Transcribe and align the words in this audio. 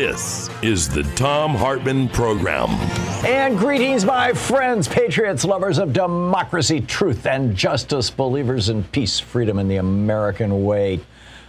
This 0.00 0.48
is 0.62 0.88
the 0.88 1.02
Thom 1.02 1.54
Hartmann 1.54 2.08
Program. 2.08 2.70
And 3.22 3.58
greetings, 3.58 4.02
my 4.02 4.32
friends, 4.32 4.88
patriots, 4.88 5.44
lovers 5.44 5.76
of 5.76 5.92
democracy, 5.92 6.80
truth, 6.80 7.26
and 7.26 7.54
justice, 7.54 8.08
believers 8.08 8.70
in 8.70 8.82
peace, 8.82 9.20
freedom, 9.20 9.58
and 9.58 9.70
the 9.70 9.76
American 9.76 10.64
way. 10.64 11.00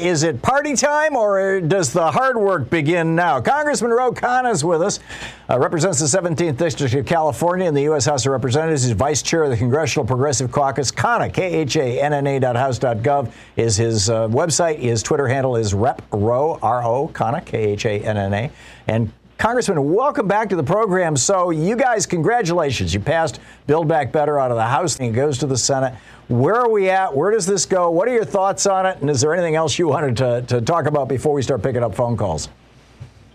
Is 0.01 0.23
it 0.23 0.41
party 0.41 0.75
time 0.75 1.15
or 1.15 1.61
does 1.61 1.93
the 1.93 2.11
hard 2.11 2.35
work 2.35 2.71
begin 2.71 3.15
now? 3.15 3.39
Congressman 3.39 3.91
Ro 3.91 4.11
Khanna 4.11 4.51
is 4.51 4.65
with 4.65 4.81
us, 4.81 4.99
uh, 5.47 5.59
represents 5.59 5.99
the 5.99 6.05
17th 6.05 6.57
District 6.57 6.91
of 6.95 7.05
California 7.05 7.67
in 7.67 7.75
the 7.75 7.83
U.S. 7.83 8.05
House 8.05 8.25
of 8.25 8.31
Representatives. 8.31 8.83
He's 8.83 8.93
vice 8.93 9.21
chair 9.21 9.43
of 9.43 9.51
the 9.51 9.57
Congressional 9.57 10.07
Progressive 10.07 10.51
Caucus. 10.51 10.91
Khanna, 10.91 11.31
K-H-A-N-N-A.House.gov 11.31 13.31
is 13.57 13.77
his 13.77 14.09
uh, 14.09 14.27
website. 14.29 14.79
His 14.79 15.03
Twitter 15.03 15.27
handle 15.27 15.55
is 15.55 15.75
Rep 15.75 16.01
Ro, 16.11 16.57
R-O, 16.63 17.09
Khanna, 17.09 17.45
K-H-A-N-N-A. 17.45 18.49
And 18.87 19.13
Congressman, 19.41 19.91
welcome 19.91 20.27
back 20.27 20.49
to 20.49 20.55
the 20.55 20.61
program. 20.61 21.17
So, 21.17 21.49
you 21.49 21.75
guys, 21.75 22.05
congratulations. 22.05 22.93
You 22.93 22.99
passed 22.99 23.39
Build 23.65 23.87
Back 23.87 24.11
Better 24.11 24.39
out 24.39 24.51
of 24.51 24.55
the 24.55 24.67
House 24.67 24.99
and 24.99 25.09
it 25.09 25.13
goes 25.13 25.39
to 25.39 25.47
the 25.47 25.57
Senate. 25.57 25.95
Where 26.27 26.57
are 26.57 26.69
we 26.69 26.91
at? 26.91 27.15
Where 27.15 27.31
does 27.31 27.47
this 27.47 27.65
go? 27.65 27.89
What 27.89 28.07
are 28.07 28.13
your 28.13 28.23
thoughts 28.23 28.67
on 28.67 28.85
it? 28.85 28.99
And 29.01 29.09
is 29.09 29.19
there 29.19 29.33
anything 29.33 29.55
else 29.55 29.79
you 29.79 29.87
wanted 29.87 30.17
to, 30.17 30.43
to 30.43 30.61
talk 30.61 30.85
about 30.85 31.09
before 31.09 31.33
we 31.33 31.41
start 31.41 31.63
picking 31.63 31.81
up 31.81 31.95
phone 31.95 32.17
calls? 32.17 32.49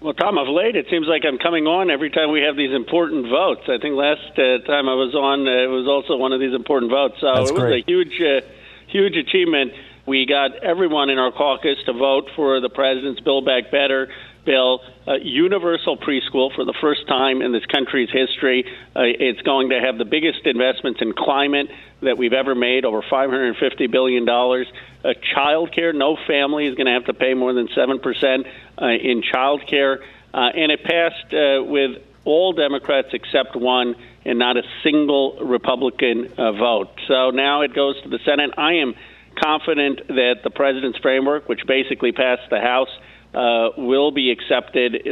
Well, 0.01 0.15
Thom, 0.15 0.39
of 0.39 0.47
late, 0.47 0.77
it 0.77 0.87
seems 0.91 1.09
like 1.09 1.25
I'm 1.27 1.39
coming 1.39 1.67
on 1.67 1.91
every 1.91 2.11
time 2.11 2.31
we 2.31 2.43
have 2.43 2.55
these 2.55 2.73
important 2.73 3.29
votes. 3.29 3.63
I 3.67 3.79
think 3.79 3.97
last 3.97 4.31
uh, 4.39 4.63
time 4.65 4.89
I 4.89 4.95
was 4.95 5.13
on, 5.13 5.49
uh, 5.49 5.65
it 5.65 5.67
was 5.67 5.89
also 5.89 6.17
one 6.17 6.33
of 6.33 6.39
these 6.39 6.55
important 6.55 6.93
votes. 6.93 7.17
So 7.21 7.35
That's 7.35 7.51
it 7.51 7.55
was 7.55 7.63
great. 7.63 7.83
a 7.83 7.85
huge, 7.85 8.15
uh, 8.23 8.47
huge 8.87 9.17
achievement. 9.17 9.73
We 10.07 10.25
got 10.25 10.63
everyone 10.63 11.11
in 11.11 11.19
our 11.19 11.33
caucus 11.33 11.79
to 11.87 11.93
vote 11.93 12.31
for 12.37 12.61
the 12.61 12.69
president's 12.69 13.19
Build 13.23 13.45
Back 13.45 13.73
Better 13.73 14.09
bill, 14.47 14.81
uh, 15.07 15.15
universal 15.21 15.99
preschool 15.99 16.55
for 16.55 16.65
the 16.65 16.75
first 16.81 17.07
time 17.07 17.43
in 17.43 17.53
this 17.53 17.67
country's 17.67 18.09
history. 18.11 18.65
Uh, 18.95 19.03
it's 19.05 19.43
going 19.43 19.71
to 19.71 19.81
have 19.81 19.99
the 19.99 20.05
biggest 20.05 20.47
investments 20.47 21.01
in 21.03 21.13
climate 21.13 21.67
that 22.01 22.17
we've 22.17 22.33
ever 22.33 22.55
made, 22.55 22.85
over 22.85 23.03
$550 23.03 23.91
billion. 23.91 24.27
Uh, 24.27 25.13
child 25.35 25.73
care, 25.75 25.93
no 25.93 26.17
family 26.27 26.67
is 26.67 26.75
going 26.75 26.87
to 26.87 26.93
have 26.93 27.05
to 27.07 27.15
pay 27.15 27.35
more 27.35 27.53
than 27.53 27.69
7% 27.69 28.47
uh, 28.81 28.87
in 28.87 29.23
child 29.23 29.63
care. 29.69 30.01
Uh, 30.33 30.49
and 30.55 30.73
it 30.73 30.83
passed 30.85 31.35
uh, 31.35 31.63
with 31.65 32.03
all 32.25 32.53
Democrats 32.53 33.09
except 33.13 33.57
one 33.57 33.95
and 34.25 34.39
not 34.39 34.57
a 34.57 34.63
single 34.83 35.39
Republican 35.41 36.33
uh, 36.37 36.53
vote. 36.53 36.91
So 37.07 37.31
now 37.31 37.63
it 37.63 37.75
goes 37.75 38.01
to 38.03 38.09
the 38.09 38.19
Senate. 38.25 38.51
I 38.59 38.75
am 38.75 38.95
confident 39.43 40.09
that 40.09 40.37
the 40.43 40.51
president's 40.51 40.99
framework, 40.99 41.49
which 41.49 41.61
basically 41.67 42.13
passed 42.13 42.51
the 42.51 42.61
House, 42.61 42.89
uh, 43.35 43.71
will 43.77 44.11
be 44.11 44.31
accepted 44.31 45.07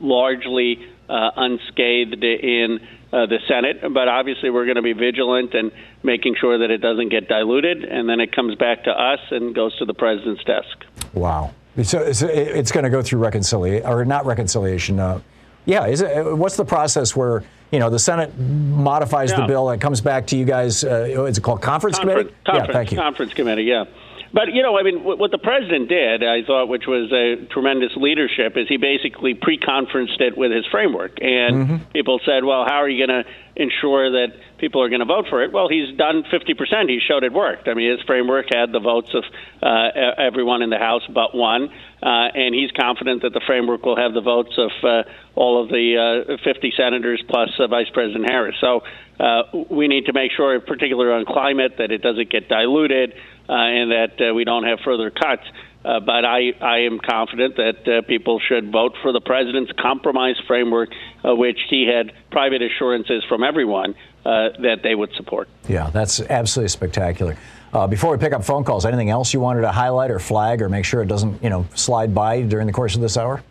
largely 0.00 0.86
uh, 1.08 1.30
unscathed 1.36 2.22
in 2.22 2.80
uh, 3.12 3.26
the 3.26 3.38
Senate. 3.48 3.80
But 3.82 4.08
obviously, 4.08 4.50
we're 4.50 4.66
going 4.66 4.76
to 4.76 4.82
be 4.82 4.92
vigilant 4.92 5.54
and 5.54 5.72
making 6.02 6.36
sure 6.40 6.58
that 6.58 6.70
it 6.70 6.78
doesn't 6.78 7.08
get 7.08 7.28
diluted, 7.28 7.84
and 7.84 8.08
then 8.08 8.20
it 8.20 8.32
comes 8.32 8.54
back 8.54 8.84
to 8.84 8.90
us 8.90 9.20
and 9.30 9.54
goes 9.54 9.76
to 9.78 9.84
the 9.84 9.94
president's 9.94 10.44
desk. 10.44 10.84
Wow. 11.14 11.54
So, 11.82 12.12
so 12.12 12.26
it's 12.26 12.72
going 12.72 12.84
to 12.84 12.90
go 12.90 13.02
through 13.02 13.20
reconciliation, 13.20 13.86
or 13.86 14.04
not 14.04 14.26
reconciliation. 14.26 14.98
Uh, 14.98 15.20
yeah. 15.64 15.86
Is 15.86 16.00
it, 16.00 16.36
what's 16.36 16.56
the 16.56 16.64
process 16.64 17.14
where 17.14 17.44
you 17.70 17.78
know 17.78 17.90
the 17.90 17.98
Senate 17.98 18.36
modifies 18.38 19.32
the 19.32 19.46
bill 19.46 19.68
and 19.68 19.80
it 19.80 19.82
comes 19.82 20.00
back 20.00 20.26
to 20.28 20.36
you 20.36 20.44
guys? 20.44 20.82
Uh, 20.82 21.26
is 21.26 21.38
it 21.38 21.42
called 21.42 21.62
conference, 21.62 21.98
committee? 21.98 22.32
Conference, 22.44 22.68
yeah. 22.68 22.72
Thank 22.72 22.92
you. 22.92 22.98
Conference 22.98 23.34
committee, 23.34 23.64
yeah. 23.64 23.84
But 24.32 24.52
you 24.52 24.62
know, 24.62 24.78
I 24.78 24.82
mean, 24.82 25.04
what 25.04 25.30
the 25.30 25.38
president 25.38 25.88
did, 25.88 26.22
I 26.22 26.42
thought, 26.44 26.68
which 26.68 26.86
was 26.86 27.10
a 27.12 27.46
tremendous 27.52 27.92
leadership, 27.96 28.56
is 28.56 28.68
he 28.68 28.76
basically 28.76 29.34
pre-conferenced 29.34 30.20
it 30.20 30.36
with 30.36 30.52
his 30.52 30.66
framework, 30.66 31.18
and 31.22 31.56
Mm-hmm. 31.58 31.92
people 31.92 32.20
said, 32.24 32.44
"Well, 32.44 32.64
how 32.64 32.82
are 32.82 32.88
you 32.88 33.06
going 33.06 33.24
to 33.24 33.28
ensure 33.56 34.12
that 34.12 34.34
people 34.58 34.82
are 34.82 34.88
going 34.88 35.00
to 35.00 35.06
vote 35.06 35.26
for 35.30 35.42
it?" 35.42 35.50
Well, 35.52 35.68
he's 35.68 35.96
done 35.96 36.24
50 36.30 36.54
percent. 36.54 36.90
He 36.90 37.00
showed 37.00 37.24
it 37.24 37.32
worked. 37.32 37.68
I 37.68 37.74
mean, 37.74 37.90
his 37.90 38.02
framework 38.06 38.46
had 38.52 38.70
the 38.70 38.80
votes 38.80 39.10
of 39.14 39.24
uh, 39.62 39.88
everyone 40.18 40.62
in 40.62 40.68
the 40.70 40.78
House 40.78 41.02
but 41.08 41.34
one, 41.34 41.70
uh, 42.02 42.28
and 42.34 42.54
he's 42.54 42.70
confident 42.72 43.22
that 43.22 43.32
the 43.32 43.40
framework 43.46 43.84
will 43.86 43.96
have 43.96 44.12
the 44.12 44.20
votes 44.20 44.52
of 44.58 44.70
uh, 44.84 45.02
all 45.34 45.62
of 45.62 45.68
the 45.70 46.26
uh, 46.28 46.36
50 46.44 46.72
senators 46.76 47.22
plus 47.28 47.48
uh, 47.58 47.66
Vice 47.66 47.88
President 47.92 48.28
Harris. 48.28 48.56
So 48.60 48.82
uh, 49.18 49.42
we 49.70 49.88
need 49.88 50.06
to 50.06 50.12
make 50.12 50.32
sure, 50.36 50.54
in 50.54 50.60
particular 50.60 51.12
on 51.12 51.24
climate, 51.24 51.76
that 51.78 51.90
it 51.90 52.02
doesn't 52.02 52.30
get 52.30 52.48
diluted 52.48 53.14
uh, 53.48 53.52
and 53.52 53.90
that 53.90 54.30
uh, 54.30 54.34
we 54.34 54.44
don't 54.44 54.64
have 54.64 54.78
further 54.84 55.10
cuts. 55.10 55.44
Uh, 55.84 56.00
but 56.00 56.24
I, 56.24 56.52
I 56.60 56.80
am 56.80 56.98
confident 56.98 57.56
that 57.56 57.88
uh, 57.88 58.02
people 58.02 58.40
should 58.40 58.72
vote 58.72 58.94
for 59.00 59.12
the 59.12 59.20
president's 59.20 59.72
compromise 59.78 60.36
framework, 60.46 60.90
uh, 61.24 61.34
which 61.34 61.58
he 61.70 61.86
had 61.86 62.12
private 62.30 62.62
assurances 62.62 63.22
from 63.28 63.44
everyone 63.44 63.94
uh, 64.26 64.50
that 64.60 64.80
they 64.82 64.94
would 64.94 65.12
support. 65.14 65.48
Yeah, 65.68 65.90
that's 65.90 66.20
absolutely 66.20 66.68
spectacular. 66.68 67.36
Uh, 67.72 67.86
before 67.86 68.10
we 68.10 68.18
pick 68.18 68.32
up 68.32 68.44
phone 68.44 68.64
calls, 68.64 68.84
anything 68.84 69.10
else 69.10 69.32
you 69.32 69.40
wanted 69.40 69.60
to 69.60 69.70
highlight 69.70 70.10
or 70.10 70.18
flag 70.18 70.62
or 70.62 70.68
make 70.68 70.84
sure 70.84 71.00
it 71.00 71.06
doesn't, 71.06 71.42
you 71.42 71.50
know, 71.50 71.66
slide 71.74 72.14
by 72.14 72.42
during 72.42 72.66
the 72.66 72.72
course 72.72 72.94
of 72.94 73.00
this 73.00 73.16
hour? 73.16 73.42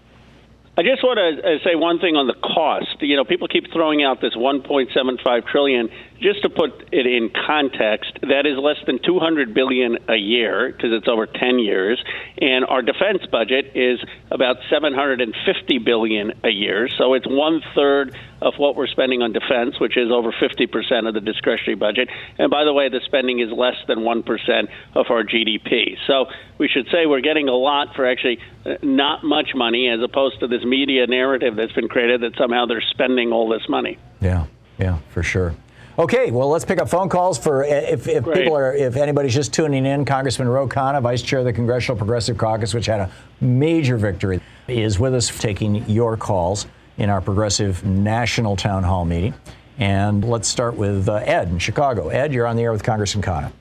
I 0.77 0.83
just 0.83 1.03
want 1.03 1.17
to 1.17 1.41
uh, 1.41 1.57
say 1.63 1.73
one 1.73 1.99
thing 1.99 2.15
on 2.15 2.27
the 2.27 2.35
cost. 2.35 3.01
You 3.01 3.15
know, 3.15 3.25
people 3.25 3.47
keep 3.47 3.71
throwing 3.73 4.03
out 4.03 4.21
this 4.21 4.35
1.75 4.35 5.47
trillion. 5.47 5.89
Just 6.19 6.41
to 6.41 6.49
put 6.49 6.89
it 6.91 7.05
in 7.05 7.29
context, 7.29 8.17
that 8.21 8.45
is 8.45 8.57
less 8.57 8.77
than 8.85 8.99
200 9.03 9.53
billion 9.53 9.97
a 10.09 10.15
year 10.15 10.71
because 10.71 10.91
it's 10.91 11.07
over 11.07 11.27
10 11.27 11.59
years, 11.59 12.03
and 12.41 12.65
our 12.65 12.81
defense 12.81 13.25
budget 13.31 13.71
is 13.75 13.99
about 14.31 14.57
750 14.69 15.77
billion 15.79 16.33
a 16.43 16.49
year. 16.49 16.89
So 16.97 17.13
it's 17.13 17.27
one 17.27 17.61
third 17.75 18.15
of 18.41 18.55
what 18.57 18.75
we're 18.75 18.87
spending 18.87 19.21
on 19.21 19.31
defense, 19.31 19.79
which 19.79 19.97
is 19.97 20.11
over 20.11 20.33
50 20.37 20.67
percent 20.67 21.07
of 21.07 21.13
the 21.13 21.21
discretionary 21.21 21.75
budget. 21.75 22.09
And 22.37 22.49
by 22.49 22.63
the 22.63 22.73
way, 22.73 22.89
the 22.89 23.01
spending 23.05 23.39
is 23.39 23.51
less 23.51 23.77
than 23.87 24.01
one 24.03 24.23
percent 24.23 24.69
of 24.95 25.07
our 25.09 25.23
GDP. 25.23 25.97
So 26.07 26.25
we 26.57 26.67
should 26.67 26.87
say 26.91 27.05
we're 27.05 27.21
getting 27.21 27.47
a 27.47 27.55
lot 27.55 27.95
for 27.95 28.07
actually 28.07 28.39
uh, 28.65 28.75
not 28.81 29.23
much 29.23 29.51
money, 29.55 29.89
as 29.89 30.01
opposed 30.01 30.39
to 30.39 30.47
this 30.47 30.63
media 30.63 31.05
narrative 31.07 31.55
that's 31.55 31.73
been 31.73 31.89
created 31.89 32.21
that 32.21 32.37
somehow 32.37 32.65
they're 32.65 32.81
spending 32.81 33.31
all 33.31 33.49
this 33.49 33.67
money. 33.69 33.97
Yeah, 34.19 34.47
yeah, 34.77 34.99
for 35.09 35.23
sure. 35.23 35.55
Okay, 35.99 36.29
well, 36.29 36.47
let's 36.49 36.63
pick 36.63 36.79
up 36.79 36.89
phone 36.89 37.09
calls 37.09 37.39
for 37.39 37.63
if, 37.63 38.07
if 38.07 38.23
people 38.23 38.55
are, 38.55 38.71
if 38.71 38.95
anybody's 38.97 39.33
just 39.33 39.51
tuning 39.51 39.83
in. 39.83 40.05
Congressman 40.05 40.47
Ro 40.47 40.67
Khanna, 40.67 41.01
Vice 41.01 41.23
Chair 41.23 41.39
of 41.39 41.45
the 41.45 41.53
Congressional 41.53 41.97
Progressive 41.97 42.37
Caucus, 42.37 42.75
which 42.75 42.85
had 42.85 42.99
a 42.99 43.11
major 43.41 43.97
victory, 43.97 44.39
is 44.67 44.99
with 44.99 45.15
us 45.15 45.27
taking 45.39 45.89
your 45.89 46.15
calls 46.15 46.67
in 46.99 47.09
our 47.09 47.19
progressive 47.19 47.83
national 47.83 48.55
town 48.55 48.83
hall 48.83 49.05
meeting. 49.05 49.33
And 49.79 50.23
let's 50.23 50.47
start 50.47 50.75
with 50.75 51.09
uh, 51.09 51.15
Ed 51.15 51.49
in 51.49 51.57
Chicago. 51.57 52.09
Ed, 52.09 52.31
you're 52.31 52.45
on 52.45 52.57
the 52.57 52.61
air 52.61 52.71
with 52.71 52.83
Congressman 52.83 53.23
Khanna. 53.23 53.51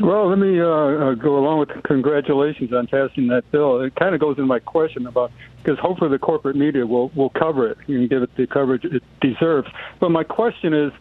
Well, 0.00 0.30
let 0.30 0.38
me 0.38 0.58
uh, 0.58 0.64
uh, 0.64 1.14
go 1.14 1.36
along 1.36 1.58
with 1.58 1.68
the 1.68 1.82
congratulations 1.82 2.72
on 2.72 2.86
passing 2.86 3.26
that 3.28 3.50
bill. 3.50 3.82
It 3.82 3.94
kind 3.96 4.14
of 4.14 4.20
goes 4.20 4.38
into 4.38 4.46
my 4.46 4.60
question 4.60 5.06
about 5.06 5.30
because 5.62 5.78
hopefully 5.78 6.08
the 6.08 6.18
corporate 6.18 6.56
media 6.56 6.86
will 6.86 7.10
will 7.10 7.28
cover 7.28 7.68
it 7.68 7.76
and 7.86 8.08
give 8.08 8.22
it 8.22 8.34
the 8.34 8.46
coverage 8.46 8.86
it 8.86 9.02
deserves. 9.20 9.68
But 9.98 10.10
my 10.10 10.24
question 10.24 10.72
is, 10.72 10.92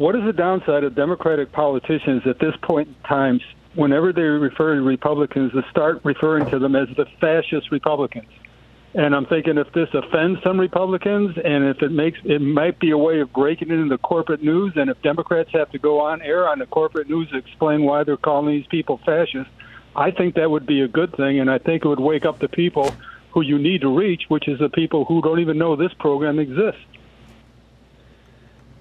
what 0.00 0.16
is 0.16 0.24
the 0.24 0.32
downside 0.32 0.82
of 0.82 0.94
Democratic 0.94 1.52
politicians 1.52 2.22
at 2.24 2.38
this 2.38 2.54
point 2.62 2.88
in 2.88 2.94
time, 3.06 3.38
whenever 3.74 4.14
they 4.14 4.22
refer 4.22 4.74
to 4.74 4.80
Republicans, 4.80 5.52
to 5.52 5.62
start 5.70 6.00
referring 6.04 6.48
to 6.48 6.58
them 6.58 6.74
as 6.74 6.88
the 6.96 7.04
fascist 7.20 7.70
Republicans? 7.70 8.30
And 8.94 9.14
I'm 9.14 9.26
thinking 9.26 9.58
if 9.58 9.70
this 9.74 9.90
offends 9.92 10.42
some 10.42 10.58
Republicans, 10.58 11.36
and 11.44 11.64
if 11.64 11.82
it 11.82 11.92
makes 11.92 12.18
it 12.24 12.40
might 12.40 12.80
be 12.80 12.92
a 12.92 12.96
way 12.96 13.20
of 13.20 13.30
breaking 13.34 13.68
into 13.68 13.90
the 13.90 13.98
corporate 13.98 14.42
news, 14.42 14.72
and 14.74 14.88
if 14.88 15.00
Democrats 15.02 15.50
have 15.52 15.70
to 15.72 15.78
go 15.78 16.00
on 16.00 16.22
air 16.22 16.48
on 16.48 16.60
the 16.60 16.66
corporate 16.66 17.10
news 17.10 17.28
to 17.32 17.36
explain 17.36 17.82
why 17.82 18.02
they're 18.02 18.16
calling 18.16 18.56
these 18.56 18.66
people 18.68 19.02
fascists, 19.04 19.52
I 19.94 20.12
think 20.12 20.34
that 20.36 20.50
would 20.50 20.64
be 20.64 20.80
a 20.80 20.88
good 20.88 21.14
thing, 21.14 21.40
and 21.40 21.50
I 21.50 21.58
think 21.58 21.84
it 21.84 21.88
would 21.88 22.00
wake 22.00 22.24
up 22.24 22.38
the 22.38 22.48
people 22.48 22.90
who 23.32 23.42
you 23.42 23.58
need 23.58 23.82
to 23.82 23.94
reach, 23.94 24.22
which 24.28 24.48
is 24.48 24.60
the 24.60 24.70
people 24.70 25.04
who 25.04 25.20
don't 25.20 25.40
even 25.40 25.58
know 25.58 25.76
this 25.76 25.92
program 25.98 26.38
exists. 26.38 26.80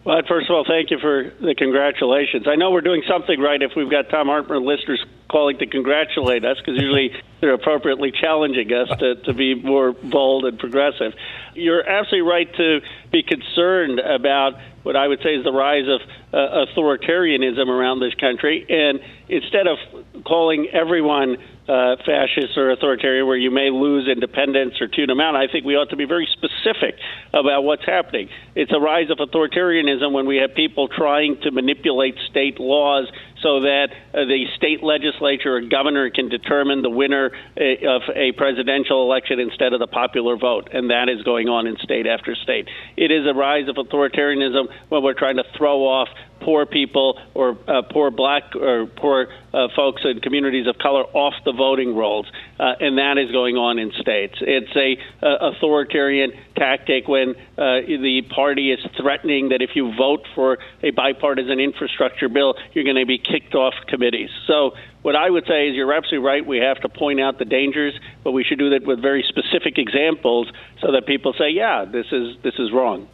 Well, 0.10 0.18
first 0.28 0.50
of 0.50 0.56
all, 0.56 0.66
thank 0.68 0.90
you 0.90 0.98
for 0.98 1.32
the 1.40 1.54
congratulations. 1.54 2.48
I 2.50 2.56
know 2.56 2.72
we're 2.72 2.82
doing 2.82 3.04
something 3.08 3.40
right 3.40 3.62
if 3.62 3.74
we've 3.76 3.92
got 3.92 4.10
Thom 4.10 4.26
Hartmann 4.26 4.66
listeners 4.66 5.06
calling 5.30 5.58
to 5.60 5.68
congratulate 5.68 6.44
us, 6.44 6.58
because 6.58 6.80
usually 6.82 7.12
they're 7.40 7.54
appropriately 7.54 8.12
challenging 8.12 8.74
us 8.74 8.90
to, 9.00 9.16
to 9.24 9.34
be 9.34 9.56
more 9.56 9.94
bold 9.94 10.46
and 10.46 10.58
progressive. 10.60 11.14
You're 11.54 11.88
absolutely 11.88 12.30
right 12.30 12.54
to 12.56 12.82
be 13.12 13.24
concerned 13.24 14.00
about 14.00 14.54
what 14.84 14.96
I 14.96 15.08
would 15.08 15.22
say 15.22 15.36
is 15.36 15.44
the 15.44 15.52
rise 15.52 15.86
of 15.88 16.02
uh, 16.34 16.66
authoritarianism 16.66 17.68
around 17.68 18.00
this 18.00 18.16
country. 18.16 18.66
And 18.70 19.00
instead 19.28 19.68
of 19.68 19.78
calling 20.24 20.68
everyone 20.72 21.38
uh, 21.68 21.98
fascist 21.98 22.58
or 22.58 22.72
authoritarian, 22.72 23.28
where 23.28 23.38
you 23.38 23.52
may 23.52 23.70
lose 23.70 24.08
independence 24.08 24.82
or 24.82 24.88
tune 24.88 25.08
them 25.08 25.20
out, 25.20 25.36
I 25.36 25.48
think 25.52 25.66
we 25.66 25.76
ought 25.76 25.92
to 25.92 25.96
be 25.96 26.06
very 26.06 26.28
specific 26.32 26.96
about 27.34 27.64
what's 27.64 27.86
happening. 27.86 28.30
It's 28.56 28.72
a 28.72 28.80
rise 28.80 29.12
of 29.12 29.18
authoritarianism 29.20 30.12
when 30.12 30.26
we 30.26 30.38
have 30.38 30.56
people 30.56 30.88
trying 30.88 31.40
to 31.44 31.52
manipulate 31.52 32.16
state 32.30 32.60
laws 32.60 33.08
so 33.42 33.62
that 33.62 33.88
uh, 34.14 34.26
the 34.26 34.46
state 34.56 34.84
legislature 34.84 35.56
or 35.56 35.62
governor 35.62 36.10
can 36.10 36.30
determine 36.30 36.82
the 36.82 36.90
winner 36.90 37.32
uh, 37.58 37.88
of 37.88 38.02
a 38.16 38.32
presidential 38.34 39.04
election 39.04 39.40
instead 39.40 39.74
of 39.74 39.80
the 39.80 39.88
popular 39.88 40.38
vote. 40.38 40.70
And 40.74 40.90
that 40.90 41.10
is 41.10 41.24
going 41.24 41.48
on 41.48 41.68
in 41.68 41.78
state 41.78 42.08
after 42.08 42.36
state. 42.36 42.68
It 42.98 43.12
is 43.12 43.26
a 43.26 43.34
rise 43.34 43.68
of 43.68 43.76
authoritarianism 43.76 44.68
when 44.90 45.04
we're 45.04 45.14
trying 45.14 45.38
to 45.38 45.46
throw 45.58 45.88
off 45.88 46.10
poor 46.50 46.66
people 46.66 47.20
or 47.36 47.56
uh, 47.68 47.84
poor 47.92 48.10
black 48.10 48.56
or 48.56 48.88
poor 48.88 49.28
uh, 49.54 49.68
folks 49.76 50.02
in 50.04 50.20
communities 50.20 50.66
of 50.66 50.76
color 50.80 51.04
off 51.14 51.36
the 51.46 51.52
voting 51.52 51.96
rolls, 51.96 52.26
uh, 52.60 52.74
and 52.80 52.98
that 52.98 53.20
is 53.20 53.32
going 53.32 53.56
on 53.56 53.78
in 53.78 53.92
states. 54.02 54.34
It's 54.42 54.76
a 54.76 54.98
uh, 55.24 55.52
authoritarian 55.52 56.32
tactic 56.58 57.08
when 57.08 57.36
uh, 57.56 57.86
the 57.86 58.24
party 58.34 58.72
is 58.72 58.80
threatening 59.00 59.50
that 59.50 59.62
if 59.62 59.76
you 59.76 59.94
vote 59.96 60.26
for 60.34 60.58
a 60.82 60.90
bipartisan 60.90 61.60
infrastructure 61.60 62.30
bill, 62.30 62.56
you're 62.74 62.84
going 62.84 62.96
to 62.96 63.06
be 63.06 63.20
kicked 63.20 63.54
off 63.54 63.76
committees. 63.88 64.32
So. 64.48 64.72
What 65.02 65.16
I 65.16 65.30
would 65.30 65.46
say 65.48 65.70
is 65.70 65.78
you're 65.78 65.94
absolutely 65.94 66.28
right. 66.28 66.46
We 66.46 66.58
have 66.58 66.82
to 66.82 66.90
point 66.90 67.22
out 67.22 67.40
the 67.40 67.46
dangers, 67.46 67.94
but 68.26 68.34
we 68.34 68.44
should 68.44 68.60
do 68.60 68.72
that 68.72 68.86
with 68.86 69.02
very 69.02 69.24
specific 69.30 69.78
examples 69.78 70.52
so 70.82 70.92
that 70.92 71.06
people 71.06 71.32
say, 71.40 71.52
"Yeah, 71.52 71.86
this 71.86 72.08
is 72.12 72.36
this 72.44 72.56
is 72.60 72.74
wrong." 72.74 73.08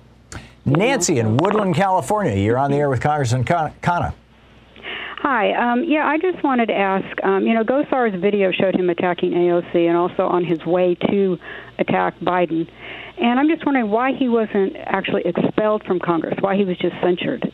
Nancy 0.66 1.20
in 1.20 1.38
Woodland, 1.38 1.76
California. 1.76 2.36
You're 2.36 2.58
on 2.58 2.72
the 2.72 2.78
air 2.78 2.90
with 2.90 3.02
Congressman 3.02 3.46
Khanna. 3.46 4.14
Hi. 5.20 5.54
Um, 5.54 5.84
yeah, 5.84 6.08
I 6.08 6.18
just 6.18 6.44
wanted 6.44 6.68
to 6.68 6.74
ask. 6.76 7.24
Um, 7.24 7.48
you 7.48 7.54
know, 7.54 7.64
Gosar's 7.64 8.20
video 8.20 8.52
showed 8.52 8.76
him 8.76 8.90
attacking 8.90 9.32
AOC 9.32 9.88
and 9.88 9.98
also 9.98 10.24
on 10.24 10.44
his 10.44 10.64
way 10.66 10.96
to 11.10 11.38
attack 11.80 12.20
Biden. 12.20 12.70
And 13.18 13.40
I'm 13.40 13.48
just 13.48 13.66
wondering 13.66 13.90
why 13.90 14.14
he 14.14 14.28
wasn't 14.28 14.76
actually 14.76 15.24
expelled 15.26 15.84
from 15.84 16.00
Congress, 16.00 16.36
why 16.42 16.56
he 16.56 16.66
was 16.66 16.78
just 16.78 16.96
censured. 17.02 17.52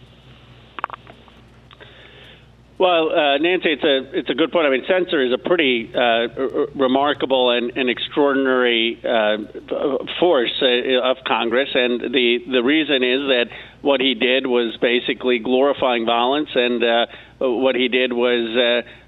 Well, 2.81 3.11
uh, 3.11 3.37
Nancy, 3.37 3.73
it's 3.73 3.83
a 3.83 4.17
it's 4.17 4.29
a 4.31 4.33
good 4.33 4.51
point. 4.51 4.65
I 4.65 4.71
mean, 4.71 4.81
censor 4.87 5.21
is 5.21 5.31
a 5.31 5.37
pretty 5.37 5.91
uh, 5.93 5.99
r- 5.99 6.67
remarkable 6.73 7.51
and, 7.51 7.71
and 7.77 7.91
extraordinary 7.91 8.99
uh, 9.05 9.37
force 10.19 10.49
uh, 10.63 10.97
of 11.05 11.17
Congress, 11.27 11.69
and 11.75 12.01
the 12.11 12.39
the 12.51 12.63
reason 12.63 13.03
is 13.03 13.21
that 13.29 13.49
what 13.83 14.01
he 14.01 14.15
did 14.15 14.47
was 14.47 14.75
basically 14.81 15.37
glorifying 15.37 16.07
violence, 16.07 16.49
and 16.55 16.83
uh, 16.83 17.05
what 17.37 17.75
he 17.75 17.87
did 17.87 18.13
was 18.13 18.49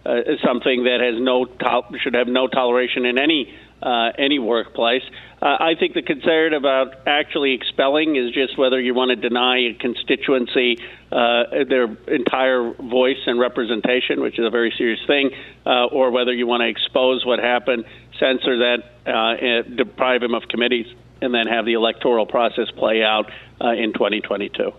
uh, 0.06 0.38
something 0.46 0.84
that 0.84 1.00
has 1.02 1.20
no 1.20 1.46
to- 1.46 1.98
should 1.98 2.14
have 2.14 2.28
no 2.28 2.46
toleration 2.46 3.06
in 3.08 3.18
any 3.18 3.58
uh, 3.84 4.12
any 4.18 4.40
workplace. 4.40 5.04
Uh, 5.42 5.58
I 5.60 5.74
think 5.78 5.94
the 5.94 6.02
concern 6.02 6.54
about 6.54 7.06
actually 7.06 7.54
expelling 7.54 8.16
is 8.16 8.32
just 8.32 8.58
whether 8.58 8.80
you 8.80 8.94
want 8.94 9.10
to 9.10 9.16
deny 9.18 9.58
a 9.58 9.74
constituency 9.74 10.78
uh, 11.12 11.44
their 11.70 11.86
entire 12.08 12.74
voice 12.74 13.20
and 13.28 13.40
representation, 13.40 14.22
which 14.22 14.40
is 14.40 14.46
a 14.46 14.50
very 14.50 14.74
serious 14.78 15.02
thing, 15.06 15.32
uh, 15.66 15.86
or 15.86 16.12
whether 16.12 16.34
you 16.34 16.48
want 16.48 16.62
to 16.62 16.68
expose 16.68 17.26
what 17.26 17.40
happened, 17.40 17.84
censor 18.20 18.58
that, 18.58 18.84
uh, 19.06 19.76
deprive 19.76 20.24
him 20.24 20.34
of 20.34 20.44
committees, 20.50 20.88
and 21.22 21.34
then 21.34 21.48
have 21.48 21.66
the 21.66 21.74
electoral 21.74 22.26
process 22.26 22.72
play 22.78 23.04
out 23.04 23.30
uh, 23.62 23.74
in 23.74 23.94
2022. 23.94 24.72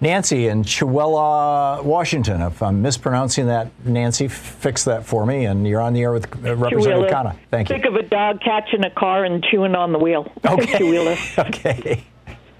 Nancy 0.00 0.46
in 0.46 0.62
Chewelah, 0.62 1.82
Washington. 1.82 2.40
If 2.40 2.62
I'm 2.62 2.82
mispronouncing 2.82 3.46
that, 3.48 3.68
Nancy, 3.84 4.28
fix 4.28 4.84
that 4.84 5.04
for 5.04 5.26
me. 5.26 5.46
And 5.46 5.66
you're 5.66 5.80
on 5.80 5.92
the 5.92 6.02
air 6.02 6.12
with 6.12 6.32
Representative 6.36 7.10
Khanna. 7.10 7.36
Thank 7.50 7.68
you. 7.68 7.74
Think 7.74 7.86
of 7.86 7.96
a 7.96 8.02
dog 8.02 8.40
catching 8.40 8.84
a 8.84 8.90
car 8.90 9.24
and 9.24 9.42
chewing 9.42 9.74
on 9.74 9.92
the 9.92 9.98
wheel. 9.98 10.30
Okay. 10.48 11.28
okay. 11.38 12.04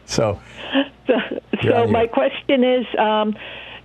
So, 0.06 0.40
so, 1.06 1.14
so 1.62 1.86
my 1.86 2.06
question 2.06 2.64
is. 2.64 2.86
Um, 2.98 3.36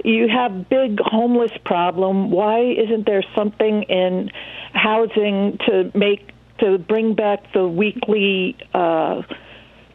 you 0.03 0.27
have 0.27 0.67
big 0.69 0.99
homeless 0.99 1.51
problem. 1.63 2.29
Why 2.29 2.59
isn't 2.59 3.05
there 3.05 3.23
something 3.35 3.83
in 3.83 4.31
housing 4.73 5.57
to 5.65 5.91
make 5.95 6.31
to 6.59 6.77
bring 6.77 7.15
back 7.15 7.53
the 7.53 7.67
weekly 7.67 8.57
uh, 8.73 9.21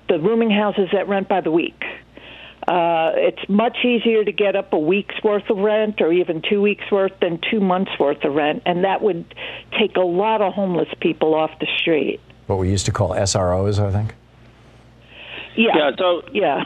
the 0.08 0.18
rooming 0.18 0.50
houses 0.50 0.88
that 0.92 1.08
rent 1.08 1.28
by 1.28 1.42
the 1.42 1.50
week? 1.50 1.82
Uh, 2.68 3.12
it's 3.14 3.48
much 3.48 3.78
easier 3.82 4.22
to 4.22 4.32
get 4.32 4.54
up 4.54 4.74
a 4.74 4.78
week's 4.78 5.14
worth 5.24 5.48
of 5.48 5.56
rent 5.56 6.02
or 6.02 6.12
even 6.12 6.42
two 6.46 6.60
weeks 6.60 6.84
worth 6.92 7.12
than 7.20 7.40
two 7.50 7.60
months 7.60 7.92
worth 7.98 8.22
of 8.24 8.34
rent, 8.34 8.62
and 8.66 8.84
that 8.84 9.00
would 9.00 9.24
take 9.78 9.96
a 9.96 10.00
lot 10.00 10.42
of 10.42 10.52
homeless 10.52 10.88
people 11.00 11.34
off 11.34 11.50
the 11.60 11.66
street. 11.80 12.20
What 12.46 12.58
we 12.58 12.70
used 12.70 12.84
to 12.84 12.92
call 12.92 13.10
SROs, 13.10 13.78
I 13.78 13.90
think. 13.90 14.14
Yeah. 15.56 15.76
Yeah. 15.76 15.90
So 15.96 16.22
yeah 16.32 16.64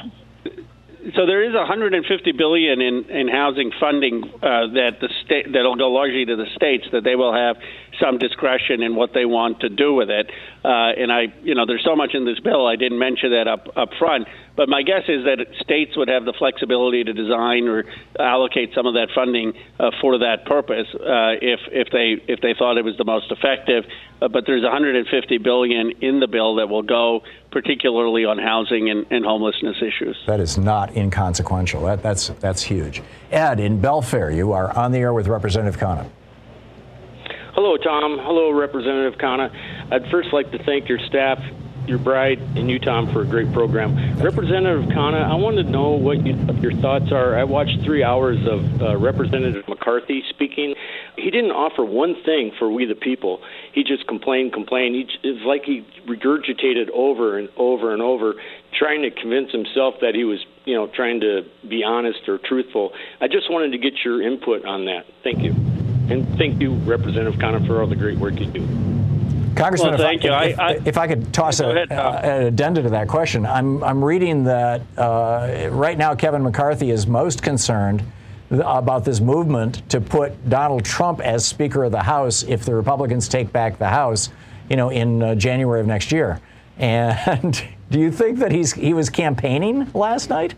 so 1.17 1.27
there 1.27 1.43
is 1.43 1.53
150 1.53 2.33
billion 2.33 2.81
in, 2.81 3.11
in 3.11 3.29
housing 3.29 3.73
funding 3.81 4.23
uh, 4.25 4.71
that 4.75 4.99
the 5.01 5.09
state 5.25 5.53
that'll 5.53 5.75
go 5.75 5.91
largely 5.91 6.25
to 6.25 6.37
the 6.37 6.47
states 6.55 6.87
that 6.93 7.03
they 7.03 7.17
will 7.17 7.35
have 7.35 7.57
some 8.01 8.19
discretion 8.19 8.83
in 8.83 8.95
what 8.95 9.13
they 9.15 9.25
want 9.25 9.61
to 9.61 9.69
do 9.69 9.95
with 9.95 10.11
it. 10.11 10.31
Uh, 10.65 10.69
and 10.97 11.13
I, 11.13 11.33
you 11.43 11.55
know, 11.55 11.67
there's 11.67 11.85
so 11.85 11.97
much 11.97 12.15
in 12.15 12.25
this 12.25 12.41
bill 12.41 12.67
I 12.67 12.77
didn't 12.77 12.99
mention 12.99 13.31
that 13.31 13.49
up 13.49 13.69
up 13.77 13.91
front. 13.99 14.29
But 14.55 14.69
my 14.69 14.83
guess 14.83 15.05
is 15.09 15.25
that 15.25 15.47
states 15.61 15.97
would 15.97 16.09
have 16.09 16.25
the 16.25 16.35
flexibility 16.39 17.05
to 17.05 17.13
design 17.13 17.69
or 17.69 17.85
allocate 18.19 18.75
some 18.75 18.87
of 18.87 18.95
that 18.95 19.09
funding 19.15 19.55
uh, 19.81 19.91
for 20.01 20.19
that 20.19 20.45
purpose 20.45 20.87
uh, 20.95 21.41
if 21.41 21.61
if 21.73 21.89
they 21.91 22.23
if 22.31 22.41
they 22.41 22.55
thought 22.59 22.77
it 22.77 22.85
was 22.85 22.97
the 22.99 23.05
most 23.05 23.31
effective. 23.31 23.85
Uh, 24.21 24.29
but 24.29 24.45
there's 24.47 24.63
150 24.63 25.39
billion 25.39 25.93
in 26.01 26.21
the 26.21 26.29
bill 26.29 26.57
that 26.57 26.69
will 26.69 26.83
go 26.83 27.23
particularly 27.51 28.25
on 28.25 28.39
housing 28.39 28.89
and, 28.89 29.07
and 29.11 29.25
homelessness 29.25 29.77
issues. 29.83 30.17
That 30.27 30.41
is 30.41 30.59
not 30.59 30.97
inconsequential. 30.97 31.85
That, 31.85 32.03
that's 32.03 32.29
that's 32.41 32.63
huge. 32.63 33.03
Ed 33.31 33.59
in 33.59 33.81
Belfair, 33.81 34.35
you 34.35 34.53
are 34.53 34.77
on 34.77 34.93
the 34.93 34.99
air 34.99 35.13
with 35.13 35.29
Representative 35.29 35.81
Khanna. 35.81 36.09
Hello, 37.55 37.77
Thom. 37.77 38.19
Hello, 38.19 38.51
Representative 38.51 39.19
Khanna. 39.19 39.53
I'd 39.93 40.11
first 40.11 40.33
like 40.33 40.51
to 40.53 40.65
thank 40.65 40.89
your 40.89 40.99
staff 40.99 41.39
your 41.87 41.99
bride 41.99 42.39
and 42.57 42.71
you, 42.71 42.79
Thom, 42.79 43.13
for 43.13 43.23
a 43.23 43.27
great 43.27 43.53
program. 43.53 43.95
Representative 44.19 44.89
Khanna, 44.91 45.23
I 45.25 45.35
wanted 45.35 45.65
to 45.65 45.71
know 45.71 45.91
what 45.91 46.25
you, 46.25 46.35
your 46.61 46.73
thoughts 46.81 47.11
are. 47.11 47.37
I 47.37 47.45
watched 47.45 47.83
three 47.83 48.05
hours 48.05 48.39
of 48.47 48.83
uh, 48.83 48.97
Representative 48.97 49.67
McCarthy 49.69 50.23
speaking. 50.31 50.75
He 51.17 51.31
didn't 51.31 51.51
offer 51.51 51.85
one 51.85 52.15
thing 52.25 52.53
for 52.59 52.71
we 52.71 52.87
the 52.87 52.95
people. 52.95 53.43
He 53.73 53.83
just 53.83 54.07
complained, 54.07 54.53
complained. 54.53 54.95
He, 54.95 55.29
it's 55.29 55.45
like 55.45 55.65
he 55.65 55.87
regurgitated 56.07 56.89
over 56.95 57.39
and 57.39 57.49
over 57.57 57.93
and 57.93 58.01
over, 58.01 58.35
trying 58.79 59.03
to 59.03 59.11
convince 59.11 59.51
himself 59.51 59.97
that 60.01 60.15
he 60.15 60.25
was, 60.25 60.45
you 60.65 60.75
know, 60.75 60.87
trying 60.87 61.21
to 61.21 61.43
be 61.69 61.83
honest 61.85 62.29
or 62.29 62.39
truthful. 62.39 62.93
I 63.21 63.29
just 63.29 63.51
wanted 63.51 63.73
to 63.73 63.79
get 63.79 64.05
your 64.05 64.23
input 64.23 64.65
on 64.65 64.85
that. 64.87 65.05
Thank 65.25 65.43
you. 65.43 65.92
And 66.13 66.39
thank 66.39 66.61
you, 66.61 66.75
Representative 66.75 67.41
Khanna, 67.41 67.67
for 67.67 67.81
all 67.81 67.87
the 67.87 67.97
great 67.97 68.19
work 68.19 68.39
you 68.39 68.47
do. 68.47 68.61
Congressman, 69.57 69.91
well, 69.91 69.99
thank 69.99 70.25
if, 70.25 70.31
you. 70.31 70.33
If, 70.33 70.59
I, 70.59 70.73
if, 70.85 70.99
I 70.99 71.07
could 71.07 71.33
toss 71.33 71.61
a, 71.61 71.69
ahead, 71.69 71.93
uh, 71.93 72.21
an 72.23 72.47
addenda 72.47 72.83
to 72.83 72.91
that 72.91 73.09
question, 73.09 73.47
I'm, 73.47 73.83
I'm 73.83 74.05
reading 74.05 74.45
that 74.45 74.83
uh, 74.97 75.69
right 75.71 75.97
now 75.97 76.15
Kevin 76.15 76.43
McCarthy 76.43 76.91
is 76.91 77.07
most 77.07 77.43
concerned 77.43 78.03
about 78.51 79.05
this 79.05 79.21
movement 79.21 79.89
to 79.91 80.01
put 80.01 80.49
Donald 80.49 80.85
Trump 80.85 81.21
as 81.21 81.47
Speaker 81.47 81.85
of 81.85 81.93
the 81.93 82.03
House 82.03 82.43
if 82.43 82.65
the 82.65 82.75
Republicans 82.75 83.29
take 83.29 83.53
back 83.53 83.79
the 83.79 83.89
House, 83.89 84.29
you 84.69 84.77
know, 84.77 84.91
in 84.91 85.23
uh, 85.23 85.35
January 85.35 85.81
of 85.81 85.87
next 85.87 86.13
year. 86.13 86.41
And 86.77 87.63
do 87.91 87.99
you 87.99 88.11
think 88.11 88.39
that 88.41 88.53
he's 88.53 88.73
he 88.73 88.93
was 88.93 89.09
campaigning 89.09 89.91
last 89.95 90.29
night? 90.29 90.55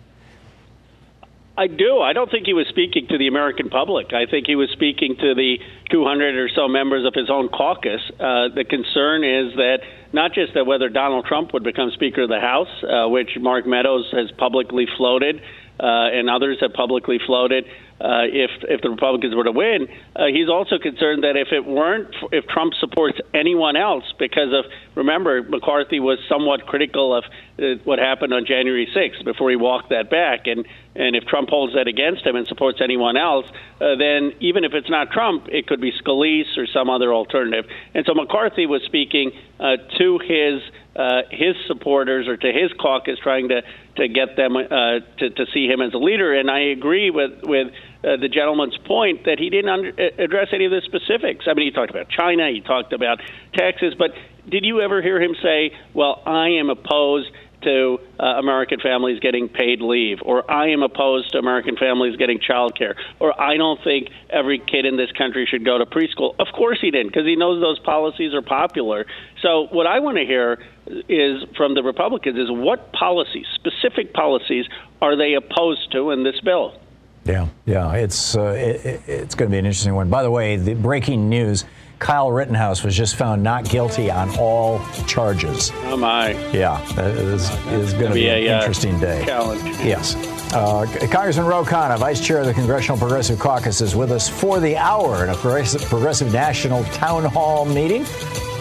I 1.56 1.68
do. 1.68 2.00
I 2.00 2.12
don't 2.12 2.28
think 2.28 2.46
he 2.46 2.52
was 2.52 2.66
speaking 2.68 3.06
to 3.10 3.18
the 3.18 3.28
American 3.28 3.70
public. 3.70 4.12
I 4.12 4.26
think 4.28 4.46
he 4.46 4.56
was 4.56 4.70
speaking 4.72 5.14
to 5.20 5.34
the 5.34 5.58
200 5.90 6.34
or 6.34 6.48
so 6.48 6.66
members 6.66 7.06
of 7.06 7.14
his 7.14 7.30
own 7.30 7.48
caucus. 7.48 8.00
Uh, 8.18 8.50
the 8.50 8.64
concern 8.68 9.22
is 9.22 9.54
that 9.54 9.78
not 10.12 10.34
just 10.34 10.54
that 10.54 10.66
whether 10.66 10.88
Donald 10.88 11.26
Trump 11.26 11.52
would 11.52 11.62
become 11.62 11.92
Speaker 11.92 12.22
of 12.22 12.28
the 12.28 12.40
House, 12.40 12.82
uh, 12.82 13.08
which 13.08 13.38
Mark 13.38 13.68
Meadows 13.68 14.10
has 14.10 14.32
publicly 14.32 14.86
floated, 14.96 15.40
uh, 15.78 16.10
and 16.10 16.28
others 16.28 16.58
have 16.60 16.72
publicly 16.72 17.20
floated, 17.24 17.66
uh, 18.00 18.26
if 18.26 18.50
if 18.68 18.80
the 18.82 18.90
Republicans 18.90 19.34
were 19.34 19.44
to 19.44 19.52
win. 19.52 19.86
Uh, 20.16 20.26
he's 20.26 20.48
also 20.48 20.78
concerned 20.78 21.22
that 21.22 21.36
if 21.36 21.48
it 21.52 21.64
weren't, 21.64 22.14
if 22.32 22.46
Trump 22.46 22.74
supports 22.80 23.18
anyone 23.32 23.76
else, 23.76 24.04
because 24.18 24.52
of 24.52 24.64
remember 24.94 25.42
McCarthy 25.42 26.00
was 26.00 26.18
somewhat 26.28 26.66
critical 26.66 27.14
of 27.14 27.24
uh, 27.58 27.80
what 27.84 27.98
happened 27.98 28.34
on 28.34 28.46
January 28.46 28.88
6th 28.94 29.24
before 29.24 29.50
he 29.50 29.56
walked 29.56 29.90
that 29.90 30.10
back, 30.10 30.46
and 30.46 30.66
and 30.96 31.16
if 31.16 31.24
Trump 31.24 31.48
holds 31.48 31.74
that 31.74 31.88
against 31.88 32.26
him 32.26 32.36
and 32.36 32.46
supports 32.46 32.80
anyone 32.82 33.16
else, 33.16 33.46
uh, 33.80 33.96
then 33.96 34.32
even 34.40 34.64
if 34.64 34.74
it's 34.74 34.90
not 34.90 35.10
Trump, 35.10 35.48
it 35.48 35.66
could 35.66 35.80
be 35.80 35.92
Scalise 35.92 36.56
or 36.56 36.66
some 36.66 36.88
other 36.90 37.12
alternative. 37.12 37.64
And 37.94 38.04
so 38.06 38.14
McCarthy 38.14 38.66
was 38.66 38.82
speaking 38.82 39.32
uh, 39.58 39.76
to 39.98 40.18
his 40.18 40.62
uh, 40.96 41.22
his 41.30 41.56
supporters 41.66 42.28
or 42.28 42.36
to 42.36 42.52
his 42.52 42.72
caucus, 42.80 43.18
trying 43.22 43.48
to 43.48 43.62
to 43.96 44.08
get 44.08 44.36
them 44.36 44.56
uh, 44.56 45.00
to 45.18 45.30
to 45.30 45.46
see 45.52 45.66
him 45.66 45.80
as 45.80 45.94
a 45.94 45.98
leader. 45.98 46.34
And 46.34 46.50
I 46.50 46.70
agree 46.70 47.10
with 47.10 47.42
with 47.42 47.68
uh, 48.04 48.16
the 48.16 48.28
gentleman's 48.28 48.76
point 48.78 49.24
that 49.24 49.38
he 49.38 49.50
didn't 49.50 49.70
under, 49.70 49.88
uh, 49.90 50.22
address 50.22 50.48
any 50.52 50.66
of 50.66 50.70
the 50.70 50.82
specifics. 50.84 51.46
I 51.48 51.54
mean, 51.54 51.66
he 51.66 51.72
talked 51.72 51.90
about 51.90 52.08
China, 52.08 52.48
he 52.50 52.60
talked 52.60 52.92
about 52.92 53.20
taxes, 53.54 53.94
but 53.98 54.10
did 54.48 54.64
you 54.64 54.80
ever 54.80 55.00
hear 55.00 55.20
him 55.20 55.34
say, 55.42 55.72
"Well, 55.94 56.22
I 56.26 56.50
am 56.60 56.70
opposed"? 56.70 57.30
To 57.64 57.98
uh, 58.20 58.24
American 58.38 58.78
families 58.80 59.20
getting 59.20 59.48
paid 59.48 59.80
leave, 59.80 60.18
or 60.22 60.48
I 60.50 60.68
am 60.68 60.82
opposed 60.82 61.32
to 61.32 61.38
American 61.38 61.76
families 61.76 62.16
getting 62.16 62.38
child 62.38 62.78
care, 62.78 62.94
or 63.18 63.38
I 63.40 63.56
don't 63.56 63.82
think 63.82 64.08
every 64.30 64.58
kid 64.58 64.86
in 64.86 64.96
this 64.96 65.10
country 65.12 65.46
should 65.50 65.64
go 65.64 65.78
to 65.78 65.86
preschool. 65.86 66.34
Of 66.38 66.48
course 66.54 66.78
he 66.80 66.90
didn't, 66.90 67.08
because 67.08 67.26
he 67.26 67.36
knows 67.36 67.60
those 67.60 67.78
policies 67.80 68.34
are 68.34 68.42
popular. 68.42 69.06
So 69.42 69.66
what 69.70 69.86
I 69.86 69.98
want 70.00 70.16
to 70.18 70.24
hear 70.24 70.62
is 71.08 71.42
from 71.56 71.74
the 71.74 71.82
Republicans 71.82 72.38
is 72.38 72.50
what 72.50 72.92
policies, 72.92 73.46
specific 73.54 74.12
policies, 74.12 74.66
are 75.00 75.16
they 75.16 75.34
opposed 75.34 75.90
to 75.92 76.10
in 76.10 76.22
this 76.22 76.40
bill? 76.40 76.78
Yeah, 77.24 77.48
yeah, 77.64 77.94
it's 77.94 78.36
uh, 78.36 78.54
it, 78.56 79.02
it's 79.06 79.34
going 79.34 79.50
to 79.50 79.54
be 79.54 79.58
an 79.58 79.64
interesting 79.64 79.94
one. 79.94 80.10
By 80.10 80.22
the 80.22 80.30
way, 80.30 80.56
the 80.56 80.74
breaking 80.74 81.28
news. 81.28 81.64
Kyle 81.98 82.30
Rittenhouse 82.30 82.82
was 82.82 82.96
just 82.96 83.16
found 83.16 83.42
not 83.42 83.64
guilty 83.68 84.10
on 84.10 84.36
all 84.38 84.80
charges. 85.06 85.70
Oh 85.84 85.96
my! 85.96 86.30
Yeah, 86.52 86.82
it 86.98 87.16
is, 87.16 87.50
is 87.66 87.92
going 87.94 88.08
to 88.08 88.14
be, 88.14 88.28
an 88.28 88.38
a, 88.38 88.48
uh, 88.48 88.58
interesting 88.58 88.98
day. 88.98 89.24
Challenge. 89.24 89.62
Yes. 89.84 90.14
Uh, 90.52 90.86
Congressman 91.10 91.46
Ro 91.46 91.64
Khanna, 91.64 91.98
Vice 91.98 92.20
Chair 92.20 92.40
of 92.40 92.46
the 92.46 92.54
Congressional 92.54 92.98
Progressive 92.98 93.38
Caucus, 93.38 93.80
is 93.80 93.96
with 93.96 94.12
us 94.12 94.28
for 94.28 94.60
the 94.60 94.76
hour 94.76 95.24
in 95.24 95.30
a 95.30 95.34
progressive, 95.34 95.82
progressive 95.82 96.32
National 96.32 96.84
Town 96.84 97.24
Hall 97.24 97.64
meeting. 97.64 98.04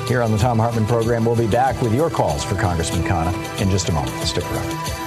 Here 0.08 0.22
on 0.22 0.32
the 0.32 0.38
Thom 0.38 0.60
Hartmann 0.60 0.86
program, 0.86 1.24
we'll 1.24 1.36
be 1.36 1.48
back 1.48 1.82
with 1.82 1.94
your 1.94 2.10
calls 2.10 2.44
for 2.44 2.56
Congressman 2.56 3.04
Khanna 3.04 3.62
in 3.62 3.70
just 3.70 3.90
a 3.90 3.92
moment. 3.92 4.16
Stick 4.28 4.44
around. 4.52 5.03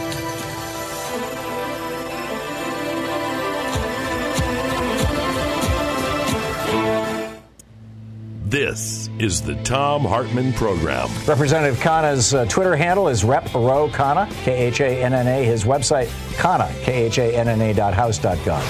This 8.66 9.08
is 9.20 9.40
the 9.40 9.54
Thom 9.62 10.02
Hartmann 10.02 10.52
Program. 10.52 11.08
Representative 11.24 11.78
Khanna's 11.78 12.34
uh, 12.34 12.46
Twitter 12.46 12.74
handle 12.74 13.06
is 13.06 13.22
Rep 13.22 13.54
Ro 13.54 13.88
Khanna, 13.88 14.28
K 14.42 14.66
H 14.66 14.80
A 14.80 15.04
N 15.04 15.14
N 15.14 15.28
A. 15.28 15.44
His 15.44 15.62
website, 15.62 16.08
Khanna, 16.34 16.68
K 16.82 17.04
H 17.04 17.18
A 17.18 17.36
N 17.36 17.46
N 17.46 17.60
A 17.60 17.72
dot 17.72 17.94
house 17.94 18.18
dot 18.18 18.36
gov. 18.38 18.60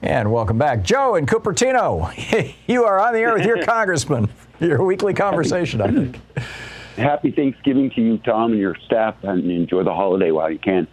And 0.00 0.32
welcome 0.32 0.56
back. 0.56 0.82
Joe 0.82 1.16
in 1.16 1.26
Cupertino, 1.26 2.54
you 2.66 2.84
are 2.84 2.98
on 2.98 3.12
the 3.12 3.18
air 3.18 3.34
with 3.34 3.44
your 3.44 3.62
congressman 3.66 4.30
your 4.68 4.84
weekly 4.84 5.12
conversation, 5.12 5.80
I 5.80 5.90
think. 5.90 6.20
Happy 6.96 7.30
Thanksgiving 7.30 7.90
to 7.90 8.00
you, 8.00 8.18
Thom, 8.18 8.52
and 8.52 8.60
your 8.60 8.76
staff, 8.86 9.16
and 9.22 9.50
enjoy 9.50 9.82
the 9.82 9.92
holiday 9.92 10.30
while 10.30 10.50
you 10.50 10.58
can. 10.58 10.86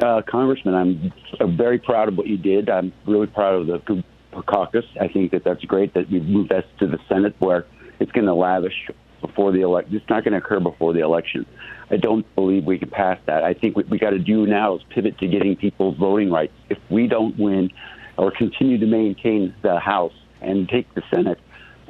Uh, 0.00 0.22
Congressman, 0.26 0.74
I'm 0.74 1.56
very 1.56 1.78
proud 1.78 2.08
of 2.08 2.16
what 2.16 2.26
you 2.26 2.38
did. 2.38 2.70
I'm 2.70 2.92
really 3.06 3.26
proud 3.26 3.60
of 3.60 3.66
the 3.66 4.04
caucus. 4.46 4.86
I 4.98 5.08
think 5.08 5.32
that 5.32 5.44
that's 5.44 5.62
great 5.64 5.92
that 5.94 6.10
we've 6.10 6.24
moved 6.24 6.50
that 6.50 6.64
to 6.78 6.86
the 6.86 6.98
Senate 7.08 7.34
where 7.40 7.66
it's 7.98 8.12
going 8.12 8.26
to 8.26 8.34
lavish 8.34 8.88
before 9.20 9.52
the 9.52 9.60
election. 9.60 9.96
It's 9.96 10.08
not 10.08 10.24
going 10.24 10.32
to 10.32 10.38
occur 10.38 10.60
before 10.60 10.94
the 10.94 11.00
election. 11.00 11.44
I 11.90 11.96
don't 11.96 12.24
believe 12.34 12.64
we 12.64 12.78
can 12.78 12.88
pass 12.88 13.18
that. 13.26 13.44
I 13.44 13.52
think 13.52 13.76
what 13.76 13.88
we 13.88 13.98
got 13.98 14.10
to 14.10 14.18
do 14.18 14.46
now 14.46 14.76
is 14.76 14.82
pivot 14.88 15.18
to 15.18 15.26
getting 15.26 15.56
people's 15.56 15.98
voting 15.98 16.30
rights. 16.30 16.54
If 16.70 16.78
we 16.88 17.06
don't 17.06 17.38
win 17.38 17.70
or 18.16 18.30
continue 18.30 18.78
to 18.78 18.86
maintain 18.86 19.54
the 19.60 19.78
House 19.78 20.14
and 20.40 20.66
take 20.68 20.94
the 20.94 21.02
Senate, 21.10 21.38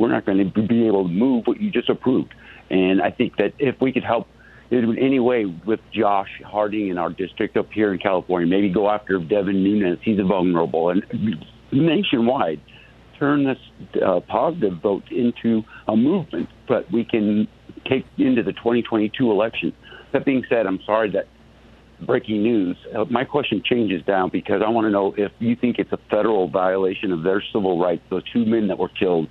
we're 0.00 0.10
not 0.10 0.24
going 0.24 0.38
to 0.38 0.62
be 0.62 0.86
able 0.86 1.04
to 1.04 1.12
move 1.12 1.46
what 1.46 1.60
you 1.60 1.70
just 1.70 1.90
approved. 1.90 2.34
And 2.70 3.02
I 3.02 3.10
think 3.10 3.36
that 3.36 3.52
if 3.58 3.76
we 3.80 3.92
could 3.92 4.04
help 4.04 4.26
in 4.70 4.96
any 4.98 5.20
way 5.20 5.44
with 5.44 5.80
Josh 5.92 6.28
Harder 6.44 6.76
in 6.76 6.96
our 6.96 7.10
district 7.10 7.56
up 7.56 7.70
here 7.72 7.92
in 7.92 7.98
California, 7.98 8.48
maybe 8.48 8.72
go 8.72 8.88
after 8.88 9.18
Devin 9.18 9.62
Nunes, 9.62 9.98
he's 10.02 10.18
a 10.18 10.24
vulnerable, 10.24 10.90
and 10.90 11.02
nationwide, 11.70 12.60
turn 13.18 13.44
this 13.44 13.58
uh, 14.02 14.20
positive 14.20 14.80
vote 14.80 15.02
into 15.10 15.62
a 15.86 15.96
movement, 15.96 16.48
but 16.66 16.90
we 16.90 17.04
can 17.04 17.46
take 17.88 18.06
into 18.16 18.42
the 18.42 18.52
2022 18.52 19.30
election. 19.30 19.72
That 20.12 20.24
being 20.24 20.44
said, 20.48 20.66
I'm 20.66 20.80
sorry 20.86 21.10
that 21.12 21.26
breaking 22.06 22.42
news. 22.42 22.76
Uh, 22.96 23.04
my 23.10 23.24
question 23.24 23.62
changes 23.64 24.02
down 24.06 24.30
because 24.30 24.62
I 24.64 24.70
want 24.70 24.86
to 24.86 24.90
know 24.90 25.12
if 25.18 25.32
you 25.38 25.56
think 25.56 25.78
it's 25.78 25.92
a 25.92 25.98
federal 26.10 26.48
violation 26.48 27.12
of 27.12 27.22
their 27.22 27.42
civil 27.52 27.78
rights. 27.78 28.02
Those 28.08 28.22
two 28.32 28.46
men 28.46 28.68
that 28.68 28.78
were 28.78 28.88
killed 28.88 29.28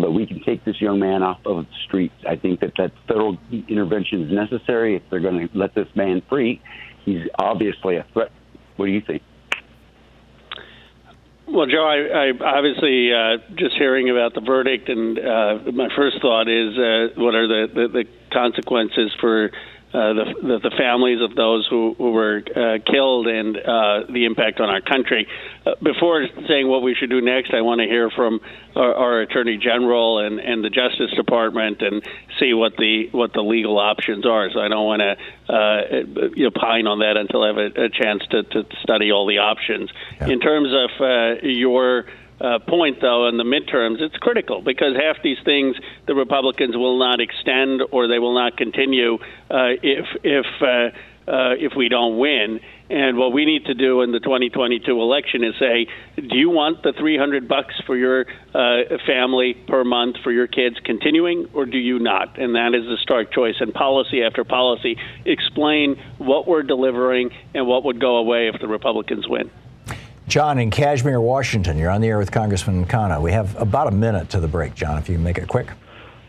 that 0.00 0.10
we 0.10 0.26
can 0.26 0.42
take 0.44 0.64
this 0.64 0.80
young 0.80 0.98
man 0.98 1.22
off 1.22 1.38
of 1.44 1.64
the 1.64 1.70
streets. 1.86 2.14
I 2.28 2.36
think 2.36 2.60
that 2.60 2.72
that 2.78 2.92
federal 3.06 3.38
intervention 3.50 4.22
is 4.22 4.32
necessary 4.32 4.96
if 4.96 5.02
they're 5.10 5.20
going 5.20 5.48
to 5.48 5.58
let 5.58 5.74
this 5.74 5.88
man 5.94 6.22
free. 6.28 6.60
He's 7.04 7.22
obviously 7.38 7.96
a 7.96 8.06
threat. 8.12 8.30
What 8.76 8.86
do 8.86 8.92
you 8.92 9.00
think? 9.00 9.22
Well, 11.50 11.66
Joe, 11.66 11.82
I, 11.82 12.28
I 12.28 12.56
obviously 12.56 13.10
uh, 13.10 13.38
just 13.56 13.74
hearing 13.78 14.10
about 14.10 14.34
the 14.34 14.42
verdict, 14.42 14.90
and 14.90 15.18
uh, 15.18 15.72
my 15.72 15.88
first 15.96 16.20
thought 16.20 16.46
is, 16.46 16.76
uh, 16.76 17.18
what 17.18 17.34
are 17.34 17.48
the, 17.48 17.66
the, 17.72 17.88
the 17.88 18.04
consequences 18.30 19.10
for 19.18 19.50
uh, 19.92 20.12
the, 20.12 20.24
the, 20.42 20.58
the 20.68 20.74
families 20.76 21.20
of 21.22 21.34
those 21.34 21.66
who, 21.70 21.94
who 21.96 22.12
were 22.12 22.42
uh, 22.44 22.78
killed 22.84 23.26
and 23.26 23.56
uh, 23.56 24.04
the 24.12 24.26
impact 24.26 24.60
on 24.60 24.68
our 24.68 24.82
country. 24.82 25.26
Uh, 25.64 25.72
before 25.82 26.26
saying 26.46 26.68
what 26.68 26.82
we 26.82 26.94
should 26.94 27.08
do 27.08 27.22
next, 27.22 27.54
I 27.54 27.62
want 27.62 27.80
to 27.80 27.86
hear 27.86 28.10
from 28.10 28.40
our, 28.76 28.94
our 28.94 29.20
Attorney 29.22 29.56
General 29.56 30.18
and, 30.18 30.40
and 30.40 30.62
the 30.62 30.68
Justice 30.68 31.10
Department 31.16 31.80
and 31.80 32.02
see 32.38 32.52
what 32.52 32.76
the 32.76 33.08
what 33.12 33.32
the 33.32 33.40
legal 33.40 33.78
options 33.78 34.26
are. 34.26 34.50
So 34.52 34.60
I 34.60 34.68
don't 34.68 34.84
want 34.84 35.00
to 35.00 35.16
uh, 35.52 35.80
you 36.36 36.44
know, 36.44 36.50
pine 36.50 36.86
on 36.86 36.98
that 36.98 37.16
until 37.16 37.42
I 37.42 37.46
have 37.48 37.56
a, 37.56 37.84
a 37.84 37.88
chance 37.88 38.22
to, 38.30 38.42
to 38.42 38.66
study 38.82 39.10
all 39.10 39.26
the 39.26 39.38
options. 39.38 39.90
Yeah. 40.20 40.28
In 40.28 40.40
terms 40.40 40.68
of 40.68 40.90
uh, 41.00 41.46
your 41.46 42.04
uh, 42.40 42.58
point, 42.60 42.98
though, 43.00 43.28
in 43.28 43.36
the 43.36 43.44
midterms, 43.44 44.00
it's 44.00 44.16
critical 44.16 44.62
because 44.62 44.94
half 44.94 45.22
these 45.22 45.38
things 45.44 45.76
the 46.06 46.14
Republicans 46.14 46.76
will 46.76 46.98
not 46.98 47.20
extend 47.20 47.82
or 47.90 48.06
they 48.08 48.18
will 48.18 48.34
not 48.34 48.56
continue 48.56 49.14
uh, 49.50 49.74
if 49.82 50.06
if 50.22 50.46
uh, 50.62 50.96
uh, 51.28 51.52
if 51.58 51.72
we 51.76 51.88
don't 51.88 52.18
win. 52.18 52.60
And 52.90 53.18
what 53.18 53.34
we 53.34 53.44
need 53.44 53.66
to 53.66 53.74
do 53.74 54.00
in 54.00 54.12
the 54.12 54.20
2022 54.20 54.90
election 54.90 55.44
is 55.44 55.54
say, 55.58 55.86
do 56.16 56.36
you 56.38 56.48
want 56.48 56.82
the 56.82 56.94
300 56.98 57.46
bucks 57.46 57.74
for 57.86 57.94
your 57.94 58.24
uh, 58.54 58.96
family 59.06 59.54
per 59.68 59.84
month 59.84 60.16
for 60.24 60.32
your 60.32 60.46
kids 60.46 60.76
continuing, 60.84 61.48
or 61.52 61.66
do 61.66 61.76
you 61.76 61.98
not? 61.98 62.38
And 62.38 62.54
that 62.54 62.74
is 62.74 62.84
the 62.84 62.96
stark 63.02 63.30
choice. 63.30 63.56
And 63.60 63.74
policy 63.74 64.22
after 64.22 64.42
policy, 64.42 64.96
explain 65.26 65.96
what 66.16 66.48
we're 66.48 66.62
delivering 66.62 67.30
and 67.52 67.66
what 67.66 67.84
would 67.84 68.00
go 68.00 68.16
away 68.16 68.48
if 68.48 68.58
the 68.58 68.68
Republicans 68.68 69.28
win. 69.28 69.50
John 70.28 70.58
in 70.58 70.70
Cashmere, 70.70 71.22
Washington. 71.22 71.78
You're 71.78 71.90
on 71.90 72.02
the 72.02 72.08
air 72.08 72.18
with 72.18 72.30
Congressman 72.30 72.84
Khanna. 72.84 73.20
We 73.20 73.32
have 73.32 73.56
about 73.56 73.88
a 73.88 73.90
minute 73.90 74.28
to 74.30 74.40
the 74.40 74.46
break, 74.46 74.74
John, 74.74 74.98
if 74.98 75.08
you 75.08 75.14
can 75.14 75.24
make 75.24 75.38
it 75.38 75.48
quick. 75.48 75.68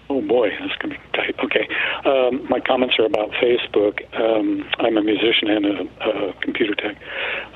Oh, 0.09 0.21
boy, 0.21 0.49
that's 0.57 0.73
going 0.77 0.95
to 0.95 0.99
be 0.99 1.05
tight. 1.13 1.35
Okay. 1.43 1.67
Um, 2.05 2.47
my 2.49 2.61
comments 2.61 2.95
are 2.97 3.05
about 3.05 3.29
Facebook. 3.31 3.99
Um, 4.17 4.65
I'm 4.79 4.95
a 4.95 5.03
musician 5.03 5.49
and 5.49 5.65
a, 5.65 6.29
a, 6.29 6.33
computer 6.41 6.75
tech. 6.75 6.95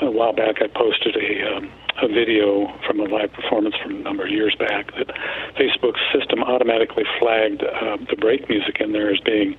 A 0.02 0.12
while 0.12 0.34
back, 0.34 0.62
I 0.62 0.68
posted 0.68 1.16
a, 1.16 1.56
um, 1.56 1.72
a 2.02 2.10
video 2.10 2.78
from 2.86 3.00
a 3.00 3.06
live 3.06 3.32
performance 3.32 3.76
from 3.82 3.96
a 3.96 4.00
number 4.00 4.26
of 4.26 4.30
years 4.30 4.54
back 4.60 4.94
that 4.96 5.16
Facebook's 5.56 6.02
system 6.14 6.44
automatically 6.44 7.06
flagged 7.20 7.64
uh, 7.64 7.98
the 8.10 8.18
break 8.18 8.50
music 8.50 8.82
in 8.82 8.92
there 8.92 9.12
as 9.12 9.20
being 9.22 9.56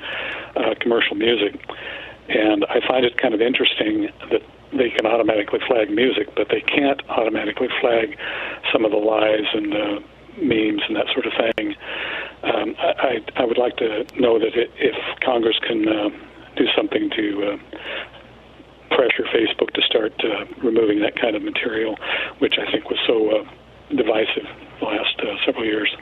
uh, 0.54 0.74
commercial 0.80 1.16
music. 1.16 1.58
And 2.28 2.66
I 2.66 2.86
find 2.86 3.06
it 3.06 3.16
kind 3.16 3.32
of 3.32 3.40
interesting 3.40 4.10
that 4.30 4.42
they 4.76 4.90
can 4.90 5.06
automatically 5.06 5.60
flag 5.66 5.90
music, 5.90 6.34
but 6.34 6.48
they 6.48 6.60
can't 6.60 7.00
automatically 7.08 7.68
flag 7.80 8.16
some 8.72 8.84
of 8.84 8.90
the 8.90 8.98
lies 8.98 9.46
and 9.52 9.72
uh, 9.72 10.00
memes 10.38 10.82
and 10.88 10.96
that 10.96 11.06
sort 11.12 11.26
of 11.26 11.32
thing. 11.32 11.74
Um, 12.42 12.74
I, 12.78 13.24
I 13.36 13.44
would 13.44 13.58
like 13.58 13.76
to 13.78 14.04
know 14.18 14.38
that 14.38 14.54
it, 14.54 14.70
if 14.76 14.96
Congress 15.20 15.58
can 15.66 15.88
uh, 15.88 16.10
do 16.56 16.66
something 16.76 17.10
to 17.10 17.52
uh, 17.52 17.56
pressure 18.94 19.24
Facebook 19.34 19.72
to 19.74 19.82
start 19.82 20.12
uh, 20.24 20.44
removing 20.62 21.00
that 21.00 21.16
kind 21.16 21.36
of 21.36 21.42
material, 21.42 21.96
which 22.38 22.54
I 22.58 22.70
think 22.70 22.90
was 22.90 22.98
so 23.06 23.30
uh, 23.30 23.44
divisive 23.90 24.46
the 24.80 24.86
last 24.86 25.18
uh, 25.20 25.36
several 25.44 25.64
years. 25.64 25.94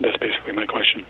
That's 0.00 0.16
basically 0.18 0.52
my 0.52 0.66
question. 0.66 1.06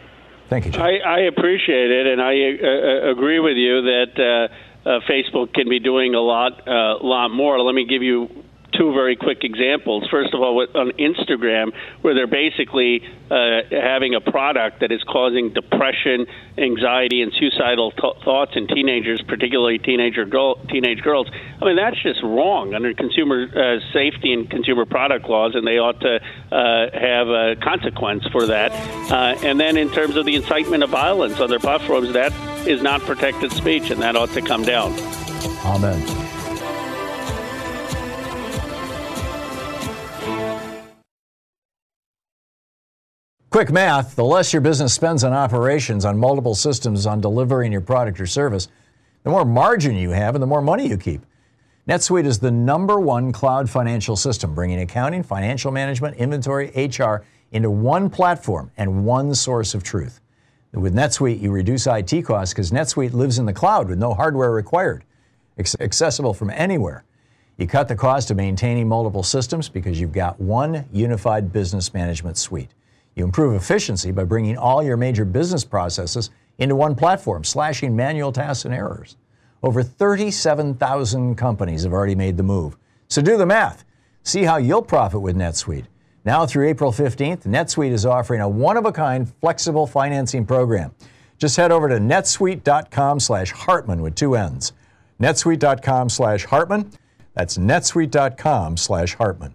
Thank 0.49 0.67
you. 0.67 0.73
John. 0.73 0.83
I, 0.83 0.99
I 0.99 1.19
appreciate 1.21 1.91
it, 1.91 2.07
and 2.07 2.21
I 2.21 2.35
uh, 2.35 3.09
uh 3.09 3.11
agree 3.13 3.41
with 3.41 3.57
you 3.57 3.83
that 3.83 4.51
uh, 4.85 5.01
Facebook 5.09 5.55
can 5.55 5.69
be 5.69 5.81
doing 5.81 6.15
a 6.15 6.21
lot, 6.21 6.67
uh, 6.67 6.99
lot 7.03 7.29
more. 7.29 7.61
Let 7.61 7.75
me 7.75 7.87
give 7.87 8.03
you 8.03 8.45
two 8.77 8.93
very 8.93 9.17
quick 9.17 9.39
examples. 9.43 10.07
First 10.11 10.35
of 10.35 10.41
all, 10.41 10.67
on 10.75 10.91
Instagram, 10.93 11.73
where 12.03 12.15
they're 12.15 12.27
basically 12.27 13.03
uh, 13.31 13.61
having 13.71 14.15
a 14.15 14.21
product 14.21 14.81
that 14.81 14.93
is 14.93 15.03
causing 15.05 15.53
depression, 15.53 16.27
anxiety, 16.59 17.23
and 17.23 17.33
suicidal 17.39 17.93
th- 17.93 18.25
thoughts 18.25 18.53
in 18.57 18.67
teenagers, 18.67 19.23
particularly 19.27 19.79
teenager 19.79 20.25
girl, 20.25 20.57
teenage 20.67 21.03
girls. 21.03 21.29
I 21.61 21.65
mean, 21.65 21.77
that's 21.77 22.01
just 22.03 22.23
wrong 22.23 22.75
under 22.75 22.93
consumer 22.95 23.47
uh, 23.55 23.81
safety 23.93 24.33
and 24.33 24.51
consumer 24.51 24.85
product 24.85 25.29
laws, 25.29 25.55
and 25.55 25.67
they 25.67 25.79
ought 25.79 26.01
to 26.01 26.21
uh, 26.53 26.99
have 26.99 27.29
a 27.29 27.57
consequence 27.63 28.25
for 28.33 28.47
that. 28.47 28.73
Uh, 29.11 29.39
and 29.45 29.59
then, 29.61 29.77
in 29.77 29.91
terms 29.91 30.17
of 30.17 30.27
the 30.27 30.35
incitement 30.35 30.83
of 30.83 30.91
violence 30.91 31.41
on 31.41 31.49
their 31.49 31.61
platforms, 31.61 32.13
that 32.13 32.33
is 32.67 32.83
not 32.83 33.01
protected 33.03 33.53
speech, 33.53 33.91
and 33.91 34.01
that 34.03 34.17
ought 34.17 34.31
to 34.31 34.43
come 34.43 34.63
down. 34.63 34.93
Amen. 35.65 36.25
Quick 43.55 43.71
math 43.71 44.17
the 44.17 44.25
less 44.25 44.53
your 44.53 44.61
business 44.61 44.93
spends 44.93 45.23
on 45.23 45.33
operations, 45.33 46.05
on 46.05 46.19
multiple 46.19 46.57
systems, 46.57 47.07
on 47.07 47.21
delivering 47.21 47.71
your 47.71 47.81
product 47.81 48.19
or 48.19 48.27
service, 48.27 48.67
the 49.23 49.31
more 49.31 49.45
margin 49.45 49.95
you 49.95 50.11
have 50.11 50.35
and 50.35 50.43
the 50.43 50.47
more 50.47 50.61
money 50.61 50.89
you 50.89 50.97
keep. 50.97 51.25
NetSuite 51.89 52.25
is 52.25 52.41
the 52.41 52.51
number 52.51 52.99
one 52.99 53.31
cloud 53.31 53.71
financial 53.71 54.17
system, 54.17 54.57
bringing 54.57 54.81
accounting, 54.81 55.23
financial 55.23 55.71
management, 55.71 56.17
inventory, 56.17 56.73
HR 56.75 57.25
into 57.53 57.71
one 57.71 58.11
platform 58.11 58.73
and 58.77 59.05
one 59.05 59.33
source 59.35 59.73
of 59.73 59.85
truth. 59.85 60.21
With 60.75 60.93
NetSuite, 60.93 61.41
you 61.41 61.53
reduce 61.53 61.87
IT 61.87 62.23
costs 62.25 62.53
because 62.53 62.73
NetSuite 62.73 63.13
lives 63.13 63.39
in 63.39 63.47
the 63.47 63.53
cloud 63.53 63.89
with 63.89 63.99
no 63.99 64.13
hardware 64.13 64.51
required, 64.51 65.05
accessible 65.57 66.35
from 66.35 66.51
anywhere. 66.51 67.05
You 67.57 67.69
cut 67.69 67.87
the 67.87 67.95
cost 67.95 68.33
of 68.33 68.37
maintaining 68.37 68.89
multiple 68.89 69.23
systems 69.23 69.69
because 69.69 70.01
you've 70.01 70.13
got 70.13 70.41
one 70.41 70.85
unified 70.93 71.53
business 71.53 71.95
management 71.95 72.37
suite. 72.37 72.71
You 73.15 73.25
improve 73.25 73.55
efficiency 73.55 74.11
by 74.11 74.25
bringing 74.25 74.59
all 74.59 74.83
your 74.83 74.97
major 74.97 75.25
business 75.25 75.65
processes 75.65 76.31
into 76.59 76.75
one 76.75 76.97
platform, 76.97 77.45
slashing 77.45 77.95
manual 77.95 78.33
tasks 78.33 78.65
and 78.65 78.75
errors. 78.75 79.17
Over 79.63 79.85
37,000 79.85 81.37
companies 81.37 81.85
have 81.85 81.93
already 81.93 82.17
made 82.17 82.37
the 82.37 82.43
move. 82.43 82.77
So 83.07 83.23
do 83.23 83.37
the 83.37 83.47
math. 83.47 83.85
See 84.25 84.43
how 84.43 84.57
you'll 84.57 84.83
profit 84.83 85.21
with 85.21 85.37
NetSuite. 85.37 85.87
Now 86.25 86.47
through 86.47 86.69
April 86.69 86.91
15th, 86.91 87.45
NetSuite 87.45 87.93
is 87.93 88.07
offering 88.07 88.41
a 88.41 88.49
one-of-a-kind 88.49 89.33
flexible 89.41 89.87
financing 89.87 90.47
program. 90.47 90.95
Just 91.39 91.57
head 91.57 91.71
over 91.73 91.89
to 91.89 91.97
netsuite.com 91.97 93.21
slash 93.21 93.51
Hartmann 93.53 94.01
with 94.01 94.15
two 94.15 94.37
N's. 94.37 94.73
netsuite.com 95.21 96.09
slash 96.09 96.45
Hartmann. 96.47 96.91
That's 97.35 97.59
netsuite.com 97.59 98.77
slash 98.77 99.15
Hartmann. 99.15 99.55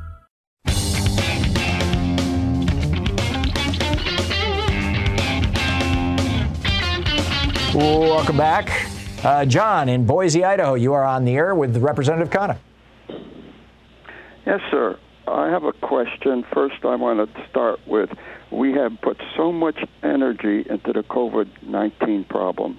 Welcome 7.73 8.35
back. 8.35 8.69
Uh, 9.23 9.45
John 9.45 9.87
in 9.87 10.05
Boise, 10.05 10.43
Idaho, 10.43 10.73
you 10.73 10.91
are 10.91 11.05
on 11.05 11.23
the 11.23 11.35
air 11.35 11.55
with 11.55 11.77
Representative 11.77 12.29
Khanna. 12.29 12.57
Yes, 14.45 14.59
sir. 14.69 14.99
I 15.25 15.47
have 15.47 15.63
a 15.63 15.71
question. 15.71 16.43
First, 16.53 16.83
I 16.83 16.95
want 16.95 17.33
to 17.33 17.49
start 17.49 17.79
with 17.87 18.09
we 18.51 18.73
have 18.73 18.99
put 19.01 19.21
so 19.37 19.53
much 19.53 19.79
energy 20.03 20.65
into 20.69 20.91
the 20.91 21.03
COVID 21.03 21.47
19 21.63 22.25
problem. 22.25 22.77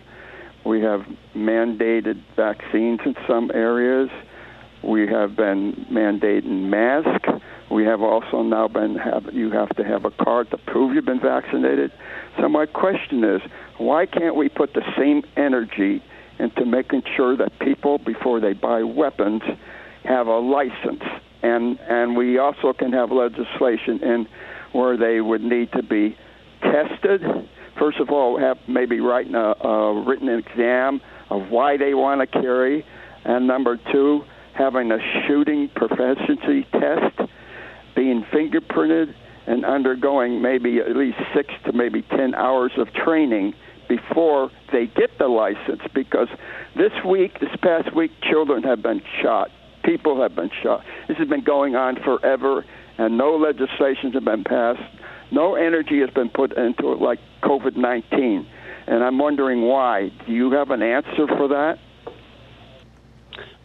We 0.67 0.83
have 0.83 1.07
mandated 1.35 2.23
vaccines 2.37 3.01
in 3.07 3.17
some 3.27 3.51
areas. 3.55 4.11
We 4.83 5.07
have 5.07 5.37
been 5.37 5.87
mandating 5.91 6.69
masks. 6.69 7.29
We 7.71 7.85
have 7.85 8.03
also 8.03 8.43
now 8.43 8.69
been 8.69 8.97
have 8.97 9.33
you 9.33 9.51
have 9.51 9.71
to 9.77 9.85
have 9.85 10.05
a 10.05 10.11
card 10.11 10.51
to 10.51 10.59
prove 10.59 10.95
you've 10.95 11.05
been 11.05 11.21
vaccinated. 11.21 11.93
So 12.39 12.49
my 12.49 12.67
question 12.67 13.25
is, 13.25 13.41
why 13.79 14.07
can't 14.07 14.37
we 14.37 14.49
put 14.49 14.75
the 14.75 14.83
same 14.99 15.23
energy 15.37 16.03
into 16.39 16.67
making 16.67 17.03
sure 17.17 17.37
that 17.37 17.59
people, 17.61 17.99
before 17.99 18.41
they 18.41 18.53
buy 18.53 18.83
weapons, 18.83 19.43
have 20.05 20.27
a 20.27 20.39
license? 20.39 21.03
And 21.43 21.79
and 21.89 22.17
we 22.17 22.39
also 22.39 22.73
can 22.73 22.93
have 22.93 23.11
legislation 23.11 24.03
in 24.03 24.27
where 24.73 24.97
they 24.97 25.21
would 25.21 25.43
need 25.43 25.73
to 25.73 25.83
be 25.83 26.17
tested. 26.61 27.23
First 27.79 28.01
of 28.01 28.11
all, 28.11 28.39
have 28.39 28.59
maybe 28.69 29.01
writing 29.01 29.35
a, 29.35 29.55
a 29.67 30.03
written 30.03 30.29
exam 30.29 31.01
of 31.31 31.49
why 31.49 31.77
they 31.77 31.95
want 31.95 32.21
to 32.21 32.27
carry, 32.27 32.85
and 33.25 33.47
number 33.47 33.79
two, 33.91 34.25
having 34.55 34.91
a 34.93 34.99
shooting 35.27 35.69
proficiency 35.75 36.67
test, 36.73 37.31
being 37.95 38.25
fingerprinted, 38.33 39.15
and 39.47 39.65
undergoing 39.65 40.41
maybe 40.41 40.79
at 40.79 40.97
least 40.97 41.19
six 41.35 41.53
to 41.65 41.73
maybe 41.73 42.03
ten 42.03 42.35
hours 42.35 42.73
of 42.77 42.93
training 42.93 43.55
before 43.89 44.51
they 44.73 44.87
get 44.87 45.11
the 45.19 45.27
license 45.27 45.83
because 45.95 46.29
this 46.77 46.93
week, 47.05 47.41
this 47.41 47.51
past 47.61 47.95
week, 47.95 48.11
children 48.23 48.63
have 48.63 48.83
been 48.83 49.03
shot. 49.21 49.51
People 49.85 50.23
have 50.23 50.35
been 50.35 50.51
shot. 50.63 50.85
This 51.09 51.19
has 51.19 51.29
been 51.29 51.45
going 51.45 51.75
on 51.75 51.97
forever, 52.03 52.65
and 52.99 53.19
no 53.19 53.37
legislations 53.37 54.15
have 54.15 54.25
been 54.25 54.45
passed. 54.45 54.83
No 55.31 55.57
energy 55.57 56.01
has 56.01 56.11
been 56.11 56.29
put 56.29 56.57
into 56.57 56.93
it 56.93 57.01
like 57.01 57.19
COVID 57.43 57.77
19. 57.77 58.47
And 58.87 59.05
I'm 59.05 59.19
wondering 59.19 59.63
why. 59.63 60.11
Do 60.27 60.33
you 60.33 60.53
have 60.53 60.71
an 60.71 60.83
answer 60.83 61.27
for 61.27 61.49
that? 61.49 61.79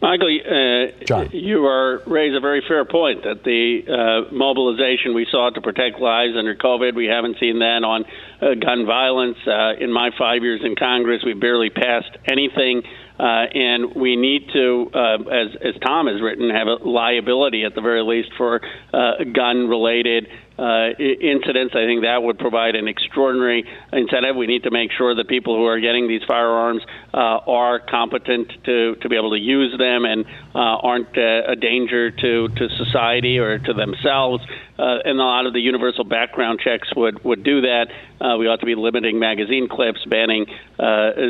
Michael, 0.00 0.28
uh, 0.28 1.28
you 1.32 1.66
are 1.66 2.00
raise 2.06 2.36
a 2.36 2.40
very 2.40 2.62
fair 2.68 2.84
point 2.84 3.24
that 3.24 3.42
the 3.42 3.82
uh, 3.82 4.32
mobilization 4.32 5.12
we 5.12 5.26
saw 5.30 5.50
to 5.50 5.60
protect 5.60 5.98
lives 5.98 6.34
under 6.38 6.54
COVID, 6.54 6.94
we 6.94 7.06
haven't 7.06 7.36
seen 7.40 7.58
that 7.58 7.82
on 7.82 8.04
uh, 8.40 8.54
gun 8.54 8.86
violence. 8.86 9.38
Uh, 9.44 9.74
in 9.80 9.92
my 9.92 10.10
five 10.16 10.42
years 10.42 10.60
in 10.62 10.76
Congress, 10.76 11.22
we 11.24 11.34
barely 11.34 11.70
passed 11.70 12.16
anything. 12.26 12.82
Uh, 13.18 13.50
and 13.52 13.96
we 13.96 14.14
need 14.14 14.48
to, 14.52 14.90
uh, 14.94 15.16
as, 15.28 15.48
as 15.60 15.74
Thom 15.84 16.06
has 16.06 16.22
written, 16.22 16.50
have 16.50 16.68
a 16.68 16.88
liability 16.88 17.64
at 17.64 17.74
the 17.74 17.80
very 17.80 18.04
least 18.04 18.30
for 18.38 18.60
uh, 18.94 19.24
gun 19.34 19.66
related 19.66 20.28
uh, 20.58 20.90
incidents. 20.98 21.74
I 21.76 21.86
think 21.86 22.02
that 22.02 22.22
would 22.22 22.38
provide 22.38 22.74
an 22.74 22.88
extraordinary 22.88 23.64
incentive. 23.92 24.34
We 24.34 24.48
need 24.48 24.64
to 24.64 24.72
make 24.72 24.90
sure 24.90 25.14
that 25.14 25.28
people 25.28 25.56
who 25.56 25.64
are 25.66 25.78
getting 25.78 26.08
these 26.08 26.22
firearms 26.26 26.82
uh, 27.14 27.16
are 27.46 27.78
competent 27.78 28.50
to, 28.64 28.96
to 28.96 29.08
be 29.08 29.16
able 29.16 29.30
to 29.30 29.38
use 29.38 29.78
them 29.78 30.04
and 30.04 30.24
uh, 30.54 30.58
aren't 30.58 31.16
uh, 31.16 31.52
a 31.52 31.54
danger 31.54 32.10
to, 32.10 32.48
to 32.48 32.68
society 32.76 33.38
or 33.38 33.58
to 33.60 33.72
themselves. 33.72 34.44
Uh, 34.78 34.98
and 35.04 35.20
a 35.20 35.22
lot 35.22 35.46
of 35.46 35.52
the 35.52 35.60
universal 35.60 36.04
background 36.04 36.60
checks 36.62 36.88
would, 36.96 37.22
would 37.24 37.44
do 37.44 37.60
that. 37.60 37.86
Uh, 38.20 38.36
we 38.36 38.48
ought 38.48 38.60
to 38.60 38.66
be 38.66 38.74
limiting 38.74 39.18
magazine 39.18 39.68
clips, 39.68 40.04
banning 40.06 40.46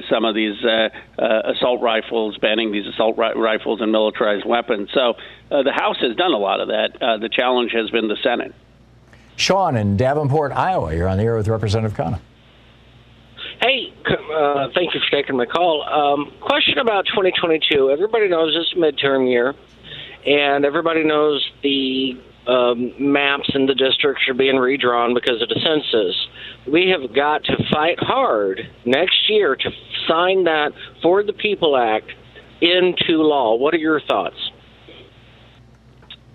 some 0.08 0.24
of 0.24 0.34
these 0.34 0.56
assault 1.18 1.82
rifles, 1.82 2.36
banning 2.38 2.72
these 2.72 2.86
assault 2.86 3.16
ri- 3.18 3.34
rifles 3.36 3.80
and 3.80 3.92
militarized 3.92 4.46
weapons. 4.46 4.88
So 4.92 5.14
the 5.50 5.72
House 5.72 5.96
has 6.00 6.16
done 6.16 6.32
a 6.32 6.38
lot 6.38 6.60
of 6.60 6.68
that. 6.68 6.98
The 7.00 7.28
challenge 7.30 7.72
has 7.72 7.90
been 7.90 8.08
the 8.08 8.16
Senate. 8.22 8.54
Sean 9.38 9.76
in 9.76 9.96
Davenport, 9.96 10.52
Iowa. 10.52 10.94
You're 10.94 11.08
on 11.08 11.16
the 11.16 11.22
air 11.22 11.36
with 11.36 11.48
Representative 11.48 11.96
Khanna. 11.96 12.20
Hey, 13.62 13.92
Uh, 14.04 14.68
thank 14.74 14.94
you 14.94 15.00
for 15.00 15.10
taking 15.10 15.36
my 15.36 15.46
call. 15.46 15.82
Um, 15.82 16.32
question 16.40 16.78
about 16.78 17.06
2022. 17.06 17.90
Everybody 17.90 18.28
knows 18.28 18.54
it's 18.56 18.72
a 18.72 18.76
midterm 18.76 19.28
year, 19.28 19.54
and 20.26 20.64
everybody 20.64 21.02
knows 21.04 21.44
the 21.62 22.16
um, 22.46 22.92
maps 22.98 23.50
in 23.54 23.66
the 23.66 23.74
districts 23.74 24.22
are 24.28 24.34
being 24.34 24.56
redrawn 24.56 25.12
because 25.12 25.42
of 25.42 25.48
the 25.48 25.60
census. 25.60 26.28
We 26.66 26.88
have 26.88 27.12
got 27.14 27.44
to 27.44 27.56
fight 27.70 27.98
hard 28.00 28.70
next 28.84 29.28
year 29.28 29.54
to 29.56 29.70
sign 30.06 30.44
that 30.44 30.72
For 31.02 31.22
the 31.22 31.32
People 31.34 31.76
Act 31.76 32.10
into 32.60 33.22
law. 33.22 33.54
What 33.56 33.74
are 33.74 33.78
your 33.78 34.00
thoughts? 34.00 34.50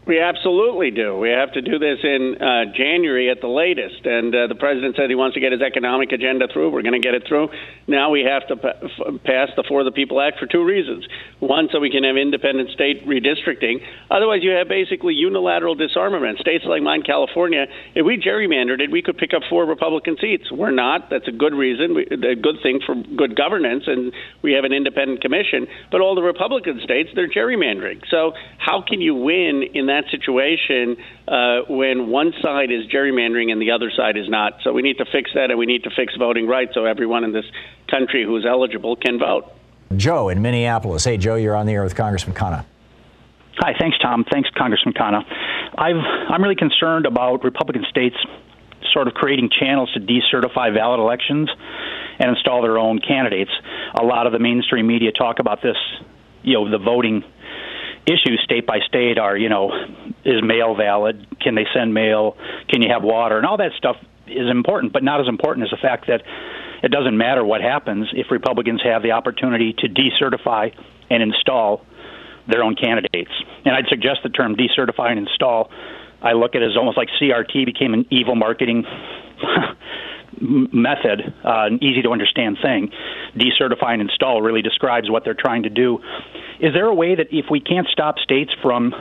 We 0.05 0.19
absolutely 0.19 0.91
do. 0.91 1.17
We 1.17 1.29
have 1.29 1.53
to 1.53 1.61
do 1.61 1.79
this 1.79 1.99
in 2.03 2.35
uh, 2.35 2.75
January 2.75 3.29
at 3.31 3.39
the 3.39 3.47
latest. 3.47 4.05
And 4.05 4.35
uh, 4.35 4.47
the 4.47 4.55
president 4.55 4.97
said 4.97 5.09
he 5.09 5.15
wants 5.15 5.35
to 5.35 5.39
get 5.39 5.53
his 5.53 5.61
economic 5.61 6.11
agenda 6.11 6.49
through. 6.51 6.71
We're 6.71 6.81
going 6.81 6.99
to 6.99 7.05
get 7.05 7.13
it 7.13 7.23
through. 7.25 7.47
Now 7.87 8.09
we 8.09 8.27
have 8.27 8.45
to 8.49 8.57
pa- 8.57 8.83
f- 8.83 9.23
pass 9.23 9.47
the 9.55 9.63
For 9.65 9.85
the 9.85 9.91
People 9.91 10.19
Act 10.19 10.39
for 10.39 10.45
two 10.45 10.65
reasons. 10.65 11.07
One, 11.39 11.69
so 11.71 11.79
we 11.79 11.89
can 11.89 12.03
have 12.03 12.17
independent 12.17 12.71
state 12.71 13.07
redistricting. 13.07 13.79
Otherwise, 14.11 14.43
you 14.43 14.51
have 14.51 14.67
basically 14.67 15.13
unilateral 15.13 15.75
disarmament. 15.75 16.39
States 16.39 16.65
like 16.67 16.83
mine, 16.83 17.03
California, 17.03 17.67
if 17.95 18.05
we 18.05 18.17
gerrymandered 18.17 18.81
it, 18.81 18.91
we 18.91 19.01
could 19.01 19.17
pick 19.17 19.31
up 19.33 19.43
four 19.49 19.65
Republican 19.65 20.17
seats. 20.19 20.51
We're 20.51 20.71
not. 20.71 21.09
That's 21.11 21.29
a 21.29 21.31
good 21.31 21.53
reason, 21.53 21.95
we, 21.95 22.03
a 22.11 22.35
good 22.35 22.59
thing 22.61 22.81
for 22.85 22.95
good 23.15 23.37
governance, 23.37 23.85
and 23.87 24.11
we 24.41 24.51
have 24.51 24.65
an 24.65 24.73
independent 24.73 25.21
commission. 25.21 25.65
But 25.93 26.01
all 26.01 26.13
the 26.13 26.23
Republican 26.23 26.81
states, 26.83 27.09
they're 27.15 27.31
gerrymandering. 27.31 28.01
So 28.11 28.33
how 28.57 28.83
can 28.85 28.99
you 28.99 29.15
win 29.15 29.63
in 29.73 29.85
that? 29.85 29.92
That 29.93 30.09
situation 30.09 30.97
uh, 31.27 31.69
when 31.69 32.09
one 32.09 32.33
side 32.41 32.71
is 32.71 32.87
gerrymandering 32.87 33.51
and 33.51 33.61
the 33.61 33.69
other 33.69 33.91
side 33.95 34.17
is 34.17 34.27
not. 34.27 34.53
So 34.63 34.73
we 34.73 34.81
need 34.81 34.97
to 34.97 35.05
fix 35.05 35.29
that, 35.35 35.51
and 35.51 35.59
we 35.59 35.67
need 35.67 35.83
to 35.83 35.91
fix 35.95 36.15
voting 36.17 36.47
rights 36.47 36.71
so 36.73 36.85
everyone 36.85 37.23
in 37.23 37.31
this 37.31 37.45
country 37.91 38.25
who's 38.25 38.43
eligible 38.43 38.95
can 38.95 39.19
vote. 39.19 39.51
Joe 39.95 40.29
in 40.29 40.41
Minneapolis. 40.41 41.03
Hey, 41.03 41.17
Joe, 41.17 41.35
you're 41.35 41.55
on 41.55 41.67
the 41.67 41.73
air 41.73 41.83
with 41.83 41.95
Congressman 41.95 42.35
Khanna. 42.35 42.65
Hi, 43.57 43.75
thanks, 43.79 43.95
Thom. 44.01 44.25
Thanks, 44.31 44.49
Congressman 44.57 44.95
Khanna. 44.95 45.21
I've, 45.77 45.95
I'm 46.29 46.41
really 46.41 46.55
concerned 46.55 47.05
about 47.05 47.43
Republican 47.43 47.85
states 47.87 48.15
sort 48.93 49.07
of 49.07 49.13
creating 49.13 49.51
channels 49.59 49.93
to 49.93 49.99
decertify 49.99 50.73
valid 50.73 50.99
elections 50.99 51.49
and 52.17 52.31
install 52.31 52.63
their 52.63 52.79
own 52.79 52.97
candidates. 52.97 53.51
A 53.93 54.03
lot 54.03 54.25
of 54.25 54.33
the 54.33 54.39
mainstream 54.39 54.87
media 54.87 55.11
talk 55.11 55.37
about 55.37 55.61
this, 55.61 55.77
you 56.41 56.53
know, 56.55 56.67
the 56.67 56.79
voting 56.79 57.23
issues 58.05 58.41
state 58.43 58.65
by 58.65 58.79
state 58.87 59.17
are, 59.17 59.37
you 59.37 59.49
know, 59.49 59.71
is 60.25 60.41
mail 60.43 60.75
valid? 60.75 61.25
Can 61.39 61.55
they 61.55 61.65
send 61.73 61.93
mail? 61.93 62.37
Can 62.69 62.81
you 62.81 62.89
have 62.91 63.03
water? 63.03 63.37
And 63.37 63.45
all 63.45 63.57
that 63.57 63.71
stuff 63.77 63.97
is 64.27 64.49
important, 64.49 64.93
but 64.93 65.03
not 65.03 65.21
as 65.21 65.27
important 65.27 65.65
as 65.65 65.71
the 65.71 65.81
fact 65.81 66.07
that 66.07 66.21
it 66.83 66.91
doesn't 66.91 67.17
matter 67.17 67.43
what 67.45 67.61
happens 67.61 68.09
if 68.13 68.31
Republicans 68.31 68.81
have 68.83 69.03
the 69.03 69.11
opportunity 69.11 69.73
to 69.79 69.87
decertify 69.87 70.73
and 71.09 71.23
install 71.23 71.85
their 72.47 72.63
own 72.63 72.75
candidates. 72.75 73.31
And 73.63 73.73
I'd 73.73 73.87
suggest 73.87 74.19
the 74.23 74.29
term 74.29 74.55
decertify 74.55 75.11
and 75.11 75.19
install. 75.19 75.69
I 76.21 76.33
look 76.33 76.55
at 76.55 76.61
it 76.61 76.71
as 76.71 76.77
almost 76.77 76.97
like 76.97 77.09
CRT 77.21 77.65
became 77.65 77.93
an 77.93 78.05
evil 78.09 78.35
marketing 78.35 78.85
method, 80.39 81.21
uh, 81.43 81.67
an 81.67 81.83
easy 81.83 82.01
to 82.01 82.11
understand 82.11 82.57
thing. 82.61 82.91
Decertify 83.35 83.93
and 83.93 84.01
install 84.01 84.41
really 84.41 84.61
describes 84.61 85.09
what 85.09 85.23
they're 85.23 85.33
trying 85.33 85.63
to 85.63 85.69
do. 85.69 85.99
Is 86.59 86.73
there 86.73 86.85
a 86.85 86.95
way 86.95 87.15
that 87.15 87.27
if 87.31 87.45
we 87.49 87.59
can't 87.59 87.87
stop 87.91 88.19
states 88.19 88.51
from 88.61 88.93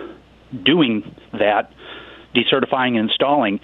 doing 0.64 1.14
that, 1.32 1.70
decertifying 2.34 2.96
and 2.98 3.10
installing, 3.10 3.60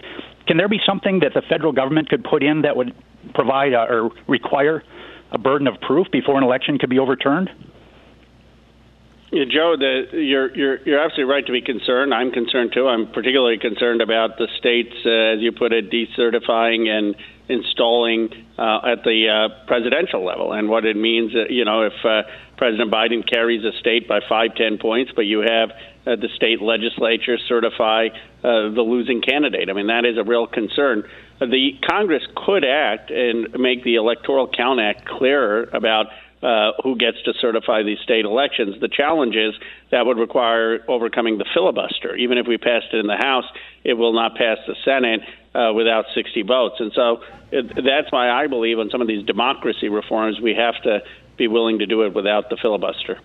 can 0.47 0.57
there 0.57 0.69
be 0.69 0.81
something 0.87 1.21
that 1.21 1.35
the 1.35 1.43
federal 1.49 1.73
government 1.73 2.09
could 2.09 2.25
put 2.25 2.43
in 2.43 2.63
that 2.63 2.77
would 2.77 2.95
provide 3.35 3.73
a, 3.73 3.83
or 3.83 4.11
require 4.27 4.83
a 5.31 5.39
burden 5.39 5.67
of 5.67 5.81
proof 5.81 6.07
before 6.11 6.39
an 6.39 6.45
election 6.45 6.79
could 6.79 6.91
be 6.91 6.99
overturned? 6.99 7.51
Yeah, 9.31 9.45
Joe, 9.45 9.77
the, 9.79 10.05
you're 10.13 10.57
you're 10.57 10.79
you're 10.89 11.01
absolutely 11.05 11.31
right 11.31 11.45
to 11.45 11.53
be 11.53 11.61
concerned. 11.61 12.15
I'm 12.15 12.33
concerned 12.33 12.71
too. 12.73 12.89
I'm 12.89 13.13
particularly 13.13 13.59
concerned 13.59 14.01
about 14.01 14.39
the 14.39 14.49
states, 14.59 14.95
uh, 15.05 15.37
as 15.37 15.41
you 15.41 15.53
put 15.53 15.73
it, 15.73 15.91
decertifying 15.91 16.89
and 16.89 17.15
installing 17.49 18.29
uh, 18.59 18.81
at 18.93 19.05
the 19.05 19.29
uh, 19.29 19.67
presidential 19.67 20.25
level, 20.25 20.53
and 20.53 20.69
what 20.69 20.85
it 20.85 20.97
means. 20.97 21.35
Uh, 21.35 21.49
you 21.49 21.65
know, 21.65 21.83
if 21.83 21.93
uh, 22.05 22.23
President 22.57 22.91
Biden 22.91 23.29
carries 23.29 23.65
a 23.65 23.77
state 23.79 24.07
by 24.07 24.21
five, 24.29 24.55
ten 24.55 24.79
points, 24.79 25.13
but 25.15 25.23
you 25.23 25.41
have 25.41 25.71
uh, 25.71 26.17
the 26.17 26.29
state 26.37 26.61
legislature 26.61 27.39
certify 27.49 28.09
uh, 28.09 28.71
the 28.71 28.85
losing 28.87 29.23
candidate. 29.23 29.71
I 29.71 29.73
mean, 29.73 29.89
that 29.89 30.05
is 30.05 30.19
a 30.19 30.25
real 30.25 30.47
concern. 30.47 31.05
The 31.41 31.79
Congress 31.89 32.23
could 32.35 32.65
act 32.65 33.11
and 33.11 33.59
make 33.59 33.85
the 33.85 33.95
Electoral 33.95 34.49
Count 34.49 34.81
Act 34.81 35.07
clearer 35.07 35.69
about 35.73 36.07
uh, 36.43 36.73
who 36.85 36.97
gets 36.97 37.21
to 37.25 37.33
certify 37.41 37.83
these 37.83 37.99
state 38.01 38.25
elections. 38.25 38.81
The 38.81 38.89
challenge 38.89 39.35
is 39.35 39.55
that 39.91 40.07
would 40.07 40.19
require 40.19 40.79
overcoming 40.89 41.39
the 41.39 41.47
filibuster. 41.53 42.15
Even 42.15 42.39
if 42.39 42.47
we 42.47 42.59
passed 42.59 42.87
it 42.93 42.99
in 42.99 43.07
the 43.07 43.17
House, 43.17 43.45
it 43.83 43.95
will 43.95 44.13
not 44.13 44.37
pass 44.37 44.59
the 44.67 44.77
Senate 44.85 45.21
uh, 45.59 45.73
without 45.73 46.05
60 46.15 46.43
votes. 46.43 46.77
And 46.79 46.93
so 46.95 47.23
it, 47.51 47.67
that's 47.75 48.11
why 48.11 48.31
I 48.31 48.47
believe 48.47 48.79
on 48.79 48.91
some 48.91 49.01
of 49.01 49.09
these 49.09 49.25
democracy 49.27 49.89
reforms, 49.89 50.41
we 50.41 50.55
have 50.55 50.81
to 50.85 51.01
be 51.37 51.49
willing 51.49 51.79
to 51.81 51.87
do 51.87 52.03
it 52.03 52.15
without 52.15 52.51
the 52.51 52.57
filibuster. 52.57 53.19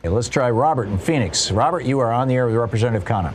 Okay, 0.00 0.08
let's 0.08 0.28
try 0.28 0.50
Robert 0.50 0.88
in 0.88 0.98
Phoenix. 0.98 1.50
Robert, 1.50 1.84
you 1.84 2.00
are 2.00 2.12
on 2.12 2.28
the 2.28 2.34
air 2.34 2.46
with 2.46 2.56
Representative 2.56 3.06
Khanna. 3.06 3.34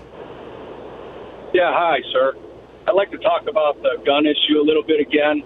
Yeah, 1.54 1.72
hi, 1.74 2.00
sir. 2.12 2.36
I'd 2.88 2.96
like 2.96 3.12
to 3.12 3.18
talk 3.18 3.48
about 3.50 3.82
the 3.82 4.02
gun 4.06 4.26
issue 4.26 4.60
a 4.60 4.66
little 4.66 4.84
bit 4.84 5.00
again 5.00 5.44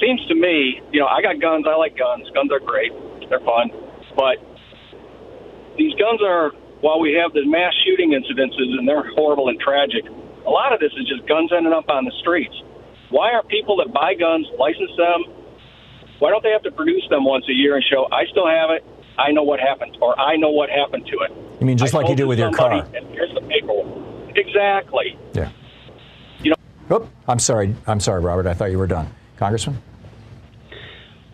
seems 0.00 0.24
to 0.26 0.34
me, 0.34 0.80
you 0.90 1.00
know, 1.00 1.06
I 1.06 1.20
got 1.22 1.40
guns. 1.40 1.66
I 1.68 1.76
like 1.76 1.96
guns. 1.96 2.28
Guns 2.34 2.50
are 2.50 2.58
great. 2.58 2.92
They're 3.28 3.44
fun. 3.44 3.70
But 4.16 4.40
these 5.76 5.94
guns 5.94 6.20
are, 6.24 6.50
while 6.80 6.98
we 6.98 7.12
have 7.20 7.32
the 7.32 7.44
mass 7.44 7.74
shooting 7.84 8.16
incidences 8.16 8.78
and 8.78 8.88
they're 8.88 9.12
horrible 9.14 9.48
and 9.48 9.60
tragic, 9.60 10.04
a 10.46 10.50
lot 10.50 10.72
of 10.72 10.80
this 10.80 10.92
is 10.96 11.06
just 11.08 11.26
guns 11.28 11.50
ending 11.52 11.72
up 11.72 11.88
on 11.88 12.04
the 12.04 12.12
streets. 12.20 12.54
Why 13.10 13.32
aren't 13.32 13.48
people 13.48 13.76
that 13.76 13.92
buy 13.92 14.14
guns, 14.14 14.46
license 14.58 14.92
them, 14.96 15.24
why 16.20 16.30
don't 16.30 16.42
they 16.42 16.50
have 16.50 16.62
to 16.62 16.70
produce 16.70 17.06
them 17.10 17.24
once 17.24 17.44
a 17.48 17.52
year 17.52 17.74
and 17.76 17.84
show, 17.84 18.06
I 18.12 18.24
still 18.30 18.46
have 18.46 18.70
it, 18.70 18.84
I 19.18 19.32
know 19.32 19.42
what 19.42 19.60
happened, 19.60 19.96
or 20.00 20.18
I 20.18 20.36
know 20.36 20.50
what 20.50 20.70
happened 20.70 21.06
to 21.06 21.18
it? 21.20 21.32
You 21.60 21.66
mean 21.66 21.76
just 21.76 21.94
I 21.94 21.98
like 21.98 22.08
you 22.08 22.16
do 22.16 22.28
with 22.28 22.38
your 22.38 22.52
car? 22.52 22.72
And 22.94 23.06
here's 23.08 23.32
the 23.34 23.40
paperwork. 23.42 24.36
Exactly. 24.36 25.18
Yeah. 25.34 25.50
You 26.42 26.50
know. 26.50 26.96
Oop, 26.96 27.08
I'm 27.26 27.38
sorry. 27.38 27.74
I'm 27.86 28.00
sorry, 28.00 28.20
Robert. 28.20 28.46
I 28.46 28.54
thought 28.54 28.70
you 28.70 28.78
were 28.78 28.86
done. 28.86 29.12
Congressman? 29.36 29.82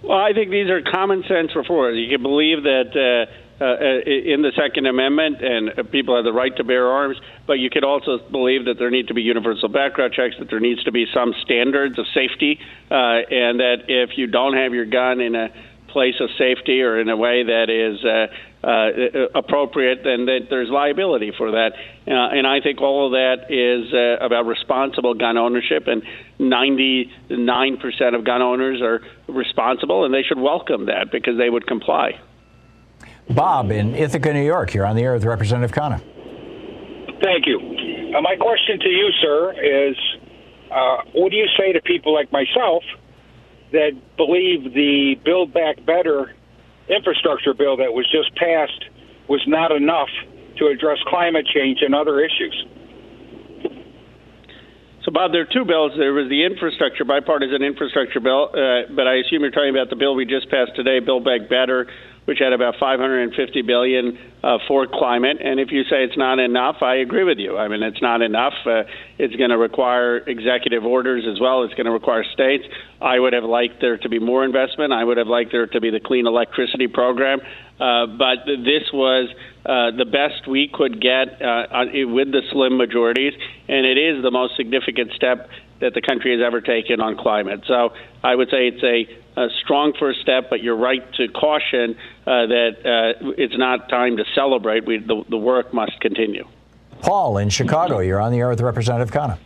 Well, 0.03 0.19
I 0.19 0.33
think 0.33 0.51
these 0.51 0.71
are 0.71 0.81
common 0.83 1.25
sense 1.29 1.51
reforms. 1.55 1.99
You 1.99 2.09
can 2.09 2.23
believe 2.23 2.63
that 2.63 2.91
uh, 2.95 3.31
uh, 3.31 3.46
in 3.61 4.43
the 4.43 4.53
Second 4.57 4.87
Amendment 4.87 5.39
and 5.41 5.91
people 5.91 6.17
have 6.17 6.25
the 6.25 6.33
right 6.33 6.55
to 6.57 6.65
bear 6.65 6.89
arms, 6.89 7.17
but 7.47 7.55
you 7.55 7.71
could 7.71 7.85
also 7.85 8.19
believe 8.31 8.67
that 8.67 8.75
there 8.79 8.91
need 8.91 9.09
to 9.09 9.15
be 9.15 9.23
universal 9.23 9.69
background 9.69 10.13
checks, 10.13 10.35
that 10.39 10.51
there 10.51 10.61
needs 10.61 10.83
to 10.85 10.93
be 10.93 11.07
some 11.13 11.35
standards 11.43 11.99
of 11.99 12.07
safety, 12.15 12.59
uh, 12.91 13.25
and 13.31 13.61
that 13.61 13.85
if 13.89 14.19
you 14.19 14.27
don't 14.27 14.55
have 14.55 14.75
your 14.75 14.87
gun 14.87 15.21
in 15.21 15.35
a 15.35 15.49
place 15.97 16.21
of 16.21 16.29
safety 16.37 16.83
or 16.83 17.01
in 17.01 17.09
a 17.09 17.17
way 17.17 17.45
that 17.45 17.71
is 17.71 18.05
uh, 18.05 18.27
uh, 18.67 19.29
appropriate, 19.35 20.01
then 20.05 20.27
that 20.27 20.49
there's 20.51 20.69
liability 20.69 21.33
for 21.39 21.53
that. 21.53 21.73
Uh, 22.07 22.37
and 22.37 22.47
I 22.47 22.61
think 22.61 22.83
all 22.83 23.07
of 23.07 23.13
that 23.13 23.51
is 23.51 23.95
uh, 23.95 24.23
about 24.23 24.45
responsible 24.45 25.15
gun 25.15 25.39
ownership, 25.39 25.87
and 25.87 26.03
99% 26.39 28.15
of 28.15 28.25
gun 28.25 28.43
owners 28.43 28.83
are 28.83 29.01
responsible, 29.27 30.05
and 30.05 30.13
they 30.13 30.23
should 30.23 30.39
welcome 30.39 30.87
that 30.87 31.11
because 31.11 31.39
they 31.39 31.49
would 31.49 31.67
comply. 31.67 32.21
Bob 33.31 33.71
in 33.71 33.95
Ithaca, 33.95 34.33
New 34.33 34.45
York, 34.45 34.75
you're 34.75 34.87
on 34.87 34.97
the 34.97 35.03
air 35.03 35.15
with 35.15 35.25
Representative 35.25 35.75
Khanna. 35.75 36.01
Thank 37.23 37.47
you. 37.47 37.59
Uh, 38.17 38.21
my 38.21 38.37
question 38.37 38.79
to 38.81 38.89
you, 38.89 39.11
sir, 39.21 39.53
is 39.53 39.97
uh, 40.71 40.97
what 41.13 41.31
do 41.31 41.37
you 41.37 41.49
say 41.59 41.73
to 41.73 41.81
people 41.83 42.15
like 42.15 42.31
myself 42.31 42.83
that 43.73 43.93
believe 44.17 44.73
the 44.75 45.17
Build 45.25 45.53
Back 45.53 45.85
Better 45.85 46.35
infrastructure 46.89 47.53
bill 47.53 47.77
that 47.79 47.93
was 47.93 48.07
just 48.13 48.35
passed 48.37 48.85
was 49.29 49.43
not 49.47 49.73
enough 49.73 50.09
to 50.59 50.67
address 50.67 50.99
climate 51.09 51.47
change 51.53 51.79
and 51.83 51.95
other 51.95 52.21
issues. 52.21 52.55
So, 55.05 55.13
Bob, 55.13 55.33
there 55.33 55.43
are 55.43 55.53
two 55.53 55.65
bills. 55.65 55.93
There 55.99 56.13
was 56.13 56.29
the 56.29 56.45
infrastructure, 56.45 57.05
bipartisan 57.05 57.63
infrastructure 57.63 58.19
bill, 58.19 58.51
uh, 58.51 58.91
but 58.95 59.07
I 59.07 59.23
assume 59.23 59.43
you're 59.43 59.55
talking 59.55 59.71
about 59.71 59.91
the 59.91 59.97
bill 59.97 60.15
we 60.15 60.27
just 60.27 60.51
passed 60.51 60.75
today, 60.75 60.99
Build 60.99 61.25
Back 61.25 61.49
Better, 61.49 61.87
which 62.27 62.39
had 62.39 62.53
about 62.53 62.75
550 62.79 63.63
billion 63.63 64.19
uh, 64.43 64.59
for 64.69 64.87
climate. 64.87 65.39
And 65.43 65.59
if 65.59 65.71
you 65.71 65.83
say 65.85 66.05
it's 66.05 66.17
not 66.17 66.39
enough, 66.39 66.77
I 66.83 66.97
agree 66.97 67.25
with 67.25 67.39
you. 67.39 67.57
I 67.57 67.69
mean, 67.69 67.83
it's 67.83 68.03
not 68.03 68.21
enough. 68.21 68.53
Uh, 68.67 68.83
it's 69.19 69.35
going 69.37 69.51
to 69.51 69.59
require 69.59 70.19
executive 70.19 70.85
orders 70.85 71.25
as 71.31 71.41
well. 71.41 71.63
It's 71.63 71.75
going 71.75 71.87
to 71.87 71.93
require 71.93 72.25
states. 72.33 72.65
I 73.01 73.19
would 73.19 73.33
have 73.33 73.45
liked 73.45 73.81
there 73.81 73.97
to 73.99 74.09
be 74.09 74.19
more 74.19 74.45
investment. 74.45 74.93
I 74.93 75.05
would 75.05 75.17
have 75.17 75.29
liked 75.29 75.53
there 75.53 75.67
to 75.67 75.81
be 75.81 75.91
the 75.91 76.01
clean 76.01 76.27
electricity 76.27 76.89
program. 76.89 77.41
Uh, 77.79 78.07
but 78.07 78.47
this 78.47 78.85
was 78.93 79.29
uh, 79.65 79.97
the 79.97 80.07
best 80.07 80.49
we 80.49 80.71
could 80.73 81.01
get 81.01 81.43
uh, 81.43 81.85
with 82.07 82.33
the 82.33 82.41
slim 82.51 82.77
majorities, 82.77 83.35
and 83.69 83.85
it 83.85 83.99
is 83.99 84.23
the 84.23 84.31
most 84.31 84.57
significant 84.57 85.13
step 85.13 85.49
that 85.81 85.95
the 85.95 86.01
country 86.01 86.33
has 86.33 86.45
ever 86.45 86.61
taken 86.61 87.01
on 87.01 87.17
climate. 87.17 87.61
So 87.67 87.91
I 88.23 88.35
would 88.35 88.49
say 88.49 88.69
it's 88.69 88.83
a, 88.83 89.41
a 89.41 89.49
strong 89.63 89.93
first 89.99 90.21
step, 90.21 90.49
but 90.51 90.63
you're 90.63 90.77
right 90.77 91.03
to 91.15 91.29
caution 91.29 91.97
uh, 92.27 92.47
that 92.47 92.77
uh, 92.85 93.33
it's 93.37 93.57
not 93.57 93.89
time 93.89 94.17
to 94.17 94.25
celebrate. 94.35 94.87
We, 94.87 94.99
the, 94.99 95.25
the 95.29 95.37
work 95.37 95.75
must 95.75 96.01
continue. 96.01 96.47
Paul 97.01 97.39
in 97.39 97.51
Chicago, 97.51 98.01
you're 98.01 98.21
on 98.21 98.33
the 98.33 98.39
air 98.39 98.49
with 98.49 98.61
Representative 98.61 99.13
Khanna. 99.13 99.39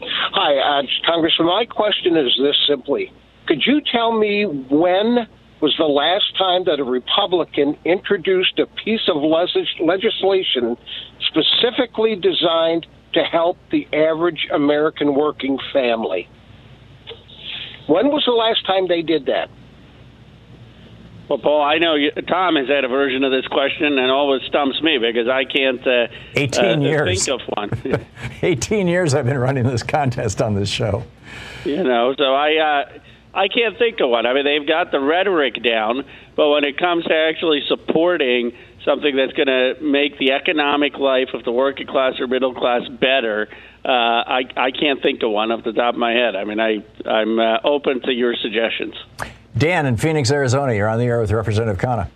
Hi, 0.00 0.80
uh, 0.80 0.82
Congressman. 1.06 1.48
My 1.48 1.64
question 1.64 2.16
is 2.16 2.36
this 2.42 2.56
simply 2.68 3.12
Could 3.46 3.62
you 3.64 3.80
tell 3.80 4.18
me 4.18 4.44
when 4.44 5.26
was 5.60 5.74
the 5.78 5.84
last 5.84 6.36
time 6.36 6.64
that 6.64 6.78
a 6.78 6.84
Republican 6.84 7.76
introduced 7.86 8.58
a 8.58 8.66
piece 8.84 9.08
of 9.08 9.16
legislation 9.22 10.76
specifically 11.20 12.16
designed 12.16 12.86
to 13.14 13.22
help 13.24 13.58
the 13.70 13.86
average 13.92 14.46
American 14.52 15.14
working 15.14 15.58
family? 15.72 16.28
When 17.86 18.08
was 18.08 18.24
the 18.24 18.32
last 18.32 18.66
time 18.66 18.88
they 18.88 19.02
did 19.02 19.26
that? 19.26 19.50
Well, 21.28 21.38
Paul, 21.38 21.62
I 21.62 21.78
know 21.78 21.94
you, 21.94 22.10
Thom 22.10 22.56
has 22.56 22.68
had 22.68 22.84
a 22.84 22.88
version 22.88 23.24
of 23.24 23.32
this 23.32 23.46
question 23.46 23.98
and 23.98 24.10
always 24.10 24.42
stumps 24.42 24.82
me 24.82 24.98
because 24.98 25.26
I 25.26 25.44
can't 25.44 25.86
uh, 25.86 26.08
18 26.34 26.64
uh, 26.64 26.80
years. 26.82 27.24
think 27.24 27.40
of 27.40 27.48
one. 27.56 28.06
18 28.42 28.86
years 28.88 29.14
I've 29.14 29.24
been 29.24 29.38
running 29.38 29.64
this 29.64 29.82
contest 29.82 30.42
on 30.42 30.54
this 30.54 30.68
show. 30.68 31.04
You 31.64 31.82
know, 31.82 32.14
so 32.16 32.34
I 32.34 32.56
uh, 32.56 32.98
I 33.32 33.48
can't 33.48 33.78
think 33.78 34.00
of 34.00 34.10
one. 34.10 34.26
I 34.26 34.34
mean, 34.34 34.44
they've 34.44 34.68
got 34.68 34.92
the 34.92 35.00
rhetoric 35.00 35.62
down, 35.62 36.04
but 36.36 36.50
when 36.50 36.62
it 36.62 36.76
comes 36.76 37.04
to 37.04 37.14
actually 37.14 37.62
supporting 37.68 38.52
something 38.84 39.16
that's 39.16 39.32
going 39.32 39.48
to 39.48 39.74
make 39.82 40.18
the 40.18 40.32
economic 40.32 40.98
life 40.98 41.28
of 41.34 41.44
the 41.44 41.52
working 41.52 41.86
class 41.86 42.14
or 42.20 42.26
middle 42.26 42.54
class 42.54 42.82
better, 42.88 43.48
uh, 43.84 43.88
I 43.88 44.42
I 44.56 44.70
can't 44.70 45.02
think 45.02 45.22
of 45.22 45.30
one 45.30 45.50
off 45.52 45.64
the 45.64 45.72
top 45.72 45.94
of 45.94 46.00
my 46.00 46.12
head. 46.12 46.36
I 46.36 46.44
mean, 46.44 46.60
I 46.60 46.84
I'm 47.08 47.38
uh, 47.38 47.58
open 47.64 48.00
to 48.02 48.12
your 48.12 48.34
suggestions. 48.40 48.94
Dan 49.56 49.86
in 49.86 49.96
Phoenix, 49.96 50.30
Arizona, 50.30 50.74
you're 50.74 50.88
on 50.88 50.98
the 50.98 51.04
air 51.04 51.20
with 51.20 51.30
Representative 51.30 51.80
Khanna. 51.80 52.10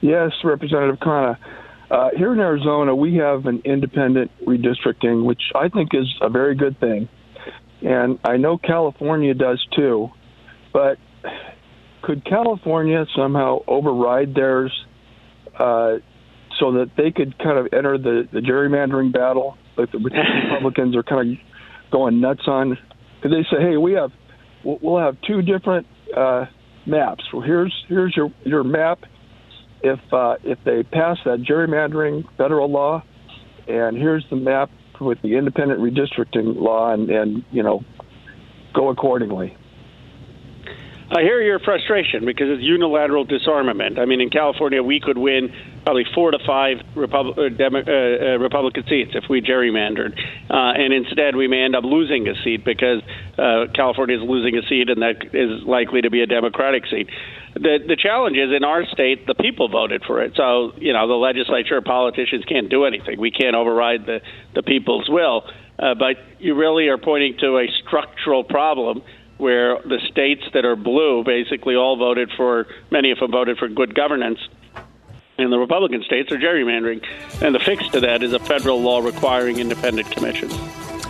Yes, 0.00 0.32
Representative 0.42 0.98
Khanna. 0.98 1.38
Uh, 1.90 2.10
here 2.16 2.32
in 2.32 2.40
Arizona, 2.40 2.94
we 2.94 3.16
have 3.16 3.46
an 3.46 3.62
independent 3.64 4.30
redistricting, 4.44 5.24
which 5.24 5.42
I 5.54 5.68
think 5.68 5.90
is 5.94 6.12
a 6.20 6.28
very 6.28 6.54
good 6.54 6.78
thing. 6.80 7.08
And 7.82 8.18
I 8.24 8.36
know 8.38 8.58
California 8.58 9.34
does 9.34 9.64
too. 9.76 10.10
But 10.72 10.98
could 12.02 12.24
California 12.24 13.06
somehow 13.14 13.60
override 13.68 14.34
theirs 14.34 14.72
uh, 15.58 15.94
so 16.58 16.72
that 16.72 16.90
they 16.96 17.10
could 17.10 17.38
kind 17.38 17.58
of 17.58 17.72
enter 17.72 17.98
the, 17.98 18.28
the 18.32 18.40
gerrymandering 18.40 19.12
battle 19.12 19.56
like 19.76 19.90
the 19.92 19.98
Republicans 20.50 20.96
are 20.96 21.02
kind 21.02 21.32
of 21.32 21.36
going 21.90 22.20
nuts 22.20 22.42
on? 22.46 22.78
Could 23.22 23.32
they 23.32 23.42
say, 23.50 23.60
hey, 23.60 23.76
we 23.76 23.92
have 23.92 24.10
we'll 24.64 24.98
have 24.98 25.16
two 25.26 25.42
different 25.42 25.86
uh, 26.16 26.46
maps. 26.86 27.24
Well, 27.32 27.42
here's 27.42 27.74
here's 27.88 28.14
your 28.16 28.32
your 28.44 28.64
map. 28.64 29.00
If 29.82 30.00
uh, 30.12 30.36
if 30.42 30.58
they 30.64 30.82
pass 30.82 31.18
that 31.24 31.44
gerrymandering 31.48 32.24
federal 32.36 32.70
law, 32.70 33.02
and 33.68 33.96
here's 33.96 34.24
the 34.30 34.36
map 34.36 34.70
with 35.00 35.18
the 35.22 35.36
independent 35.36 35.80
redistricting 35.80 36.56
law, 36.56 36.92
and, 36.92 37.10
and 37.10 37.44
you 37.50 37.62
know, 37.62 37.84
go 38.74 38.88
accordingly. 38.88 39.56
I 41.10 41.20
hear 41.20 41.42
your 41.42 41.58
frustration 41.58 42.24
because 42.24 42.46
it's 42.48 42.62
unilateral 42.62 43.24
disarmament. 43.24 43.98
I 43.98 44.06
mean, 44.06 44.22
in 44.22 44.30
California, 44.30 44.82
we 44.82 45.00
could 45.00 45.18
win 45.18 45.52
probably 45.84 46.04
four 46.14 46.30
to 46.30 46.38
five 46.46 46.78
Repub- 46.96 47.38
uh, 47.38 47.50
Demo- 47.50 47.84
uh, 47.84 48.34
uh, 48.34 48.38
Republican 48.38 48.84
seats 48.88 49.10
if 49.14 49.24
we 49.28 49.42
gerrymandered, 49.42 50.18
uh, 50.48 50.72
and 50.80 50.94
instead 50.94 51.36
we 51.36 51.46
may 51.46 51.60
end 51.60 51.76
up 51.76 51.84
losing 51.84 52.26
a 52.26 52.34
seat 52.42 52.64
because 52.64 53.02
uh, 53.36 53.66
California 53.74 54.16
is 54.16 54.22
losing 54.26 54.56
a 54.56 54.62
seat, 54.66 54.88
and 54.88 55.02
that 55.02 55.16
is 55.34 55.62
likely 55.66 56.00
to 56.00 56.10
be 56.10 56.22
a 56.22 56.26
Democratic 56.26 56.86
seat. 56.86 57.08
The 57.52 57.78
the 57.86 57.96
challenge 57.96 58.38
is 58.38 58.50
in 58.56 58.64
our 58.64 58.86
state, 58.86 59.26
the 59.26 59.34
people 59.34 59.68
voted 59.68 60.02
for 60.06 60.22
it, 60.22 60.32
so 60.36 60.72
you 60.78 60.94
know 60.94 61.06
the 61.06 61.14
legislature, 61.14 61.80
politicians 61.82 62.44
can't 62.46 62.70
do 62.70 62.86
anything. 62.86 63.20
We 63.20 63.30
can't 63.30 63.54
override 63.54 64.06
the 64.06 64.20
the 64.54 64.62
people's 64.62 65.08
will. 65.10 65.44
Uh, 65.76 65.92
but 65.94 66.16
you 66.38 66.54
really 66.54 66.86
are 66.86 66.98
pointing 66.98 67.36
to 67.40 67.58
a 67.58 67.66
structural 67.84 68.44
problem 68.44 69.02
where 69.38 69.78
the 69.78 69.98
states 70.10 70.44
that 70.54 70.64
are 70.64 70.76
blue 70.76 71.24
basically 71.24 71.74
all 71.76 71.96
voted 71.96 72.30
for, 72.36 72.66
many 72.90 73.10
of 73.10 73.18
them 73.18 73.30
voted 73.30 73.58
for 73.58 73.68
good 73.68 73.94
governance, 73.94 74.38
and 75.38 75.52
the 75.52 75.58
Republican 75.58 76.02
states 76.04 76.30
are 76.30 76.38
gerrymandering. 76.38 77.04
And 77.42 77.54
the 77.54 77.58
fix 77.58 77.88
to 77.88 78.00
that 78.00 78.22
is 78.22 78.32
a 78.32 78.38
federal 78.38 78.80
law 78.80 79.00
requiring 79.00 79.58
independent 79.58 80.10
commissions. 80.10 80.56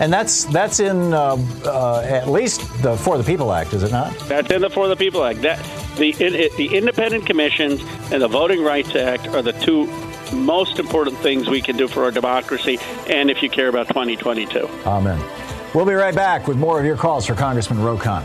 And 0.01 0.13
that's 0.13 0.45
that's 0.47 0.81
in 0.81 1.13
uh, 1.13 1.37
uh, 1.65 2.01
at 2.01 2.29
least 2.29 2.61
the 2.83 2.97
For 2.97 3.17
the 3.17 3.23
People 3.23 3.53
Act, 3.53 3.75
is 3.75 3.85
it 3.85 3.93
not? 3.93 4.13
That's 4.27 4.51
in 4.51 4.61
the 4.61 4.71
For 4.71 4.89
the 4.89 4.97
People 4.97 5.23
Act. 5.23 5.43
That 5.43 5.65
the 5.97 6.11
in, 6.19 6.33
the 6.57 6.77
independent 6.77 7.27
commissions 7.27 7.81
and 8.11 8.21
the 8.21 8.29
Voting 8.29 8.65
Rights 8.65 8.97
Act 8.97 9.29
are 9.29 9.43
the 9.43 9.53
two 9.53 9.87
most 10.33 10.81
important 10.81 11.17
things 11.19 11.49
we 11.49 11.61
can 11.61 11.77
do 11.77 11.87
for 11.87 12.03
our 12.03 12.11
democracy, 12.11 12.79
and 13.09 13.31
if 13.31 13.41
you 13.43 13.49
care 13.49 13.69
about 13.69 13.87
2022. 13.89 14.69
Amen. 14.85 15.44
We'll 15.75 15.85
be 15.85 15.95
right 15.95 16.15
back 16.15 16.47
with 16.47 16.57
more 16.57 16.79
of 16.79 16.87
your 16.87 16.97
calls 16.97 17.27
for 17.27 17.35
Congressman 17.35 17.83
Ro 17.83 17.99
Khanna. 17.99 18.25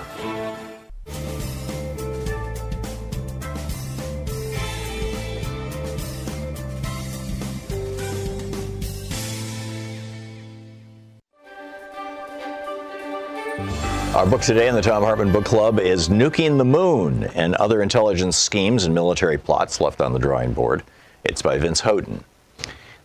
Our 14.16 14.28
book 14.28 14.42
today 14.42 14.68
in 14.68 14.76
the 14.76 14.82
Thom 14.84 15.02
Hartmann 15.02 15.32
Book 15.32 15.46
Club 15.46 15.80
is 15.80 16.08
Nuking 16.08 16.60
the 16.60 16.66
Moon 16.66 17.24
and 17.34 17.56
Other 17.56 17.82
Intelligence 17.82 18.38
Schemes 18.38 18.84
and 18.84 18.94
Military 18.94 19.40
Plots 19.40 19.82
Left 19.82 20.02
on 20.02 20.14
the 20.14 20.20
Drawing 20.20 20.54
Board. 20.54 20.84
It's 21.24 21.42
by 21.42 21.58
Vince 21.58 21.80
Houghton. 21.80 22.24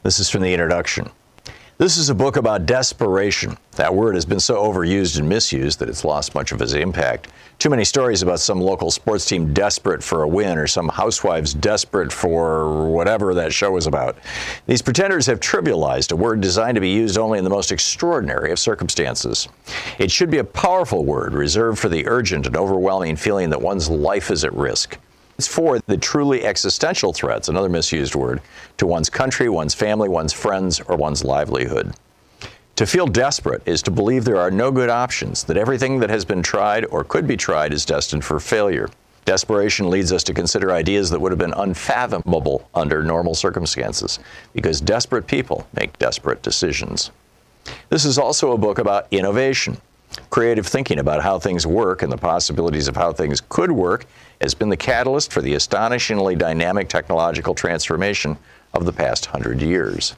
This 0.02 0.18
is 0.18 0.28
from 0.28 0.42
the 0.42 0.52
introduction. 0.52 1.11
This 1.76 1.96
is 1.96 2.08
a 2.08 2.14
book 2.14 2.37
about 2.37 2.66
desperation. 2.66 3.58
That 3.72 3.92
word 3.92 4.14
has 4.14 4.24
been 4.24 4.38
so 4.38 4.62
overused 4.62 5.18
and 5.18 5.28
misused 5.28 5.80
that 5.80 5.88
it's 5.88 6.04
lost 6.04 6.32
much 6.32 6.52
of 6.52 6.62
its 6.62 6.72
impact. 6.72 7.26
Too 7.58 7.68
many 7.68 7.84
stories 7.84 8.22
about 8.22 8.38
some 8.38 8.60
local 8.60 8.92
sports 8.92 9.26
team 9.26 9.52
desperate 9.52 10.00
for 10.00 10.22
a 10.22 10.28
win 10.28 10.56
or 10.56 10.68
some 10.68 10.88
housewives 10.88 11.52
desperate 11.52 12.12
for 12.12 12.87
whatever 12.87 13.34
that 13.34 13.52
show 13.52 13.72
was 13.72 13.88
about. 13.88 14.16
These 14.68 14.82
pretenders 14.82 15.26
have 15.26 15.40
trivialized 15.40 16.12
a 16.12 16.16
word 16.16 16.40
designed 16.40 16.76
to 16.76 16.80
be 16.80 16.90
used 16.90 17.18
only 17.18 17.38
in 17.38 17.44
the 17.44 17.50
most 17.50 17.72
extraordinary 17.72 18.52
of 18.52 18.60
circumstances. 18.60 19.48
It 19.98 20.12
should 20.12 20.30
be 20.30 20.38
a 20.38 20.44
powerful 20.44 21.04
word 21.04 21.34
reserved 21.34 21.80
for 21.80 21.88
the 21.88 22.06
urgent 22.06 22.46
and 22.46 22.56
overwhelming 22.56 23.16
feeling 23.16 23.50
that 23.50 23.60
one's 23.60 23.90
life 23.90 24.30
is 24.30 24.44
at 24.44 24.54
risk. 24.54 24.96
It's 25.36 25.48
for 25.48 25.80
the 25.80 25.96
truly 25.96 26.44
existential 26.44 27.12
threats, 27.12 27.48
another 27.48 27.68
misused 27.68 28.14
word, 28.14 28.40
to 28.76 28.86
one's 28.86 29.10
country, 29.10 29.48
one's 29.48 29.74
family, 29.74 30.08
one's 30.08 30.32
friends, 30.32 30.80
or 30.80 30.96
one's 30.96 31.24
livelihood. 31.24 31.94
To 32.76 32.86
feel 32.86 33.06
desperate 33.06 33.62
is 33.66 33.82
to 33.82 33.90
believe 33.90 34.24
there 34.24 34.40
are 34.40 34.50
no 34.50 34.70
good 34.70 34.90
options, 34.90 35.44
that 35.44 35.56
everything 35.56 36.00
that 36.00 36.10
has 36.10 36.24
been 36.24 36.42
tried 36.42 36.84
or 36.86 37.04
could 37.04 37.26
be 37.26 37.36
tried 37.36 37.72
is 37.72 37.84
destined 37.84 38.24
for 38.24 38.40
failure. 38.40 38.88
Desperation 39.24 39.90
leads 39.90 40.12
us 40.12 40.22
to 40.24 40.34
consider 40.34 40.72
ideas 40.72 41.08
that 41.10 41.20
would 41.20 41.32
have 41.32 41.38
been 41.38 41.54
unfathomable 41.54 42.68
under 42.74 43.02
normal 43.02 43.34
circumstances, 43.34 44.18
because 44.52 44.80
desperate 44.80 45.26
people 45.26 45.66
make 45.74 45.98
desperate 45.98 46.42
decisions. 46.42 47.10
This 47.88 48.04
is 48.04 48.18
also 48.18 48.52
a 48.52 48.58
book 48.58 48.78
about 48.78 49.06
innovation. 49.10 49.78
Creative 50.31 50.66
thinking 50.66 50.98
about 50.98 51.22
how 51.22 51.38
things 51.38 51.66
work 51.66 52.03
and 52.03 52.11
the 52.11 52.16
possibilities 52.16 52.88
of 52.88 52.96
how 52.96 53.12
things 53.12 53.40
could 53.48 53.70
work 53.70 54.07
has 54.40 54.55
been 54.55 54.68
the 54.68 54.77
catalyst 54.77 55.33
for 55.33 55.42
the 55.42 55.55
astonishingly 55.55 56.35
dynamic 56.37 56.88
technological 56.88 57.55
transformation 57.55 58.37
of 58.72 58.85
the 58.85 58.92
past 58.92 59.27
hundred 59.27 59.62
years. 59.62 60.16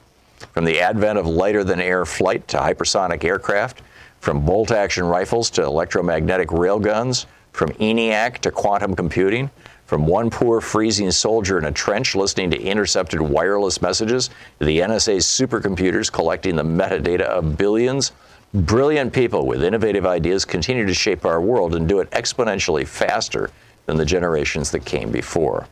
From 0.53 0.65
the 0.65 0.79
advent 0.79 1.17
of 1.17 1.25
lighter 1.25 1.63
than 1.63 1.79
air 1.79 2.05
flight 2.05 2.47
to 2.49 2.57
hypersonic 2.57 3.23
aircraft, 3.23 3.81
from 4.19 4.45
bolt 4.45 4.71
action 4.71 5.05
rifles 5.05 5.49
to 5.51 5.63
electromagnetic 5.63 6.49
railguns, 6.49 7.25
from 7.51 7.71
ENIAC 7.73 8.39
to 8.39 8.51
quantum 8.51 8.95
computing, 8.95 9.49
from 9.85 10.05
one 10.05 10.29
poor 10.29 10.59
freezing 10.59 11.09
soldier 11.11 11.57
in 11.57 11.65
a 11.65 11.71
trench 11.71 12.13
listening 12.13 12.51
to 12.51 12.61
intercepted 12.61 13.21
wireless 13.21 13.81
messages 13.81 14.29
to 14.59 14.65
the 14.65 14.79
NSA's 14.79 15.25
supercomputers 15.25 16.11
collecting 16.11 16.55
the 16.55 16.63
metadata 16.63 17.21
of 17.21 17.57
billions, 17.57 18.11
brilliant 18.53 19.13
people 19.13 19.45
with 19.45 19.63
innovative 19.63 20.05
ideas 20.05 20.45
continue 20.45 20.85
to 20.85 20.93
shape 20.93 21.25
our 21.25 21.41
world 21.41 21.75
and 21.75 21.87
do 21.87 21.99
it 21.99 22.09
exponentially 22.11 22.87
faster 22.87 23.49
than 23.85 23.97
the 23.97 24.05
generations 24.05 24.71
that 24.71 24.85
came 24.85 25.11
before. 25.11 25.67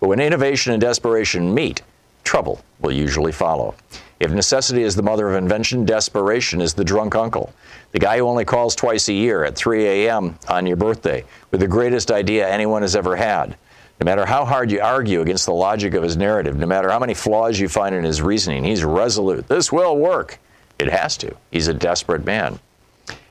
But 0.00 0.08
when 0.08 0.20
innovation 0.20 0.72
and 0.72 0.80
desperation 0.80 1.52
meet, 1.54 1.82
trouble 2.24 2.60
will 2.80 2.92
usually 2.92 3.32
follow. 3.32 3.74
If 4.20 4.30
necessity 4.30 4.82
is 4.82 4.94
the 4.94 5.02
mother 5.02 5.28
of 5.28 5.36
invention, 5.36 5.84
desperation 5.84 6.60
is 6.60 6.74
the 6.74 6.84
drunk 6.84 7.16
uncle. 7.16 7.52
The 7.90 7.98
guy 7.98 8.18
who 8.18 8.28
only 8.28 8.44
calls 8.44 8.76
twice 8.76 9.08
a 9.08 9.12
year 9.12 9.44
at 9.44 9.56
3 9.56 9.84
a.m. 9.84 10.38
on 10.48 10.66
your 10.66 10.76
birthday 10.76 11.24
with 11.50 11.60
the 11.60 11.68
greatest 11.68 12.10
idea 12.10 12.48
anyone 12.48 12.82
has 12.82 12.94
ever 12.94 13.16
had. 13.16 13.56
No 14.00 14.04
matter 14.04 14.24
how 14.24 14.44
hard 14.44 14.70
you 14.70 14.80
argue 14.80 15.20
against 15.20 15.46
the 15.46 15.52
logic 15.52 15.94
of 15.94 16.02
his 16.02 16.16
narrative, 16.16 16.56
no 16.56 16.66
matter 16.66 16.90
how 16.90 16.98
many 16.98 17.14
flaws 17.14 17.58
you 17.58 17.68
find 17.68 17.94
in 17.94 18.04
his 18.04 18.22
reasoning, 18.22 18.64
he's 18.64 18.84
resolute. 18.84 19.48
This 19.48 19.70
will 19.70 19.96
work. 19.96 20.38
It 20.82 20.90
has 20.90 21.16
to. 21.18 21.32
He's 21.52 21.68
a 21.68 21.74
desperate 21.74 22.26
man. 22.26 22.58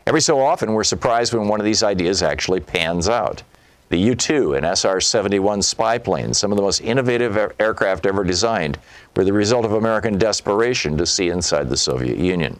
Every 0.07 0.21
so 0.21 0.39
often, 0.39 0.71
we're 0.71 0.85
surprised 0.85 1.33
when 1.33 1.49
one 1.49 1.59
of 1.59 1.65
these 1.65 1.83
ideas 1.83 2.23
actually 2.23 2.61
pans 2.61 3.09
out. 3.09 3.43
The 3.89 3.97
U 3.97 4.15
2 4.15 4.53
and 4.53 4.65
SR 4.65 5.01
71 5.01 5.61
spy 5.61 5.97
planes, 5.97 6.37
some 6.37 6.53
of 6.53 6.55
the 6.55 6.61
most 6.61 6.79
innovative 6.79 7.37
aircraft 7.59 8.05
ever 8.05 8.23
designed, 8.23 8.79
were 9.17 9.25
the 9.25 9.33
result 9.33 9.65
of 9.65 9.73
American 9.73 10.17
desperation 10.17 10.97
to 10.97 11.05
see 11.05 11.27
inside 11.27 11.67
the 11.67 11.75
Soviet 11.75 12.17
Union. 12.17 12.57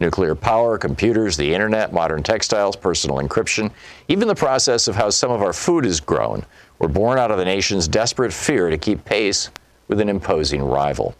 Nuclear 0.00 0.34
power, 0.34 0.78
computers, 0.78 1.36
the 1.36 1.52
internet, 1.52 1.92
modern 1.92 2.22
textiles, 2.22 2.76
personal 2.76 3.18
encryption, 3.18 3.70
even 4.08 4.26
the 4.26 4.34
process 4.34 4.88
of 4.88 4.96
how 4.96 5.10
some 5.10 5.30
of 5.30 5.42
our 5.42 5.52
food 5.52 5.84
is 5.84 6.00
grown 6.00 6.46
were 6.78 6.88
born 6.88 7.18
out 7.18 7.30
of 7.30 7.36
the 7.36 7.44
nation's 7.44 7.86
desperate 7.86 8.32
fear 8.32 8.70
to 8.70 8.78
keep 8.78 9.04
pace 9.04 9.50
with 9.88 10.00
an 10.00 10.08
imposing 10.08 10.62
rival. 10.62 11.14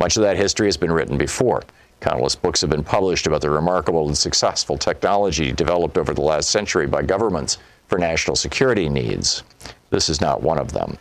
Much 0.00 0.16
of 0.16 0.24
that 0.24 0.36
history 0.36 0.66
has 0.66 0.76
been 0.76 0.90
written 0.90 1.16
before. 1.16 1.62
Countless 2.02 2.34
books 2.34 2.60
have 2.60 2.70
been 2.70 2.82
published 2.82 3.28
about 3.28 3.42
the 3.42 3.50
remarkable 3.50 4.08
and 4.08 4.18
successful 4.18 4.76
technology 4.76 5.52
developed 5.52 5.96
over 5.96 6.12
the 6.12 6.20
last 6.20 6.50
century 6.50 6.84
by 6.84 7.00
governments 7.00 7.58
for 7.86 7.96
national 7.96 8.34
security 8.34 8.88
needs. 8.88 9.44
This 9.90 10.08
is 10.08 10.20
not 10.20 10.42
one 10.42 10.58
of 10.58 10.72
them. 10.72 10.98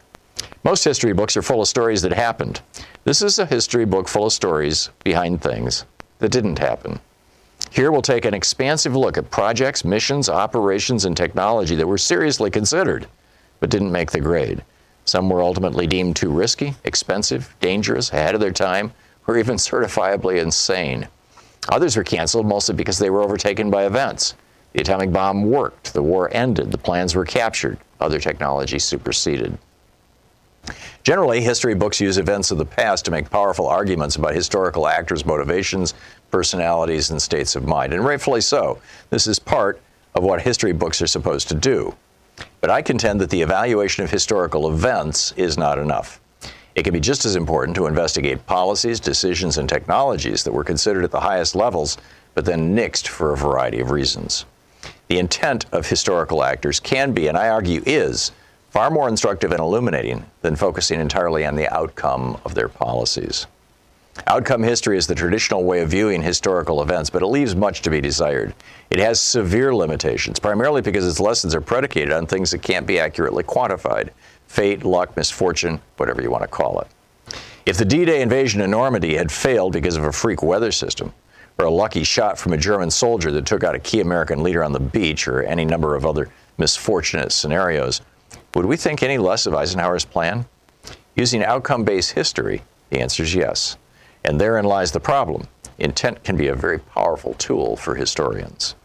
Most 0.63 0.83
history 0.83 1.11
books 1.13 1.35
are 1.35 1.41
full 1.41 1.59
of 1.59 1.67
stories 1.67 2.03
that 2.03 2.13
happened. 2.13 2.61
This 3.03 3.23
is 3.23 3.39
a 3.39 3.47
history 3.47 3.83
book 3.83 4.07
full 4.07 4.27
of 4.27 4.31
stories 4.31 4.91
behind 5.03 5.41
things 5.41 5.85
that 6.19 6.31
didn't 6.31 6.59
happen. 6.59 6.99
Here 7.71 7.91
we'll 7.91 8.03
take 8.03 8.25
an 8.25 8.35
expansive 8.35 8.95
look 8.95 9.17
at 9.17 9.31
projects, 9.31 9.83
missions, 9.83 10.29
operations, 10.29 11.05
and 11.05 11.17
technology 11.17 11.75
that 11.77 11.87
were 11.87 11.97
seriously 11.97 12.51
considered 12.51 13.07
but 13.59 13.71
didn't 13.71 13.91
make 13.91 14.11
the 14.11 14.19
grade. 14.19 14.63
Some 15.05 15.31
were 15.31 15.41
ultimately 15.41 15.87
deemed 15.87 16.15
too 16.15 16.29
risky, 16.29 16.75
expensive, 16.83 17.55
dangerous, 17.59 18.11
ahead 18.11 18.35
of 18.35 18.41
their 18.41 18.51
time, 18.51 18.93
or 19.27 19.37
even 19.37 19.55
certifiably 19.55 20.41
insane. 20.41 21.07
Others 21.69 21.95
were 21.95 22.03
canceled 22.03 22.45
mostly 22.45 22.75
because 22.75 22.97
they 22.97 23.09
were 23.09 23.21
overtaken 23.21 23.69
by 23.69 23.85
events. 23.85 24.35
The 24.73 24.81
atomic 24.81 25.11
bomb 25.11 25.49
worked, 25.49 25.93
the 25.93 26.01
war 26.01 26.29
ended, 26.33 26.71
the 26.71 26.77
plans 26.77 27.13
were 27.13 27.25
captured, 27.25 27.77
other 27.99 28.19
technology 28.19 28.79
superseded. 28.79 29.57
Generally, 31.03 31.41
history 31.41 31.73
books 31.73 31.99
use 31.99 32.17
events 32.17 32.51
of 32.51 32.57
the 32.57 32.65
past 32.65 33.05
to 33.05 33.11
make 33.11 33.29
powerful 33.29 33.67
arguments 33.67 34.15
about 34.15 34.35
historical 34.35 34.87
actors' 34.87 35.25
motivations, 35.25 35.93
personalities, 36.29 37.09
and 37.09 37.21
states 37.21 37.55
of 37.55 37.65
mind, 37.67 37.93
and 37.93 38.05
rightfully 38.05 38.41
so. 38.41 38.79
This 39.09 39.27
is 39.27 39.39
part 39.39 39.81
of 40.13 40.23
what 40.23 40.41
history 40.41 40.71
books 40.71 41.01
are 41.01 41.07
supposed 41.07 41.47
to 41.49 41.55
do. 41.55 41.93
But 42.61 42.69
I 42.69 42.81
contend 42.81 43.19
that 43.21 43.29
the 43.29 43.41
evaluation 43.41 44.03
of 44.03 44.11
historical 44.11 44.71
events 44.71 45.33
is 45.35 45.57
not 45.57 45.79
enough. 45.79 46.20
It 46.75 46.83
can 46.83 46.93
be 46.93 46.99
just 46.99 47.25
as 47.25 47.35
important 47.35 47.75
to 47.75 47.87
investigate 47.87 48.45
policies, 48.45 48.99
decisions, 48.99 49.57
and 49.57 49.67
technologies 49.67 50.43
that 50.43 50.53
were 50.53 50.63
considered 50.63 51.03
at 51.03 51.11
the 51.11 51.19
highest 51.19 51.55
levels, 51.55 51.97
but 52.33 52.45
then 52.45 52.75
nixed 52.75 53.07
for 53.07 53.33
a 53.33 53.37
variety 53.37 53.81
of 53.81 53.91
reasons. 53.91 54.45
The 55.09 55.19
intent 55.19 55.65
of 55.73 55.87
historical 55.87 56.43
actors 56.43 56.79
can 56.79 57.11
be, 57.11 57.27
and 57.27 57.37
I 57.37 57.49
argue 57.49 57.83
is, 57.85 58.31
far 58.69 58.89
more 58.89 59.09
instructive 59.09 59.51
and 59.51 59.59
illuminating 59.59 60.25
than 60.41 60.55
focusing 60.55 61.01
entirely 61.01 61.45
on 61.45 61.55
the 61.55 61.67
outcome 61.73 62.39
of 62.45 62.55
their 62.55 62.69
policies. 62.69 63.47
Outcome 64.27 64.63
history 64.63 64.97
is 64.97 65.07
the 65.07 65.15
traditional 65.15 65.63
way 65.63 65.81
of 65.81 65.89
viewing 65.89 66.21
historical 66.21 66.81
events, 66.81 67.09
but 67.09 67.21
it 67.21 67.27
leaves 67.27 67.55
much 67.55 67.81
to 67.81 67.89
be 67.89 67.99
desired. 67.99 68.53
It 68.89 68.99
has 68.99 69.19
severe 69.19 69.75
limitations, 69.75 70.39
primarily 70.39 70.81
because 70.81 71.05
its 71.07 71.19
lessons 71.19 71.53
are 71.53 71.61
predicated 71.61 72.11
on 72.11 72.25
things 72.25 72.51
that 72.51 72.61
can't 72.61 72.87
be 72.87 72.99
accurately 72.99 73.43
quantified 73.43 74.09
fate, 74.51 74.83
luck, 74.83 75.15
misfortune, 75.15 75.79
whatever 75.95 76.21
you 76.21 76.29
want 76.29 76.43
to 76.43 76.47
call 76.47 76.81
it. 76.81 76.87
If 77.65 77.77
the 77.77 77.85
D 77.85 78.03
Day 78.03 78.21
invasion 78.21 78.59
of 78.59 78.69
Normandy 78.69 79.15
had 79.15 79.31
failed 79.31 79.71
because 79.71 79.95
of 79.95 80.03
a 80.03 80.11
freak 80.11 80.43
weather 80.43 80.73
system, 80.73 81.13
or 81.57 81.65
a 81.65 81.71
lucky 81.71 82.03
shot 82.03 82.37
from 82.37 82.51
a 82.51 82.57
German 82.57 82.91
soldier 82.91 83.31
that 83.31 83.45
took 83.45 83.63
out 83.63 83.75
a 83.75 83.79
key 83.79 84.01
American 84.01 84.43
leader 84.43 84.63
on 84.63 84.73
the 84.73 84.79
beach, 84.79 85.27
or 85.27 85.43
any 85.43 85.63
number 85.63 85.95
of 85.95 86.05
other 86.05 86.27
misfortunate 86.57 87.31
scenarios, 87.31 88.01
would 88.53 88.65
we 88.65 88.75
think 88.75 89.01
any 89.01 89.17
less 89.17 89.45
of 89.45 89.53
Eisenhower's 89.53 90.03
plan? 90.03 90.45
Using 91.15 91.45
outcome 91.45 91.85
based 91.85 92.11
history, 92.11 92.61
the 92.89 92.99
answer 92.99 93.23
is 93.23 93.33
yes. 93.33 93.77
And 94.25 94.39
therein 94.39 94.65
lies 94.65 94.91
the 94.91 94.99
problem. 94.99 95.47
Intent 95.77 96.23
can 96.25 96.35
be 96.35 96.47
a 96.47 96.55
very 96.55 96.79
powerful 96.79 97.35
tool 97.35 97.77
for 97.77 97.95
historians. 97.95 98.75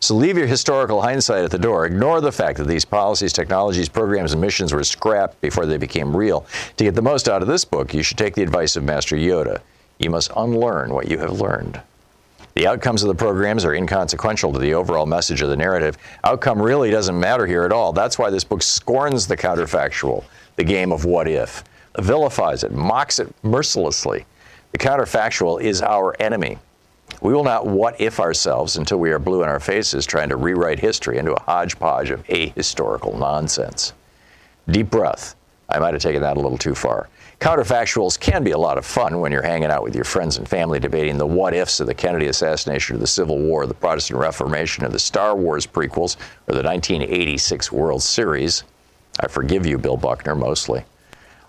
So 0.00 0.14
leave 0.14 0.36
your 0.36 0.46
historical 0.46 1.00
hindsight 1.00 1.44
at 1.44 1.50
the 1.50 1.58
door. 1.58 1.86
Ignore 1.86 2.20
the 2.20 2.32
fact 2.32 2.58
that 2.58 2.66
these 2.66 2.84
policies, 2.84 3.32
technologies, 3.32 3.88
programs, 3.88 4.32
and 4.32 4.40
missions 4.40 4.72
were 4.72 4.84
scrapped 4.84 5.40
before 5.40 5.66
they 5.66 5.78
became 5.78 6.16
real. 6.16 6.46
To 6.76 6.84
get 6.84 6.94
the 6.94 7.02
most 7.02 7.28
out 7.28 7.42
of 7.42 7.48
this 7.48 7.64
book, 7.64 7.94
you 7.94 8.02
should 8.02 8.18
take 8.18 8.34
the 8.34 8.42
advice 8.42 8.76
of 8.76 8.84
Master 8.84 9.16
Yoda. 9.16 9.60
You 9.98 10.10
must 10.10 10.30
unlearn 10.36 10.92
what 10.92 11.08
you 11.08 11.18
have 11.18 11.40
learned. 11.40 11.80
The 12.54 12.66
outcomes 12.66 13.02
of 13.02 13.08
the 13.08 13.14
programs 13.14 13.64
are 13.64 13.74
inconsequential 13.74 14.52
to 14.52 14.58
the 14.58 14.74
overall 14.74 15.06
message 15.06 15.40
of 15.40 15.48
the 15.48 15.56
narrative. 15.56 15.96
Outcome 16.24 16.60
really 16.60 16.90
doesn't 16.90 17.18
matter 17.18 17.46
here 17.46 17.64
at 17.64 17.72
all. 17.72 17.94
That's 17.94 18.18
why 18.18 18.28
this 18.28 18.44
book 18.44 18.62
scorns 18.62 19.26
the 19.26 19.36
counterfactual, 19.36 20.24
the 20.56 20.64
game 20.64 20.92
of 20.92 21.06
what 21.06 21.28
if, 21.28 21.64
vilifies 21.98 22.62
it, 22.62 22.72
mocks 22.72 23.20
it 23.20 23.32
mercilessly. 23.42 24.26
The 24.72 24.78
counterfactual 24.78 25.62
is 25.62 25.80
our 25.80 26.14
enemy. 26.20 26.58
We 27.22 27.32
will 27.32 27.44
not 27.44 27.66
what 27.66 28.00
if 28.00 28.18
ourselves 28.18 28.76
until 28.76 28.98
we 28.98 29.12
are 29.12 29.20
blue 29.20 29.44
in 29.44 29.48
our 29.48 29.60
faces 29.60 30.04
trying 30.06 30.28
to 30.30 30.36
rewrite 30.36 30.80
history 30.80 31.18
into 31.18 31.34
a 31.34 31.42
hodgepodge 31.42 32.10
of 32.10 32.26
ahistorical 32.26 33.16
nonsense. 33.16 33.92
Deep 34.68 34.90
breath. 34.90 35.36
I 35.68 35.78
might 35.78 35.94
have 35.94 36.02
taken 36.02 36.20
that 36.22 36.36
a 36.36 36.40
little 36.40 36.58
too 36.58 36.74
far. 36.74 37.08
Counterfactuals 37.38 38.18
can 38.18 38.42
be 38.42 38.50
a 38.50 38.58
lot 38.58 38.76
of 38.76 38.84
fun 38.84 39.20
when 39.20 39.30
you're 39.30 39.40
hanging 39.40 39.70
out 39.70 39.84
with 39.84 39.94
your 39.94 40.04
friends 40.04 40.36
and 40.36 40.48
family 40.48 40.80
debating 40.80 41.16
the 41.16 41.24
what 41.24 41.54
ifs 41.54 41.78
of 41.78 41.86
the 41.86 41.94
Kennedy 41.94 42.26
assassination 42.26 42.96
or 42.96 42.98
the 42.98 43.06
Civil 43.06 43.38
War, 43.38 43.68
the 43.68 43.74
Protestant 43.74 44.18
Reformation, 44.18 44.84
or 44.84 44.88
the 44.88 44.98
Star 44.98 45.36
Wars 45.36 45.64
prequels, 45.64 46.16
or 46.48 46.54
the 46.54 46.62
1986 46.62 47.70
World 47.70 48.02
Series. 48.02 48.64
I 49.20 49.28
forgive 49.28 49.64
you, 49.64 49.78
Bill 49.78 49.96
Buckner, 49.96 50.34
mostly. 50.34 50.84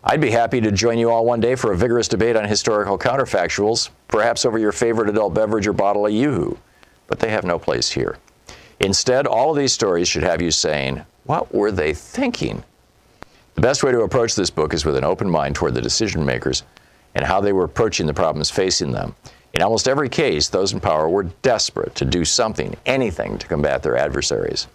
I'd 0.05 0.19
be 0.19 0.31
happy 0.31 0.59
to 0.59 0.71
join 0.71 0.97
you 0.97 1.09
all 1.09 1.25
one 1.25 1.39
day 1.39 1.55
for 1.55 1.71
a 1.71 1.77
vigorous 1.77 2.09
debate 2.09 2.35
on 2.35 2.43
historical 2.43 2.97
counterfactuals, 2.97 3.89
perhaps 4.09 4.43
over 4.43 4.59
your 4.59 4.73
favorite 4.73 5.07
adult 5.07 5.33
beverage 5.33 5.65
or 5.65 5.71
bottle 5.71 6.05
of 6.05 6.11
Yoo-Hoo, 6.11 6.57
but 7.07 7.19
they 7.19 7.29
have 7.29 7.45
no 7.45 7.57
place 7.57 7.89
here. 7.89 8.17
Instead, 8.81 9.25
all 9.25 9.51
of 9.51 9.57
these 9.57 9.71
stories 9.71 10.09
should 10.09 10.23
have 10.23 10.41
you 10.41 10.51
saying, 10.51 11.01
What 11.23 11.55
were 11.55 11.71
they 11.71 11.93
thinking? 11.93 12.65
The 13.55 13.61
best 13.61 13.81
way 13.81 13.93
to 13.93 14.01
approach 14.01 14.35
this 14.35 14.49
book 14.49 14.73
is 14.73 14.83
with 14.83 14.97
an 14.97 15.05
open 15.05 15.29
mind 15.29 15.55
toward 15.55 15.73
the 15.73 15.81
decision 15.81 16.25
makers 16.25 16.63
and 17.15 17.23
how 17.23 17.39
they 17.39 17.53
were 17.53 17.63
approaching 17.63 18.05
the 18.05 18.13
problems 18.13 18.51
facing 18.51 18.91
them. 18.91 19.15
In 19.53 19.61
almost 19.61 19.87
every 19.87 20.09
case, 20.09 20.49
those 20.49 20.73
in 20.73 20.81
power 20.81 21.07
were 21.07 21.23
desperate 21.43 21.95
to 21.95 22.03
do 22.03 22.25
something, 22.25 22.75
anything, 22.85 23.37
to 23.37 23.47
combat 23.47 23.81
their 23.81 23.95
adversaries. 23.95 24.67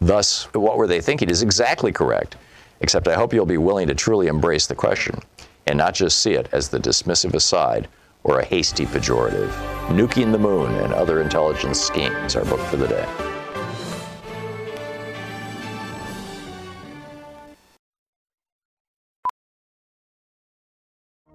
Thus, 0.00 0.52
what 0.52 0.78
were 0.78 0.88
they 0.88 1.00
thinking 1.00 1.30
is 1.30 1.42
exactly 1.42 1.92
correct, 1.92 2.36
except 2.80 3.08
I 3.08 3.14
hope 3.14 3.32
you'll 3.32 3.46
be 3.46 3.58
willing 3.58 3.88
to 3.88 3.94
truly 3.94 4.26
embrace 4.26 4.66
the 4.66 4.74
question 4.74 5.18
and 5.66 5.78
not 5.78 5.94
just 5.94 6.20
see 6.20 6.34
it 6.34 6.48
as 6.52 6.68
the 6.68 6.78
dismissive 6.78 7.34
aside 7.34 7.88
or 8.22 8.40
a 8.40 8.44
hasty 8.44 8.86
pejorative. 8.86 9.50
Nuking 9.88 10.32
the 10.32 10.38
Moon 10.38 10.74
and 10.76 10.92
Other 10.92 11.20
Intelligence 11.20 11.80
Schemes, 11.80 12.36
our 12.36 12.44
book 12.44 12.60
for 12.60 12.76
the 12.76 12.88
day. 12.88 13.06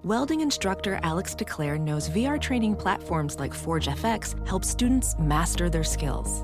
Welding 0.04 0.40
instructor 0.40 1.00
Alex 1.04 1.36
DeClaire 1.36 1.80
knows 1.80 2.10
VR 2.10 2.42
training 2.42 2.76
platforms 2.76 3.38
like 3.38 3.54
Forge 3.54 3.88
FX 3.88 4.48
help 4.48 4.66
students 4.66 5.14
master 5.20 5.70
their 5.70 5.84
skills. 5.84 6.44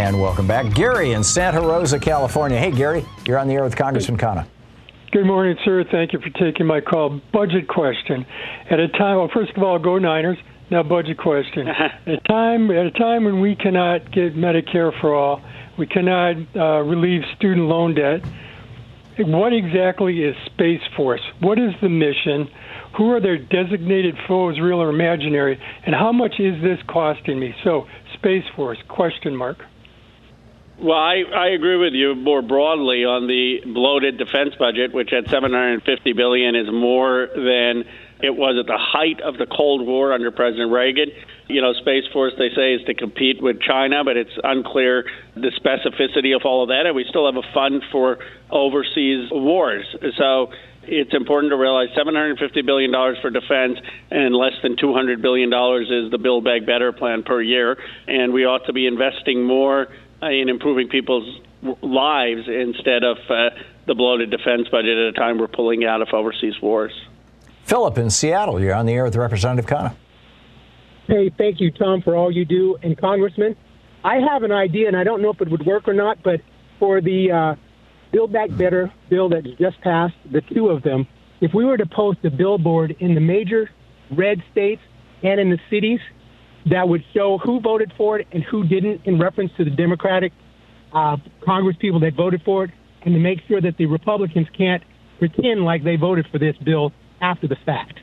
And 0.00 0.18
welcome 0.18 0.46
back. 0.46 0.74
Gary 0.74 1.12
in 1.12 1.22
Santa 1.22 1.60
Rosa, 1.60 1.98
California. 1.98 2.58
Hey, 2.58 2.70
Gary, 2.70 3.04
you're 3.26 3.36
on 3.36 3.48
the 3.48 3.52
air 3.52 3.62
with 3.62 3.76
Congressman 3.76 4.16
Khanna. 4.16 4.46
Good 5.12 5.26
morning, 5.26 5.58
sir. 5.62 5.84
Thank 5.92 6.14
you 6.14 6.20
for 6.20 6.30
taking 6.30 6.64
my 6.64 6.80
call. 6.80 7.20
Budget 7.34 7.68
question. 7.68 8.24
At 8.70 8.80
a 8.80 8.88
time, 8.88 9.18
well, 9.18 9.28
first 9.32 9.52
of 9.54 9.62
all, 9.62 9.78
go 9.78 9.98
Niners. 9.98 10.38
Now, 10.70 10.82
budget 10.82 11.18
question. 11.18 11.68
at 11.68 12.08
a 12.08 12.16
time, 12.20 12.70
at 12.70 12.86
a 12.86 12.90
time 12.92 13.24
when 13.24 13.42
we 13.42 13.54
cannot 13.54 14.10
get 14.10 14.34
Medicare 14.34 14.98
for 15.02 15.14
all, 15.14 15.42
we 15.76 15.86
cannot 15.86 16.36
uh, 16.56 16.80
relieve 16.80 17.20
student 17.36 17.66
loan 17.66 17.94
debt. 17.94 18.22
What 19.18 19.52
exactly 19.52 20.22
is 20.22 20.34
Space 20.46 20.80
Force? 20.96 21.20
What 21.40 21.58
is 21.58 21.72
the 21.82 21.90
mission? 21.90 22.48
Who 22.96 23.12
are 23.12 23.20
their 23.20 23.36
designated 23.36 24.16
foes, 24.26 24.58
real 24.58 24.80
or 24.80 24.88
imaginary? 24.88 25.60
And 25.84 25.94
how 25.94 26.10
much 26.10 26.40
is 26.40 26.54
this 26.62 26.78
costing 26.88 27.38
me? 27.38 27.54
So, 27.64 27.86
Space 28.14 28.44
Force? 28.56 28.78
Question 28.88 29.36
mark. 29.36 29.58
Well, 30.80 30.96
I, 30.96 31.24
I 31.34 31.48
agree 31.48 31.76
with 31.76 31.92
you 31.92 32.14
more 32.14 32.40
broadly 32.40 33.04
on 33.04 33.26
the 33.26 33.60
bloated 33.66 34.16
defense 34.16 34.54
budget, 34.58 34.94
which 34.94 35.12
at 35.12 35.28
750 35.28 36.14
billion 36.14 36.54
is 36.56 36.72
more 36.72 37.28
than 37.34 37.84
it 38.22 38.34
was 38.34 38.56
at 38.58 38.66
the 38.66 38.78
height 38.78 39.20
of 39.20 39.36
the 39.36 39.44
Cold 39.44 39.86
War 39.86 40.14
under 40.14 40.30
President 40.30 40.72
Reagan. 40.72 41.10
You 41.48 41.60
know, 41.60 41.74
Space 41.74 42.04
Force, 42.14 42.32
they 42.38 42.48
say, 42.56 42.74
is 42.74 42.84
to 42.86 42.94
compete 42.94 43.42
with 43.42 43.60
China, 43.60 44.04
but 44.04 44.16
it's 44.16 44.32
unclear 44.42 45.04
the 45.34 45.52
specificity 45.52 46.34
of 46.34 46.46
all 46.46 46.62
of 46.62 46.68
that. 46.70 46.86
And 46.86 46.96
we 46.96 47.04
still 47.04 47.26
have 47.30 47.36
a 47.36 47.52
fund 47.52 47.82
for 47.92 48.18
overseas 48.48 49.28
wars. 49.30 49.84
So 50.16 50.50
it's 50.84 51.12
important 51.12 51.50
to 51.50 51.56
realize 51.56 51.90
$750 51.90 52.64
billion 52.64 52.90
for 53.20 53.28
defense 53.28 53.78
and 54.10 54.34
less 54.34 54.54
than 54.62 54.76
$200 54.76 55.20
billion 55.20 55.48
is 55.52 56.10
the 56.10 56.18
Build 56.18 56.44
Back 56.44 56.64
Better 56.64 56.92
plan 56.92 57.22
per 57.22 57.42
year. 57.42 57.76
And 58.08 58.32
we 58.32 58.46
ought 58.46 58.64
to 58.64 58.72
be 58.72 58.86
investing 58.86 59.44
more 59.44 59.88
in 60.22 60.48
improving 60.48 60.88
people's 60.88 61.40
lives 61.82 62.42
instead 62.48 63.04
of 63.04 63.18
uh, 63.28 63.50
the 63.86 63.94
bloated 63.94 64.30
defense 64.30 64.68
budget 64.68 64.96
at 64.96 65.08
a 65.08 65.12
time 65.12 65.38
we're 65.38 65.48
pulling 65.48 65.84
out 65.84 66.02
of 66.02 66.08
overseas 66.12 66.54
wars. 66.62 66.92
Philip 67.64 67.98
in 67.98 68.10
Seattle, 68.10 68.60
you're 68.60 68.74
on 68.74 68.86
the 68.86 68.92
air 68.92 69.04
with 69.04 69.16
Representative 69.16 69.68
Khanna. 69.68 69.94
Hey, 71.06 71.30
thank 71.36 71.60
you, 71.60 71.70
Thom, 71.70 72.02
for 72.02 72.14
all 72.14 72.30
you 72.30 72.44
do. 72.44 72.76
And 72.82 72.96
Congressman, 72.96 73.56
I 74.04 74.16
have 74.16 74.42
an 74.42 74.52
idea, 74.52 74.88
and 74.88 74.96
I 74.96 75.04
don't 75.04 75.22
know 75.22 75.30
if 75.30 75.40
it 75.40 75.50
would 75.50 75.66
work 75.66 75.88
or 75.88 75.94
not, 75.94 76.22
but 76.22 76.40
for 76.78 77.00
the 77.00 77.30
uh, 77.30 77.54
Build 78.12 78.32
Back 78.32 78.50
Better 78.56 78.92
bill 79.08 79.28
that 79.30 79.44
just 79.58 79.80
passed, 79.80 80.14
the 80.30 80.40
two 80.40 80.68
of 80.68 80.82
them, 80.82 81.06
if 81.40 81.52
we 81.54 81.64
were 81.64 81.76
to 81.76 81.86
post 81.86 82.18
a 82.24 82.30
billboard 82.30 82.96
in 83.00 83.14
the 83.14 83.20
major 83.20 83.70
red 84.10 84.42
states 84.52 84.82
and 85.22 85.40
in 85.40 85.50
the 85.50 85.58
cities 85.68 86.00
that 86.66 86.88
would 86.88 87.02
show 87.14 87.38
who 87.38 87.60
voted 87.60 87.92
for 87.96 88.18
it 88.18 88.26
and 88.32 88.42
who 88.44 88.64
didn't 88.64 89.00
in 89.04 89.18
reference 89.18 89.50
to 89.56 89.64
the 89.64 89.70
Democratic 89.70 90.32
uh, 90.92 91.16
Congress 91.44 91.76
people 91.80 92.00
that 92.00 92.14
voted 92.14 92.42
for 92.44 92.64
it, 92.64 92.70
and 93.02 93.14
to 93.14 93.20
make 93.20 93.38
sure 93.48 93.60
that 93.60 93.76
the 93.78 93.86
Republicans 93.86 94.46
can't 94.56 94.82
pretend 95.18 95.64
like 95.64 95.84
they 95.84 95.96
voted 95.96 96.26
for 96.30 96.38
this 96.38 96.56
bill 96.64 96.92
after 97.20 97.46
the 97.46 97.56
fact. 97.64 98.00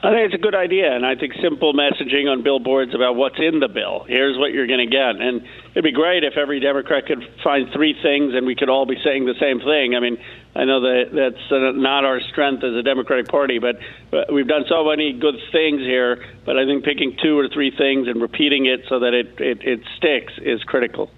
I 0.00 0.12
think 0.12 0.26
it's 0.26 0.34
a 0.34 0.42
good 0.42 0.54
idea, 0.54 0.94
and 0.94 1.04
I 1.04 1.16
think 1.16 1.34
simple 1.42 1.74
messaging 1.74 2.30
on 2.30 2.44
billboards 2.44 2.94
about 2.94 3.16
what's 3.16 3.38
in 3.40 3.58
the 3.58 3.66
bill. 3.66 4.04
Here's 4.06 4.38
what 4.38 4.52
you're 4.52 4.68
going 4.68 4.78
to 4.78 4.86
get, 4.86 5.20
and 5.20 5.42
it'd 5.72 5.82
be 5.82 5.90
great 5.90 6.22
if 6.22 6.36
every 6.36 6.60
Democrat 6.60 7.06
could 7.06 7.26
find 7.42 7.68
three 7.72 7.98
things, 8.00 8.32
and 8.36 8.46
we 8.46 8.54
could 8.54 8.68
all 8.68 8.86
be 8.86 8.94
saying 9.02 9.26
the 9.26 9.34
same 9.40 9.58
thing. 9.58 9.96
I 9.96 10.00
mean, 10.00 10.16
I 10.54 10.66
know 10.66 10.80
that 10.82 11.10
that's 11.10 11.50
uh, 11.50 11.72
not 11.74 12.04
our 12.04 12.20
strength 12.20 12.62
as 12.62 12.74
a 12.74 12.82
Democratic 12.82 13.26
Party, 13.26 13.58
but, 13.58 13.80
but 14.12 14.32
we've 14.32 14.46
done 14.46 14.66
so 14.68 14.84
many 14.84 15.14
good 15.14 15.34
things 15.50 15.80
here. 15.80 16.24
But 16.46 16.56
I 16.56 16.64
think 16.64 16.84
picking 16.84 17.16
two 17.20 17.36
or 17.36 17.48
three 17.48 17.72
things 17.76 18.06
and 18.06 18.22
repeating 18.22 18.66
it 18.66 18.82
so 18.88 19.00
that 19.00 19.14
it 19.14 19.40
it, 19.40 19.64
it 19.64 19.80
sticks 19.96 20.32
is 20.40 20.62
critical. 20.62 21.10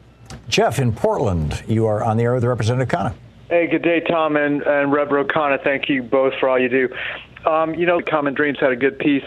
Jeff 0.49 0.79
in 0.79 0.93
Portland, 0.93 1.63
you 1.69 1.85
are 1.85 2.03
on 2.03 2.17
the 2.17 2.23
air 2.23 2.35
with 2.35 2.45
Representative 2.45 2.89
Khanna. 2.89 3.15
Hey, 3.51 3.67
good 3.67 3.83
day, 3.83 4.01
Thom 4.09 4.37
and, 4.37 4.63
and 4.63 4.93
Rep. 4.93 5.09
Khanna. 5.09 5.63
Thank 5.63 5.89
you 5.89 6.03
both 6.03 6.33
for 6.41 6.49
all 6.49 6.59
you 6.59 6.69
do. 6.69 6.89
Um, 7.47 7.75
you 7.75 7.87
know, 7.87 8.01
Common 8.01 8.35
Dreams 8.35 8.59
had 8.61 8.73
a 8.73 8.77
good 8.77 8.99
piece 8.99 9.25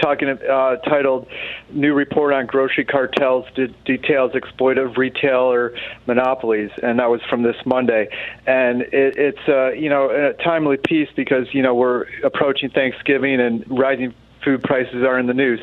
talking 0.00 0.28
uh, 0.28 0.76
titled 0.76 1.28
"New 1.70 1.94
Report 1.94 2.32
on 2.32 2.46
Grocery 2.46 2.84
Cartels 2.84 3.46
de- 3.54 3.68
Details 3.84 4.32
Exploitive 4.32 4.96
Retailer 4.96 5.74
Monopolies," 6.06 6.70
and 6.82 6.98
that 6.98 7.10
was 7.10 7.20
from 7.28 7.42
this 7.42 7.56
Monday. 7.64 8.08
And 8.46 8.82
it, 8.82 9.16
it's 9.16 9.48
uh, 9.48 9.70
you 9.70 9.88
know 9.88 10.10
a 10.10 10.32
timely 10.42 10.76
piece 10.76 11.08
because 11.14 11.46
you 11.52 11.62
know 11.62 11.74
we're 11.74 12.06
approaching 12.24 12.70
Thanksgiving 12.70 13.40
and 13.40 13.64
rising 13.68 14.14
food 14.44 14.62
prices 14.62 15.02
are 15.02 15.18
in 15.18 15.26
the 15.26 15.34
news. 15.34 15.60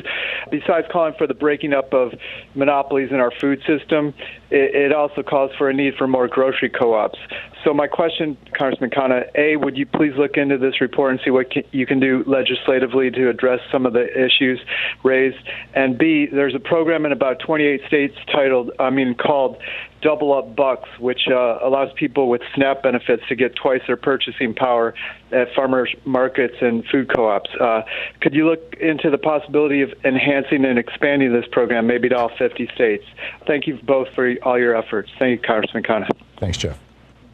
Besides 0.50 0.86
calling 0.90 1.14
for 1.16 1.26
the 1.26 1.34
breaking 1.34 1.72
up 1.72 1.94
of 1.94 2.12
monopolies 2.54 3.10
in 3.10 3.16
our 3.16 3.30
food 3.30 3.62
system, 3.66 4.12
it, 4.52 4.92
also 4.92 5.22
calls 5.22 5.50
for 5.56 5.68
a 5.68 5.74
need 5.74 5.94
for 5.96 6.06
more 6.06 6.28
grocery 6.28 6.68
co-ops. 6.68 7.18
So 7.64 7.72
my 7.72 7.86
question, 7.86 8.36
Congressman 8.56 8.90
Khanna, 8.90 9.24
A, 9.36 9.56
would 9.56 9.76
you 9.76 9.86
please 9.86 10.12
look 10.16 10.36
into 10.36 10.58
this 10.58 10.80
report 10.80 11.12
and 11.12 11.20
see 11.24 11.30
what 11.30 11.50
can, 11.50 11.62
you 11.70 11.86
can 11.86 12.00
do 12.00 12.24
legislatively 12.26 13.10
to 13.12 13.28
address 13.28 13.60
some 13.70 13.86
of 13.86 13.92
the 13.92 14.06
issues 14.12 14.60
raised? 15.04 15.38
And 15.74 15.96
B, 15.96 16.26
there's 16.30 16.54
a 16.54 16.60
program 16.60 17.06
in 17.06 17.12
about 17.12 17.38
28 17.38 17.80
states 17.86 18.16
titled, 18.32 18.72
I 18.78 18.90
mean, 18.90 19.14
called 19.14 19.58
Double 20.02 20.36
Up 20.36 20.56
Bucks, 20.56 20.88
which 20.98 21.28
uh, 21.30 21.58
allows 21.62 21.90
people 21.96 22.28
with 22.28 22.42
SNAP 22.54 22.82
benefits 22.82 23.22
to 23.28 23.36
get 23.36 23.54
twice 23.54 23.80
their 23.86 23.96
purchasing 23.96 24.52
power 24.52 24.94
at 25.30 25.46
farmers 25.54 25.94
markets 26.04 26.56
and 26.60 26.84
food 26.90 27.10
co-ops. 27.14 27.50
Uh, 27.58 27.82
could 28.20 28.34
you 28.34 28.48
look 28.48 28.74
into 28.80 29.10
the 29.10 29.18
possibility 29.18 29.80
of 29.80 29.90
enhancing 30.04 30.64
and 30.64 30.78
expanding 30.78 31.32
this 31.32 31.46
program, 31.52 31.86
maybe 31.86 32.08
to 32.08 32.16
all 32.16 32.30
50 32.36 32.68
states? 32.74 33.04
Thank 33.46 33.68
you 33.68 33.78
both 33.84 34.08
for 34.14 34.28
all 34.44 34.58
your 34.58 34.76
efforts. 34.76 35.10
Thank 35.18 35.40
you, 35.40 35.46
Congressman 35.46 35.82
Khanna. 35.82 36.08
Thanks, 36.38 36.58
Jeff. 36.58 36.78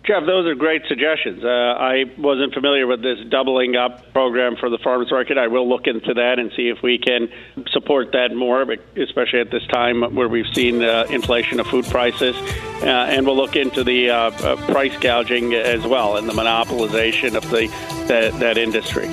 Jeff, 0.09 0.25
those 0.25 0.47
are 0.47 0.55
great 0.55 0.87
suggestions. 0.89 1.45
Uh, 1.45 1.49
I 1.49 2.05
wasn't 2.17 2.55
familiar 2.55 2.87
with 2.87 3.03
this 3.03 3.19
doubling 3.29 3.77
up 3.77 4.11
program 4.15 4.57
for 4.57 4.71
the 4.71 4.79
farmers 4.79 5.11
market. 5.11 5.37
I 5.37 5.49
will 5.49 5.69
look 5.69 5.87
into 5.87 6.15
that 6.15 6.39
and 6.39 6.51
see 6.57 6.71
if 6.71 6.83
we 6.83 6.97
can 6.97 7.29
support 7.73 8.13
that 8.13 8.35
more, 8.35 8.63
especially 8.97 9.41
at 9.41 9.51
this 9.51 9.67
time 9.67 10.15
where 10.15 10.27
we've 10.27 10.51
seen 10.55 10.83
uh, 10.83 11.05
inflation 11.11 11.61
of 11.61 11.67
food 11.67 11.85
prices. 11.85 12.35
Uh, 12.83 12.87
and 12.87 13.27
we'll 13.27 13.37
look 13.37 13.55
into 13.55 13.85
the 13.85 14.09
uh, 14.09 14.17
uh, 14.17 14.57
price 14.73 14.97
gouging 14.97 15.53
as 15.53 15.87
well 15.87 16.17
and 16.17 16.27
the 16.27 16.33
monopolization 16.33 17.35
of 17.35 17.43
the 17.51 17.67
that, 18.07 18.33
that 18.41 18.57
industry. 18.57 19.09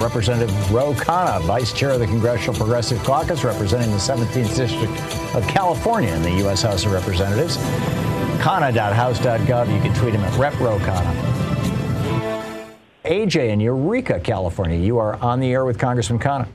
Representative 0.00 0.72
Ro 0.72 0.92
Khanna, 0.92 1.40
Vice 1.42 1.72
Chair 1.72 1.90
of 1.90 2.00
the 2.00 2.06
Congressional 2.06 2.54
Progressive 2.54 3.02
Caucus, 3.02 3.44
representing 3.44 3.90
the 3.90 3.96
17th 3.96 4.54
District 4.54 4.92
of 5.34 5.46
California 5.48 6.12
in 6.12 6.22
the 6.22 6.32
U.S. 6.42 6.62
House 6.62 6.84
of 6.84 6.92
Representatives. 6.92 7.56
Khanna.house.gov. 8.38 9.74
You 9.74 9.80
can 9.80 9.94
tweet 9.94 10.14
him 10.14 10.20
at 10.20 10.32
RepRoKhanna. 10.34 11.36
AJ 13.04 13.50
in 13.50 13.60
Eureka, 13.60 14.20
California. 14.20 14.78
You 14.78 14.98
are 14.98 15.16
on 15.16 15.40
the 15.40 15.50
air 15.50 15.64
with 15.64 15.78
Congressman 15.78 16.18
Khanna. 16.18 16.48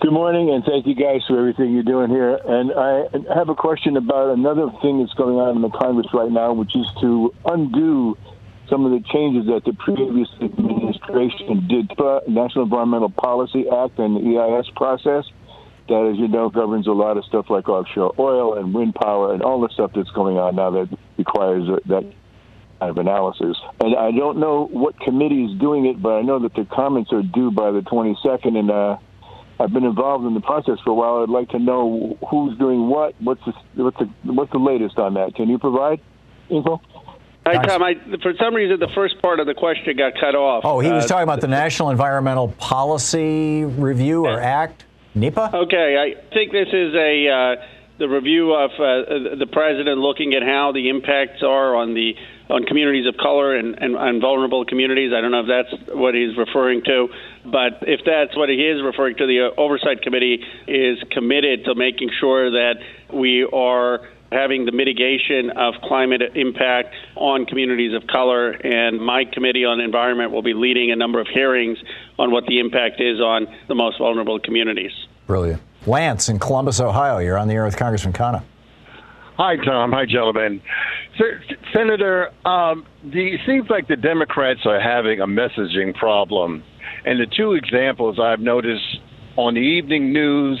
Good 0.00 0.12
morning, 0.12 0.50
and 0.50 0.64
thank 0.64 0.86
you 0.86 0.94
guys 0.94 1.20
for 1.28 1.38
everything 1.38 1.72
you're 1.72 1.84
doing 1.84 2.10
here. 2.10 2.34
And 2.34 2.72
I 2.72 3.34
have 3.34 3.48
a 3.50 3.54
question 3.54 3.96
about 3.96 4.30
another 4.36 4.68
thing 4.80 4.98
that's 5.00 5.14
going 5.14 5.36
on 5.36 5.54
in 5.54 5.62
the 5.62 5.68
Congress 5.68 6.08
right 6.12 6.30
now, 6.30 6.52
which 6.52 6.74
is 6.74 6.86
to 7.02 7.32
undo 7.44 8.16
some 8.72 8.86
of 8.86 8.92
the 8.92 9.06
changes 9.12 9.44
that 9.52 9.60
the 9.66 9.74
previous 9.74 10.28
administration 10.40 11.68
did 11.68 11.90
to 11.90 11.94
the 11.94 12.22
National 12.26 12.64
Environmental 12.64 13.10
Policy 13.10 13.66
Act 13.68 13.98
and 13.98 14.16
the 14.16 14.40
EIS 14.40 14.64
process 14.74 15.28
that, 15.88 16.10
as 16.10 16.16
you 16.18 16.26
know, 16.26 16.48
governs 16.48 16.86
a 16.86 16.92
lot 16.92 17.18
of 17.18 17.24
stuff 17.26 17.50
like 17.50 17.68
offshore 17.68 18.14
oil 18.18 18.56
and 18.56 18.72
wind 18.72 18.94
power 18.94 19.34
and 19.34 19.42
all 19.42 19.60
the 19.60 19.68
stuff 19.74 19.90
that's 19.94 20.10
going 20.12 20.38
on 20.38 20.56
now 20.56 20.70
that 20.70 20.88
requires 21.18 21.68
that 21.84 22.02
kind 22.80 22.90
of 22.90 22.96
analysis. 22.96 23.58
And 23.80 23.94
I 23.94 24.10
don't 24.10 24.38
know 24.38 24.66
what 24.72 24.98
committee 25.00 25.44
is 25.44 25.60
doing 25.60 25.84
it, 25.84 26.00
but 26.00 26.14
I 26.14 26.22
know 26.22 26.40
that 26.40 26.54
the 26.54 26.64
comments 26.64 27.12
are 27.12 27.22
due 27.22 27.50
by 27.50 27.72
the 27.72 27.80
22nd, 27.80 28.56
and 28.56 28.70
uh, 28.70 28.96
I've 29.60 29.72
been 29.74 29.84
involved 29.84 30.24
in 30.24 30.32
the 30.32 30.40
process 30.40 30.78
for 30.82 30.90
a 30.90 30.94
while. 30.94 31.22
I'd 31.22 31.28
like 31.28 31.50
to 31.50 31.58
know 31.58 32.16
who's 32.30 32.56
doing 32.58 32.88
what. 32.88 33.14
What's 33.20 33.44
the 33.44 33.52
what's 33.74 33.98
the 33.98 34.32
what's 34.32 34.52
the 34.52 34.58
latest 34.58 34.96
on 34.96 35.12
that? 35.14 35.34
Can 35.34 35.50
you 35.50 35.58
provide 35.58 36.00
info? 36.48 36.80
Hi, 37.44 37.60
Thom. 37.66 37.82
I, 37.82 37.94
for 38.22 38.34
some 38.38 38.54
reason, 38.54 38.78
the 38.78 38.92
first 38.94 39.20
part 39.20 39.40
of 39.40 39.46
the 39.46 39.54
question 39.54 39.96
got 39.96 40.14
cut 40.14 40.34
off. 40.34 40.64
Oh, 40.64 40.78
he 40.78 40.90
was 40.90 41.04
uh, 41.04 41.08
talking 41.08 41.24
about 41.24 41.40
the 41.40 41.48
National 41.48 41.90
Environmental 41.90 42.48
Policy 42.48 43.64
Review 43.64 44.26
or 44.26 44.40
Act. 44.40 44.84
NEPA? 45.14 45.50
Okay, 45.54 45.96
I 45.98 46.34
think 46.34 46.52
this 46.52 46.68
is 46.68 46.94
a 46.94 47.28
uh, 47.28 47.66
the 47.98 48.08
review 48.08 48.54
of 48.54 48.70
uh, 48.72 49.36
the 49.38 49.46
president 49.52 49.98
looking 49.98 50.34
at 50.34 50.42
how 50.42 50.72
the 50.72 50.88
impacts 50.88 51.42
are 51.42 51.76
on 51.76 51.94
the 51.94 52.14
on 52.48 52.64
communities 52.64 53.06
of 53.06 53.16
color 53.16 53.56
and, 53.56 53.76
and, 53.78 53.94
and 53.94 54.20
vulnerable 54.20 54.64
communities. 54.64 55.12
I 55.16 55.20
don't 55.20 55.30
know 55.30 55.40
if 55.40 55.48
that's 55.48 55.96
what 55.96 56.14
he's 56.14 56.36
referring 56.36 56.82
to, 56.84 57.08
but 57.44 57.82
if 57.82 58.00
that's 58.04 58.36
what 58.36 58.48
he 58.48 58.56
is 58.56 58.82
referring 58.82 59.16
to, 59.16 59.26
the 59.26 59.50
oversight 59.56 60.02
committee 60.02 60.42
is 60.66 60.98
committed 61.10 61.64
to 61.64 61.74
making 61.74 62.10
sure 62.18 62.50
that 62.50 62.74
we 63.12 63.44
are 63.44 64.00
having 64.32 64.64
the 64.64 64.72
mitigation 64.72 65.50
of 65.56 65.74
climate 65.82 66.22
impact 66.34 66.94
on 67.16 67.46
communities 67.46 67.94
of 67.94 68.06
color. 68.06 68.50
And 68.50 69.00
my 69.00 69.24
committee 69.24 69.64
on 69.64 69.80
environment 69.80 70.32
will 70.32 70.42
be 70.42 70.54
leading 70.54 70.90
a 70.90 70.96
number 70.96 71.20
of 71.20 71.26
hearings 71.32 71.78
on 72.18 72.30
what 72.30 72.46
the 72.46 72.58
impact 72.58 73.00
is 73.00 73.20
on 73.20 73.46
the 73.68 73.74
most 73.74 73.98
vulnerable 73.98 74.38
communities. 74.40 74.92
Brilliant. 75.26 75.62
Lance 75.86 76.28
in 76.28 76.38
Columbus, 76.38 76.80
Ohio, 76.80 77.18
you're 77.18 77.38
on 77.38 77.48
the 77.48 77.54
air 77.54 77.64
with 77.64 77.76
Congressman 77.76 78.12
Khanna. 78.12 78.42
Hi, 79.36 79.56
Thom. 79.56 79.92
Hi, 79.92 80.04
gentlemen. 80.04 80.60
Senator, 81.72 82.30
um, 82.46 82.86
the, 83.02 83.34
it 83.34 83.40
seems 83.46 83.68
like 83.70 83.88
the 83.88 83.96
Democrats 83.96 84.60
are 84.66 84.80
having 84.80 85.20
a 85.20 85.26
messaging 85.26 85.94
problem. 85.94 86.62
And 87.04 87.18
the 87.18 87.26
two 87.26 87.54
examples 87.54 88.20
I've 88.20 88.40
noticed 88.40 89.00
on 89.36 89.54
the 89.54 89.60
evening 89.60 90.12
news, 90.12 90.60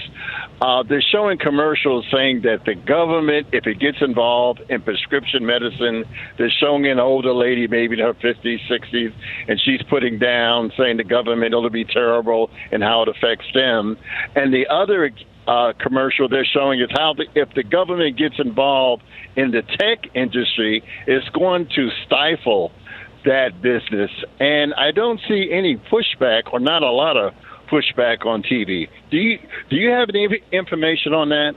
uh, 0.60 0.82
they're 0.88 1.02
showing 1.02 1.38
commercials 1.38 2.06
saying 2.12 2.42
that 2.42 2.64
the 2.64 2.74
government, 2.74 3.48
if 3.52 3.66
it 3.66 3.78
gets 3.78 3.98
involved 4.00 4.62
in 4.68 4.80
prescription 4.82 5.44
medicine, 5.44 6.04
they're 6.38 6.52
showing 6.60 6.86
an 6.86 6.98
older 6.98 7.34
lady, 7.34 7.66
maybe 7.66 7.94
in 7.94 8.04
her 8.04 8.14
50s, 8.14 8.58
60s, 8.70 9.12
and 9.48 9.60
she's 9.60 9.82
putting 9.90 10.18
down 10.18 10.72
saying 10.76 10.96
the 10.96 11.04
government 11.04 11.52
it'll 11.52 11.68
be 11.70 11.84
terrible 11.84 12.50
and 12.70 12.82
how 12.82 13.02
it 13.02 13.08
affects 13.08 13.46
them. 13.54 13.96
And 14.34 14.52
the 14.52 14.66
other 14.68 15.10
uh, 15.46 15.72
commercial 15.78 16.28
they're 16.28 16.44
showing 16.44 16.80
is 16.80 16.88
how 16.92 17.14
the, 17.14 17.26
if 17.34 17.52
the 17.54 17.64
government 17.64 18.16
gets 18.16 18.36
involved 18.38 19.02
in 19.36 19.50
the 19.50 19.62
tech 19.62 20.14
industry, 20.14 20.84
it's 21.06 21.28
going 21.30 21.68
to 21.74 21.88
stifle 22.06 22.72
that 23.24 23.60
business. 23.62 24.10
And 24.40 24.74
I 24.74 24.90
don't 24.90 25.20
see 25.28 25.50
any 25.52 25.76
pushback 25.76 26.52
or 26.52 26.60
not 26.60 26.82
a 26.82 26.90
lot 26.90 27.16
of 27.16 27.34
pushback 27.72 28.26
on 28.26 28.42
TV. 28.42 28.88
Do 29.10 29.16
you 29.16 29.38
do 29.70 29.76
you 29.76 29.90
have 29.90 30.08
any 30.10 30.28
information 30.52 31.14
on 31.14 31.30
that? 31.30 31.52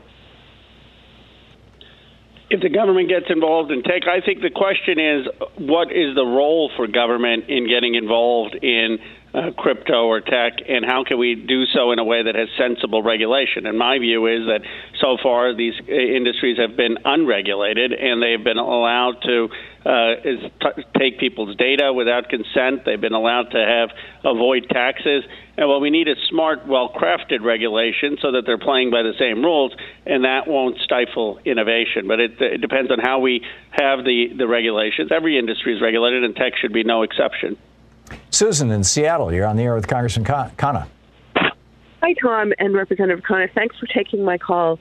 If 2.49 2.61
the 2.61 2.69
government 2.69 3.09
gets 3.09 3.25
involved 3.29 3.71
in 3.71 3.81
tech, 3.81 4.03
I 4.07 4.21
think 4.23 4.41
the 4.41 4.51
question 4.51 4.99
is 4.99 5.27
what 5.57 5.91
is 5.91 6.15
the 6.15 6.25
role 6.25 6.71
for 6.77 6.87
government 6.87 7.49
in 7.49 7.67
getting 7.67 7.95
involved 7.95 8.55
in 8.61 8.99
uh, 9.35 9.51
crypto 9.57 10.05
or 10.05 10.21
tech, 10.21 10.53
and 10.67 10.85
how 10.85 11.03
can 11.03 11.19
we 11.19 11.35
do 11.35 11.65
so 11.65 11.91
in 11.91 11.99
a 11.99 12.03
way 12.03 12.23
that 12.23 12.35
has 12.35 12.47
sensible 12.57 13.03
regulation? 13.03 13.65
And 13.65 13.77
my 13.77 13.99
view 13.99 14.27
is 14.27 14.47
that 14.47 14.61
so 15.01 15.17
far 15.21 15.53
these 15.53 15.73
uh, 15.89 15.93
industries 15.93 16.57
have 16.57 16.77
been 16.77 16.97
unregulated, 17.03 17.91
and 17.91 18.23
they've 18.23 18.43
been 18.43 18.57
allowed 18.57 19.15
to 19.23 19.49
uh, 19.85 20.13
is 20.23 20.39
t- 20.61 20.83
take 20.97 21.19
people's 21.19 21.55
data 21.57 21.93
without 21.93 22.29
consent. 22.29 22.85
They've 22.85 22.99
been 22.99 23.13
allowed 23.13 23.51
to 23.51 23.57
have 23.57 23.89
avoid 24.23 24.67
taxes. 24.69 25.23
And 25.57 25.69
well, 25.69 25.79
we 25.79 25.91
need 25.91 26.07
a 26.07 26.15
smart, 26.27 26.67
well-crafted 26.67 27.43
regulation 27.43 28.17
so 28.19 28.31
that 28.31 28.43
they're 28.47 28.57
playing 28.57 28.89
by 28.89 29.03
the 29.03 29.13
same 29.19 29.43
rules, 29.43 29.73
and 30.05 30.23
that 30.23 30.47
won't 30.47 30.79
stifle 30.79 31.39
innovation. 31.45 32.07
But 32.07 32.19
it, 32.19 32.41
it 32.41 32.61
depends 32.61 32.89
on 32.89 32.99
how 32.99 33.19
we 33.19 33.41
have 33.71 34.03
the 34.05 34.29
the 34.37 34.47
regulations. 34.47 35.11
Every 35.11 35.37
industry 35.37 35.75
is 35.75 35.81
regulated, 35.81 36.23
and 36.23 36.35
tech 36.35 36.53
should 36.59 36.73
be 36.73 36.83
no 36.83 37.03
exception. 37.03 37.57
Susan 38.35 38.69
in 38.69 38.83
Seattle, 38.83 39.33
you're 39.33 39.45
on 39.45 39.55
the 39.55 39.63
air 39.63 39.75
with 39.75 39.87
Congressman 39.87 40.25
Khanna. 40.25 40.87
Hi, 41.37 42.13
Thom 42.21 42.51
and 42.59 42.73
Representative 42.73 43.23
Khanna. 43.23 43.47
Thanks 43.55 43.77
for 43.79 43.87
taking 43.87 44.25
my 44.25 44.37
call. 44.37 44.77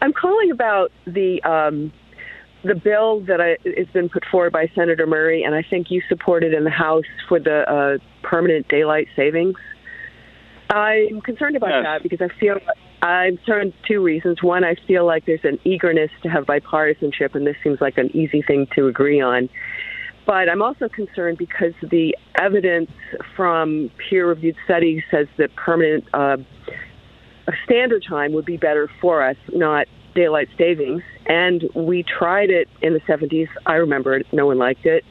I'm 0.00 0.14
calling 0.14 0.50
about 0.50 0.90
the 1.06 1.42
um, 1.42 1.92
the 2.64 2.74
bill 2.74 3.20
that 3.26 3.42
I, 3.42 3.58
has 3.76 3.88
been 3.88 4.08
put 4.08 4.24
forward 4.30 4.54
by 4.54 4.70
Senator 4.74 5.06
Murray, 5.06 5.42
and 5.42 5.54
I 5.54 5.62
think 5.62 5.90
you 5.90 6.00
supported 6.08 6.54
in 6.54 6.64
the 6.64 6.70
House 6.70 7.04
for 7.28 7.38
the 7.38 7.70
uh, 7.70 8.26
permanent 8.26 8.68
daylight 8.68 9.08
savings. 9.14 9.56
I'm 10.70 11.20
concerned 11.20 11.56
about 11.56 11.70
yes. 11.70 11.84
that 11.84 12.02
because 12.02 12.22
I 12.22 12.40
feel 12.40 12.58
I'm 13.02 13.36
concerned 13.36 13.74
two 13.86 14.02
reasons. 14.02 14.42
One, 14.42 14.64
I 14.64 14.76
feel 14.86 15.04
like 15.04 15.26
there's 15.26 15.44
an 15.44 15.58
eagerness 15.64 16.10
to 16.22 16.30
have 16.30 16.46
bipartisanship, 16.46 17.34
and 17.34 17.46
this 17.46 17.56
seems 17.62 17.82
like 17.82 17.98
an 17.98 18.16
easy 18.16 18.40
thing 18.40 18.66
to 18.76 18.86
agree 18.86 19.20
on. 19.20 19.50
But 20.26 20.48
I'm 20.48 20.62
also 20.62 20.88
concerned 20.88 21.38
because 21.38 21.74
the 21.82 22.16
evidence 22.40 22.90
from 23.36 23.90
peer 24.08 24.28
reviewed 24.28 24.56
studies 24.64 25.02
says 25.10 25.26
that 25.36 25.54
permanent 25.54 26.04
uh, 26.14 26.38
standard 27.64 28.04
time 28.08 28.32
would 28.32 28.46
be 28.46 28.56
better 28.56 28.88
for 29.00 29.22
us, 29.22 29.36
not 29.52 29.86
daylight 30.14 30.48
savings. 30.56 31.02
And 31.26 31.64
we 31.74 32.04
tried 32.04 32.50
it 32.50 32.68
in 32.80 32.94
the 32.94 33.00
70s. 33.00 33.48
I 33.66 33.74
remember 33.74 34.14
it. 34.14 34.26
No 34.32 34.46
one 34.46 34.58
liked 34.58 34.86
it. 34.86 35.04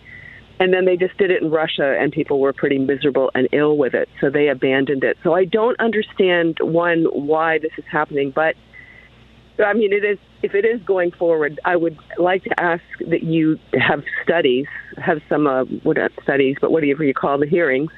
And 0.60 0.74
then 0.74 0.86
they 0.86 0.96
just 0.96 1.18
did 1.18 1.32
it 1.32 1.42
in 1.42 1.50
Russia, 1.52 1.98
and 2.00 2.12
people 2.12 2.40
were 2.40 2.54
pretty 2.54 2.78
miserable 2.78 3.32
and 3.34 3.50
ill 3.52 3.76
with 3.76 3.94
it. 3.94 4.08
So 4.22 4.30
they 4.30 4.48
abandoned 4.48 5.04
it. 5.04 5.18
So 5.24 5.34
I 5.34 5.46
don't 5.46 5.78
understand, 5.80 6.58
one, 6.62 7.06
why 7.12 7.58
this 7.60 7.72
is 7.78 7.84
happening. 7.92 8.32
But 8.34 8.56
I 9.60 9.74
mean, 9.74 9.94
it 9.94 10.04
is 10.04 10.18
if 10.42 10.56
it 10.56 10.66
is 10.66 10.82
going 10.84 11.12
forward, 11.12 11.60
I 11.64 11.76
would 11.76 11.98
like 12.18 12.44
to 12.44 12.60
ask 12.60 12.84
that 13.08 13.24
you 13.24 13.60
have 13.74 14.04
studies, 14.24 14.66
have 14.98 15.22
some 15.30 15.48
uh, 15.48 15.64
what 15.84 15.98
not 15.98 16.12
studies, 16.22 16.58
but 16.60 16.72
whatever 16.72 17.04
you 17.04 17.14
call 17.14 17.38
the 17.38 17.48
hearings, 17.48 17.92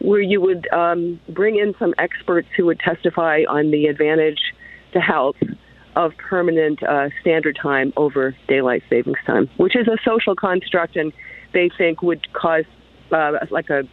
where 0.00 0.20
you 0.20 0.40
would 0.40 0.70
um, 0.72 1.20
bring 1.28 1.56
in 1.56 1.74
some 1.78 1.94
experts 1.98 2.48
who 2.56 2.66
would 2.66 2.80
testify 2.80 3.42
on 3.48 3.70
the 3.70 3.86
advantage 3.86 4.40
to 4.92 5.00
health 5.00 5.36
of 5.94 6.12
permanent 6.18 6.82
uh, 6.82 7.08
standard 7.20 7.58
time 7.60 7.92
over 7.96 8.36
daylight 8.48 8.82
savings 8.90 9.18
time, 9.26 9.48
which 9.56 9.74
is 9.74 9.88
a 9.88 9.96
social 10.04 10.34
construct, 10.34 10.96
and 10.96 11.12
they 11.54 11.70
think 11.78 12.02
would 12.02 12.30
cause 12.34 12.64
uh, 13.12 13.32
like 13.50 13.70
a, 13.70 13.84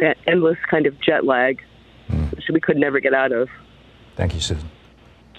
a 0.00 0.14
endless 0.26 0.58
kind 0.68 0.86
of 0.86 1.00
jet 1.00 1.24
lag, 1.24 1.62
which 2.30 2.44
we 2.52 2.60
could 2.60 2.76
never 2.76 2.98
get 2.98 3.14
out 3.14 3.32
of. 3.32 3.48
Thank 4.16 4.34
you, 4.34 4.40
Susan. 4.40 4.68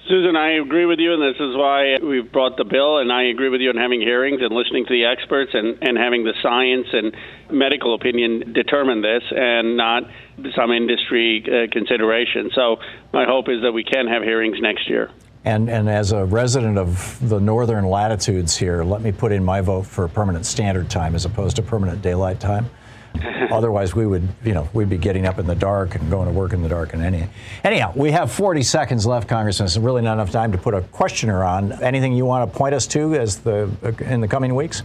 Susan, 0.10 0.36
I 0.36 0.54
agree 0.54 0.88
with 0.88 0.98
you, 0.98 1.14
and 1.14 1.22
this 1.22 1.40
is 1.40 1.56
why 1.56 2.00
we've 2.02 2.32
brought 2.32 2.58
the 2.58 2.64
bill. 2.64 2.98
And 2.98 3.14
I 3.14 3.26
agree 3.26 3.50
with 3.50 3.62
you 3.62 3.70
on 3.70 3.78
having 3.78 4.02
hearings 4.02 4.42
and 4.42 4.50
listening 4.52 4.88
to 4.88 4.92
the 4.92 5.06
experts 5.06 5.52
and, 5.54 5.78
and 5.84 6.00
having 6.00 6.24
the 6.24 6.34
science 6.42 6.88
and 6.92 7.16
medical 7.52 7.94
opinion 7.94 8.52
determine 8.52 9.04
this 9.04 9.22
and 9.30 9.78
not 9.78 10.10
some 10.56 10.72
industry 10.72 11.46
uh, 11.46 11.72
consideration. 11.72 12.50
So 12.56 12.78
my 13.14 13.26
hope 13.26 13.50
is 13.50 13.62
that 13.62 13.72
we 13.72 13.84
can 13.84 14.08
have 14.08 14.24
hearings 14.24 14.58
next 14.60 14.90
year. 14.90 15.12
And, 15.46 15.70
and 15.70 15.88
as 15.88 16.12
a 16.12 16.26
resident 16.26 16.80
of 16.80 17.18
the 17.22 17.40
northern 17.40 17.86
latitudes 17.86 18.58
here, 18.58 18.84
let 18.84 19.04
me 19.04 19.12
put 19.12 19.32
in 19.32 19.46
my 19.46 19.62
vote 19.62 19.86
for 19.86 20.08
permanent 20.08 20.48
standard 20.48 20.90
time 20.90 21.14
as 21.14 21.26
opposed 21.26 21.56
to 21.58 21.62
permanent 21.62 22.02
daylight 22.02 22.40
time. 22.40 22.68
Otherwise, 23.52 23.96
we 23.96 24.06
would, 24.06 24.28
you 24.44 24.54
know, 24.54 24.70
we'd 24.74 24.90
be 24.90 24.98
getting 24.98 25.26
up 25.26 25.40
in 25.40 25.48
the 25.48 25.56
dark 25.56 25.96
and 25.96 26.10
going 26.10 26.28
to 26.28 26.34
work 26.34 26.54
in 26.54 26.62
the 26.62 26.70
dark. 26.70 26.94
And 26.94 27.02
any, 27.02 27.28
anyhow, 27.64 27.92
we 27.96 28.12
have 28.12 28.32
40 28.32 28.64
seconds 28.64 29.06
left, 29.06 29.28
Congressman. 29.28 29.66
It's 29.66 29.78
really 29.78 30.02
not 30.02 30.14
enough 30.14 30.32
time 30.32 30.52
to 30.52 30.58
put 30.58 30.74
a 30.74 30.82
questioner 30.82 31.44
on. 31.44 31.72
Anything 31.84 32.14
you 32.14 32.26
want 32.26 32.52
to 32.52 32.58
point 32.58 32.74
us 32.74 32.88
to 32.88 33.16
as 33.16 33.40
the 33.40 33.70
in 34.06 34.22
the 34.22 34.28
coming 34.28 34.56
weeks? 34.56 34.84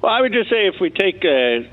Well, 0.00 0.12
I 0.12 0.20
would 0.20 0.32
just 0.32 0.50
say 0.50 0.66
if 0.66 0.80
we 0.80 0.90
take 0.90 1.24
a 1.24 1.70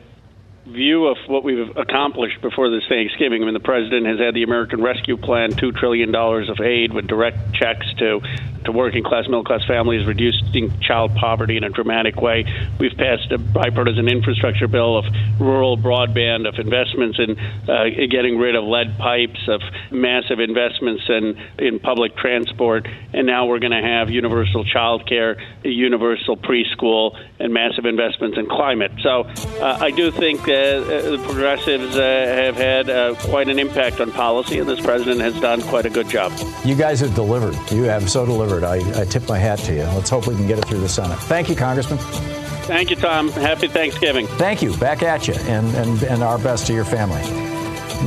view 0.69 1.07
of 1.07 1.17
what 1.27 1.43
we've 1.43 1.75
accomplished 1.75 2.41
before 2.41 2.69
this 2.69 2.83
Thanksgiving. 2.87 3.41
I 3.41 3.45
mean, 3.45 3.53
the 3.53 3.59
president 3.59 4.05
has 4.05 4.19
had 4.19 4.33
the 4.33 4.43
American 4.43 4.81
Rescue 4.81 5.17
Plan, 5.17 5.51
$2 5.51 5.75
trillion 5.75 6.13
of 6.13 6.59
aid 6.59 6.93
with 6.93 7.07
direct 7.07 7.53
checks 7.53 7.85
to, 7.97 8.21
to 8.65 8.71
working 8.71 9.03
class, 9.03 9.25
middle 9.25 9.43
class 9.43 9.65
families, 9.65 10.05
reducing 10.07 10.79
child 10.79 11.15
poverty 11.15 11.57
in 11.57 11.63
a 11.63 11.69
dramatic 11.69 12.21
way. 12.21 12.45
We've 12.79 12.95
passed 12.95 13.31
a 13.31 13.37
bipartisan 13.37 14.07
infrastructure 14.07 14.67
bill 14.67 14.97
of 14.97 15.05
rural 15.39 15.77
broadband, 15.77 16.47
of 16.47 16.59
investments 16.59 17.19
in 17.19 17.37
uh, 17.69 17.85
getting 18.09 18.37
rid 18.37 18.55
of 18.55 18.63
lead 18.63 18.97
pipes, 18.97 19.39
of 19.47 19.61
massive 19.91 20.39
investments 20.39 21.03
in, 21.09 21.37
in 21.57 21.79
public 21.79 22.15
transport. 22.15 22.87
And 23.13 23.25
now 23.25 23.47
we're 23.47 23.59
going 23.59 23.71
to 23.71 23.81
have 23.81 24.09
universal 24.09 24.63
child 24.63 25.07
care, 25.07 25.37
universal 25.63 26.37
preschool, 26.37 27.17
and 27.39 27.53
massive 27.53 27.85
investments 27.85 28.37
in 28.37 28.45
climate. 28.47 28.91
So 29.01 29.21
uh, 29.61 29.77
I 29.79 29.91
do 29.91 30.11
think 30.11 30.41
uh, 30.41 30.79
the 30.81 31.21
progressives 31.23 31.95
uh, 31.95 32.01
have 32.01 32.55
had 32.55 32.89
uh, 32.89 33.15
quite 33.15 33.49
an 33.49 33.59
impact 33.59 33.99
on 33.99 34.11
policy, 34.11 34.59
and 34.59 34.67
this 34.67 34.79
president 34.79 35.21
has 35.21 35.39
done 35.39 35.61
quite 35.61 35.85
a 35.85 35.89
good 35.89 36.09
job. 36.09 36.33
You 36.65 36.75
guys 36.75 36.99
have 36.99 37.15
delivered. 37.15 37.55
You 37.71 37.83
have 37.83 38.09
so 38.09 38.25
delivered. 38.25 38.63
I, 38.63 38.77
I 38.99 39.05
tip 39.05 39.27
my 39.27 39.37
hat 39.37 39.59
to 39.59 39.73
you. 39.73 39.83
Let's 39.83 40.09
hope 40.09 40.27
we 40.27 40.35
can 40.35 40.47
get 40.47 40.59
it 40.59 40.65
through 40.65 40.81
the 40.81 40.89
Senate. 40.89 41.19
Thank 41.19 41.49
you, 41.49 41.55
Congressman. 41.55 41.99
Thank 41.99 42.91
you, 42.91 42.95
Thom. 42.95 43.29
Happy 43.29 43.67
Thanksgiving. 43.67 44.27
Thank 44.27 44.61
you. 44.61 44.77
Back 44.77 45.01
at 45.01 45.27
you, 45.27 45.33
and, 45.33 45.67
and, 45.75 46.03
and 46.03 46.21
our 46.21 46.37
best 46.37 46.67
to 46.67 46.73
your 46.73 46.85
family. 46.85 47.21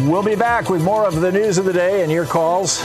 We'll 0.08 0.22
be 0.22 0.36
back 0.36 0.70
with 0.70 0.82
more 0.82 1.06
of 1.06 1.20
the 1.20 1.32
news 1.32 1.58
of 1.58 1.64
the 1.64 1.72
day 1.72 2.02
and 2.02 2.10
your 2.10 2.24
calls 2.24 2.80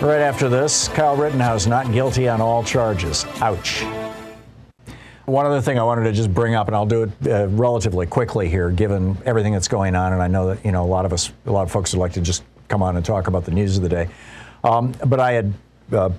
right 0.00 0.20
after 0.20 0.48
this. 0.48 0.88
Kyle 0.88 1.16
Rittenhouse 1.16 1.66
not 1.66 1.92
guilty 1.92 2.28
on 2.28 2.40
all 2.40 2.62
charges. 2.62 3.26
Ouch. 3.40 3.82
One 5.28 5.44
other 5.44 5.60
thing 5.60 5.78
I 5.78 5.82
wanted 5.82 6.04
to 6.04 6.12
just 6.12 6.32
bring 6.32 6.54
up, 6.54 6.68
and 6.68 6.74
I'll 6.74 6.86
do 6.86 7.02
it 7.02 7.10
uh, 7.30 7.48
relatively 7.48 8.06
quickly 8.06 8.48
here, 8.48 8.70
given 8.70 9.18
everything 9.26 9.52
that's 9.52 9.68
going 9.68 9.94
on, 9.94 10.14
and 10.14 10.22
I 10.22 10.26
know 10.26 10.46
that 10.54 10.64
you 10.64 10.72
know 10.72 10.82
a 10.82 10.86
lot 10.86 11.04
of 11.04 11.12
us, 11.12 11.30
a 11.44 11.52
lot 11.52 11.64
of 11.64 11.70
folks 11.70 11.92
would 11.92 12.00
like 12.00 12.14
to 12.14 12.22
just 12.22 12.42
come 12.68 12.82
on 12.82 12.96
and 12.96 13.04
talk 13.04 13.26
about 13.26 13.44
the 13.44 13.50
news 13.50 13.76
of 13.76 13.82
the 13.82 13.90
day. 13.90 14.08
Um, 14.64 14.92
but 15.06 15.20
I 15.20 15.32
had 15.32 15.52
uh, 15.92 16.10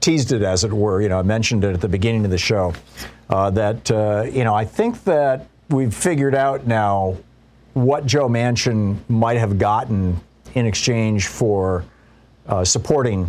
teased 0.00 0.30
it, 0.30 0.42
as 0.42 0.62
it 0.62 0.72
were. 0.72 1.02
You 1.02 1.08
know, 1.08 1.18
I 1.18 1.22
mentioned 1.22 1.64
it 1.64 1.74
at 1.74 1.80
the 1.80 1.88
beginning 1.88 2.24
of 2.24 2.30
the 2.30 2.38
show. 2.38 2.72
Uh, 3.28 3.50
that 3.50 3.90
uh, 3.90 4.26
you 4.30 4.44
know, 4.44 4.54
I 4.54 4.64
think 4.64 5.02
that 5.02 5.48
we've 5.68 5.92
figured 5.92 6.36
out 6.36 6.68
now 6.68 7.16
what 7.74 8.06
Joe 8.06 8.28
Manchin 8.28 8.98
might 9.08 9.38
have 9.38 9.58
gotten 9.58 10.20
in 10.54 10.66
exchange 10.66 11.26
for 11.26 11.84
uh, 12.46 12.64
supporting, 12.64 13.28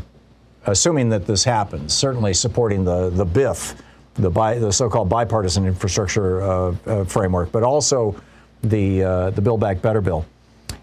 assuming 0.67 1.09
that 1.09 1.25
this 1.25 1.43
happens, 1.43 1.93
certainly 1.93 2.35
supporting 2.35 2.85
the 2.85 3.09
the 3.09 3.25
BIF, 3.25 3.73
the 4.17 4.29
bi, 4.29 4.57
the 4.57 4.71
so-called 4.71 5.09
bipartisan 5.09 5.65
infrastructure 5.65 6.41
uh, 6.41 6.75
uh, 6.85 7.03
framework, 7.05 7.51
but 7.51 7.63
also 7.63 8.15
the 8.63 9.03
uh, 9.03 9.29
the 9.31 9.41
Build 9.41 9.59
Back 9.59 9.81
Better 9.81 10.01
bill. 10.01 10.25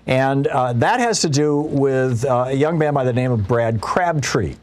And 0.06 0.46
uh, 0.46 0.74
that 0.74 1.00
has 1.00 1.20
to 1.22 1.28
do 1.28 1.60
with 1.60 2.24
uh, 2.24 2.46
a 2.48 2.52
young 2.52 2.78
man 2.78 2.94
by 2.94 3.04
the 3.04 3.12
name 3.12 3.32
of 3.32 3.48
Brad 3.48 3.80
Crabtree. 3.80 4.56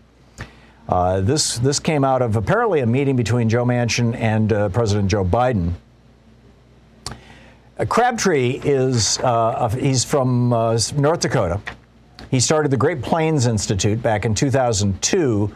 Uh, 0.88 1.22
this, 1.22 1.58
this 1.60 1.80
came 1.80 2.04
out 2.04 2.22
of 2.22 2.36
apparently 2.36 2.82
a 2.82 2.86
meeting 2.86 3.16
between 3.16 3.50
Joe 3.50 3.66
Manchin 3.66 4.16
and 4.16 4.52
uh, 4.52 4.70
President 4.70 5.10
Joe 5.10 5.24
Biden. 5.24 5.74
Uh, 7.08 7.86
Crabtree 7.86 8.60
is 8.64 9.18
uh, 9.20 9.70
he's 9.70 10.04
from 10.04 10.50
North 10.50 11.22
Dakota. 11.22 11.60
He 12.30 12.40
started 12.40 12.70
the 12.70 12.78
Great 12.78 13.02
Plains 13.02 13.48
Institute 13.48 14.02
back 14.02 14.26
in 14.26 14.36
2002 14.36 15.56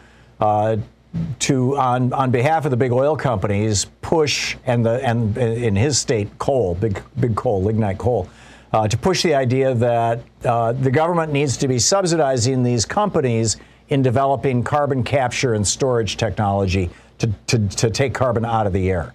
to 1.40 1.76
on 1.76 2.12
on 2.12 2.30
behalf 2.30 2.64
of 2.64 2.70
the 2.70 2.76
big 2.76 2.92
oil 2.92 3.16
companies 3.16 3.86
push 4.02 4.56
and 4.66 4.84
the 4.84 5.04
and 5.06 5.36
in 5.36 5.76
his 5.76 5.98
state 5.98 6.28
coal 6.38 6.74
big 6.74 7.02
big 7.20 7.34
coal 7.34 7.62
lignite 7.62 7.98
coal 7.98 8.28
uh, 8.72 8.86
to 8.88 8.98
push 8.98 9.22
the 9.22 9.34
idea 9.34 9.74
that 9.74 10.20
uh, 10.44 10.72
the 10.72 10.90
government 10.90 11.32
needs 11.32 11.56
to 11.56 11.68
be 11.68 11.78
subsidizing 11.78 12.62
these 12.62 12.84
companies 12.84 13.56
in 13.88 14.02
developing 14.02 14.62
carbon 14.62 15.02
capture 15.04 15.54
and 15.54 15.66
storage 15.66 16.16
technology 16.16 16.90
to, 17.18 17.30
to, 17.46 17.66
to 17.68 17.90
take 17.90 18.12
carbon 18.12 18.44
out 18.44 18.66
of 18.66 18.72
the 18.72 18.90
air. 18.90 19.14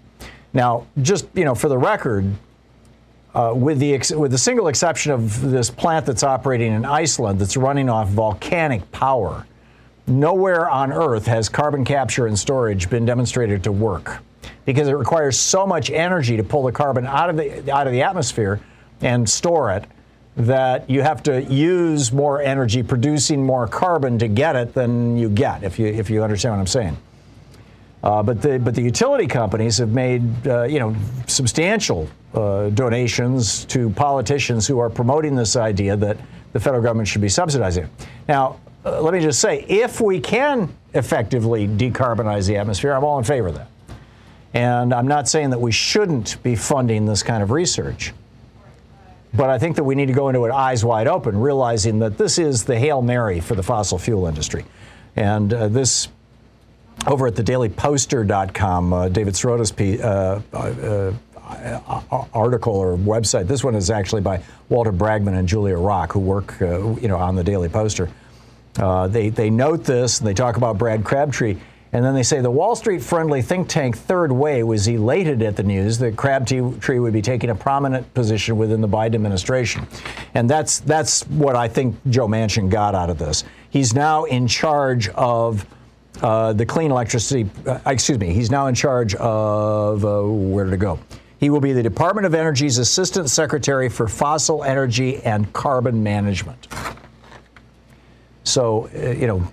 Now, 0.53 0.87
just 1.01 1.27
you 1.33 1.45
know, 1.45 1.55
for 1.55 1.69
the 1.69 1.77
record, 1.77 2.25
uh, 3.33 3.53
with 3.55 3.79
the 3.79 3.93
ex- 3.93 4.11
with 4.11 4.31
the 4.31 4.37
single 4.37 4.67
exception 4.67 5.11
of 5.11 5.41
this 5.41 5.69
plant 5.69 6.05
that's 6.05 6.23
operating 6.23 6.73
in 6.73 6.83
Iceland 6.83 7.39
that's 7.39 7.55
running 7.55 7.89
off 7.89 8.09
volcanic 8.09 8.89
power, 8.91 9.45
nowhere 10.12 10.70
on 10.70 10.91
Earth 10.91 11.26
has 11.26 11.49
carbon 11.49 11.86
capture 11.86 12.28
and 12.28 12.38
storage 12.38 12.89
been 12.89 13.05
demonstrated 13.05 13.64
to 13.64 13.72
work 13.72 14.22
because 14.66 14.88
it 14.88 14.93
requires 14.93 15.39
so 15.39 15.66
much 15.66 15.89
energy 15.89 16.38
to 16.38 16.43
pull 16.43 16.64
the 16.64 16.72
carbon 16.72 17.05
out 17.05 17.30
of 17.30 17.38
the 17.38 17.74
out 17.74 17.88
of 17.88 17.93
the 17.93 18.01
atmosphere 18.01 18.59
and 19.01 19.30
store 19.30 19.72
it 19.72 19.86
that 20.38 20.89
you 20.89 21.01
have 21.01 21.22
to 21.24 21.43
use 21.43 22.12
more 22.12 22.41
energy 22.41 22.82
producing 22.82 23.43
more 23.43 23.68
carbon 23.68 24.18
to 24.18 24.28
get 24.28 24.55
it 24.55 24.74
than 24.74 25.18
you 25.18 25.30
get 25.30 25.64
if 25.64 25.78
you 25.78 25.88
if 25.88 26.09
you 26.09 26.24
understand 26.24 26.53
what 26.53 26.59
I'm 26.59 26.68
saying. 26.68 26.97
Uh, 28.03 28.24
but 28.24 28.41
the 28.41 28.57
but 28.59 28.74
the 28.74 28.82
utility 28.82 29.28
companies 29.28 29.78
have 29.78 29.89
made 29.89 30.47
uh, 30.47 30.64
you 30.64 30.80
know 30.80 30.95
substantial 31.28 32.09
uh, 32.34 32.70
donations 32.70 33.66
to 33.66 33.89
politicians 33.91 34.66
who 34.66 34.80
are 34.80 34.89
promoting 34.89 35.36
this 35.36 35.55
idea 35.55 35.95
that 35.95 36.18
the 36.53 36.59
federal 36.59 36.82
government 36.82 37.07
should 37.07 37.22
be 37.22 37.30
subsidizing. 37.30 37.89
Now, 38.28 38.59
uh, 38.86 39.01
let 39.01 39.13
me 39.13 39.19
just 39.19 39.39
say, 39.39 39.65
if 39.67 40.01
we 40.01 40.19
can 40.19 40.69
effectively 40.93 41.67
decarbonize 41.67 42.47
the 42.47 42.57
atmosphere, 42.57 42.93
I'm 42.93 43.03
all 43.03 43.17
in 43.17 43.23
favor 43.23 43.49
of 43.49 43.55
that. 43.55 43.67
And 44.53 44.93
I'm 44.93 45.07
not 45.07 45.29
saying 45.29 45.51
that 45.51 45.61
we 45.61 45.71
shouldn't 45.71 46.41
be 46.43 46.55
funding 46.55 47.05
this 47.05 47.23
kind 47.23 47.41
of 47.41 47.51
research. 47.51 48.13
But 49.34 49.49
I 49.49 49.59
think 49.59 49.77
that 49.77 49.84
we 49.84 49.95
need 49.95 50.07
to 50.07 50.13
go 50.13 50.27
into 50.27 50.43
it 50.45 50.51
eyes 50.51 50.84
wide 50.84 51.07
open, 51.07 51.39
realizing 51.39 51.99
that 51.99 52.17
this 52.17 52.38
is 52.38 52.65
the 52.65 52.77
Hail 52.77 53.01
Mary 53.01 53.39
for 53.39 53.55
the 53.55 53.63
fossil 53.63 53.97
fuel 53.97 54.27
industry. 54.27 54.65
And 55.15 55.53
uh, 55.53 55.67
this, 55.69 56.09
over 57.07 57.27
at 57.27 57.36
thedailyposter.com, 57.36 58.93
uh, 58.93 59.09
David 59.09 59.36
Sirota's 59.36 59.71
uh, 60.01 60.41
uh, 60.53 61.13
article 62.34 62.73
or 62.73 62.97
website, 62.97 63.47
this 63.47 63.63
one 63.63 63.75
is 63.75 63.89
actually 63.89 64.21
by 64.21 64.43
Walter 64.67 64.91
Bragman 64.91 65.38
and 65.38 65.47
Julia 65.47 65.77
Rock, 65.77 66.11
who 66.11 66.19
work 66.19 66.61
uh, 66.61 66.95
you 66.95 67.07
know, 67.07 67.17
on 67.17 67.36
the 67.36 67.43
Daily 67.43 67.69
Poster. 67.69 68.09
They, 68.74 69.30
they 69.30 69.49
note 69.49 69.84
this, 69.84 70.19
and 70.19 70.28
they 70.28 70.34
talk 70.34 70.57
about 70.57 70.78
Brad 70.78 71.03
Crabtree. 71.03 71.57
And 71.93 72.05
then 72.05 72.13
they 72.13 72.24
say 72.24 72.39
the 72.39 72.49
Wall 72.49 72.76
Street 72.76 73.03
friendly 73.03 73.41
think 73.41 73.67
tank 73.67 73.97
Third 73.97 74.32
Way 74.32 74.63
was 74.63 74.88
elated 74.88 75.41
at 75.41 75.57
the 75.57 75.63
news 75.63 75.97
that 75.97 76.15
Crabtree 76.15 76.99
would 76.99 77.11
be 77.11 77.22
taking 77.22 77.49
a 77.49 77.55
prominent 77.55 78.13
position 78.13 78.57
within 78.57 78.80
the 78.80 78.88
Biden 78.88 79.15
administration. 79.15 79.86
And 80.34 80.49
that's, 80.49 80.80
that's 80.80 81.28
what 81.28 81.57
I 81.57 81.67
think 81.67 81.97
Joe 82.09 82.28
Manchin 82.28 82.69
got 82.69 82.95
out 82.95 83.09
of 83.09 83.17
this. 83.17 83.43
He's 83.69 83.93
now 83.93 84.24
in 84.24 84.47
charge 84.47 85.09
of 85.09 85.65
uh, 86.22 86.53
the 86.53 86.65
clean 86.65 86.91
electricity, 86.91 87.49
uh, 87.67 87.80
excuse 87.86 88.19
me, 88.19 88.32
he's 88.32 88.49
now 88.49 88.67
in 88.67 88.76
charge 88.76 89.13
of, 89.15 90.05
uh, 90.05 90.22
where 90.24 90.63
did 90.63 90.74
it 90.74 90.78
go? 90.78 90.97
He 91.39 91.49
will 91.49 91.61
be 91.61 91.74
the 91.74 91.84
Department 91.84 92.26
of 92.26 92.34
Energy's 92.34 92.78
Assistant 92.78 93.30
Secretary 93.30 93.89
for 93.89 94.07
Fossil 94.07 94.63
Energy 94.63 95.17
and 95.24 95.51
Carbon 95.51 96.01
Management. 96.03 96.67
So, 98.43 98.89
uh, 98.95 99.11
you 99.11 99.27
know, 99.27 99.47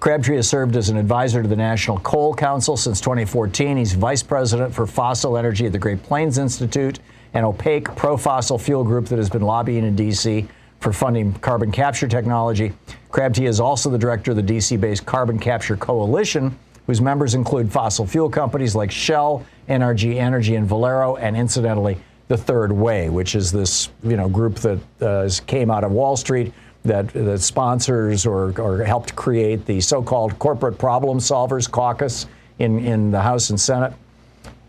Crabtree 0.00 0.36
has 0.36 0.48
served 0.48 0.76
as 0.76 0.88
an 0.88 0.96
advisor 0.96 1.42
to 1.42 1.48
the 1.48 1.56
National 1.56 1.98
Coal 1.98 2.34
Council 2.34 2.76
since 2.76 3.00
2014. 3.00 3.76
He's 3.76 3.92
vice 3.92 4.22
president 4.22 4.74
for 4.74 4.86
fossil 4.86 5.36
energy 5.36 5.66
at 5.66 5.72
the 5.72 5.78
Great 5.78 6.02
Plains 6.02 6.38
Institute, 6.38 7.00
an 7.34 7.44
opaque 7.44 7.94
pro 7.96 8.16
fossil 8.16 8.58
fuel 8.58 8.82
group 8.82 9.06
that 9.06 9.18
has 9.18 9.28
been 9.28 9.42
lobbying 9.42 9.84
in 9.84 9.94
D.C. 9.94 10.48
for 10.80 10.92
funding 10.94 11.34
carbon 11.34 11.70
capture 11.70 12.08
technology. 12.08 12.72
Crabtree 13.10 13.46
is 13.46 13.60
also 13.60 13.90
the 13.90 13.98
director 13.98 14.30
of 14.30 14.38
the 14.38 14.42
D.C. 14.42 14.78
based 14.78 15.04
Carbon 15.04 15.38
Capture 15.38 15.76
Coalition, 15.76 16.56
whose 16.86 17.02
members 17.02 17.34
include 17.34 17.70
fossil 17.70 18.06
fuel 18.06 18.30
companies 18.30 18.74
like 18.74 18.90
Shell, 18.90 19.44
NRG 19.68 20.16
Energy, 20.16 20.54
and 20.54 20.66
Valero, 20.66 21.16
and 21.16 21.36
incidentally, 21.36 21.98
the 22.28 22.38
Third 22.38 22.72
Way, 22.72 23.10
which 23.10 23.34
is 23.34 23.52
this 23.52 23.90
you 24.02 24.16
know 24.16 24.30
group 24.30 24.54
that 24.60 24.78
uh, 25.02 25.28
came 25.46 25.70
out 25.70 25.84
of 25.84 25.92
Wall 25.92 26.16
Street 26.16 26.54
that, 26.84 27.08
that 27.08 27.40
sponsors 27.40 28.26
or, 28.26 28.58
or 28.60 28.84
helped 28.84 29.14
create 29.14 29.66
the 29.66 29.80
so 29.80 30.02
called 30.02 30.38
Corporate 30.38 30.78
Problem 30.78 31.18
Solvers 31.18 31.70
Caucus 31.70 32.26
in, 32.58 32.78
in 32.78 33.10
the 33.10 33.20
House 33.20 33.50
and 33.50 33.60
Senate. 33.60 33.92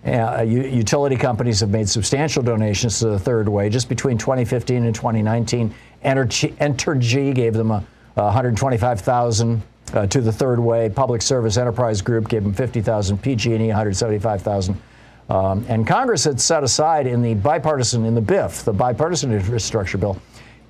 Uh, 0.05 0.41
utility 0.41 1.16
companies 1.16 1.59
have 1.59 1.70
made 1.70 1.88
substantial 1.88 2.41
donations 2.41 2.99
to 2.99 3.07
the 3.07 3.20
third 3.20 3.47
way. 3.47 3.70
Just 3.70 3.88
between 3.88 4.18
2015 4.18 4.84
and 4.84 4.95
2019, 4.95 5.74
Entergy, 6.03 6.53
Entergy 6.55 7.36
gave 7.36 7.53
them 7.53 7.70
a, 7.70 7.84
a 8.18 8.24
125,000 8.24 9.62
uh, 9.93 10.07
to 10.07 10.22
the 10.22 10.32
third 10.32 10.59
way. 10.59 10.89
Public 10.89 11.22
Service 11.22 11.57
Enterprise 11.57 12.01
Group 12.01 12.30
gave 12.30 12.43
them 12.43 12.53
50,000. 12.53 13.22
PG&E 13.22 13.68
175,000. 13.68 14.82
Um, 15.30 15.66
and 15.70 15.86
Congress 15.86 16.24
had 16.24 16.41
set 16.41 16.64
aside 16.64 17.07
in 17.07 17.22
the 17.22 17.36
bipartisan, 17.36 18.03
in 18.05 18.16
the 18.16 18.22
BIF, 18.22 18.66
the 18.66 18.74
bipartisan 18.74 19.32
infrastructure 19.32 19.97
bill, 19.97 20.20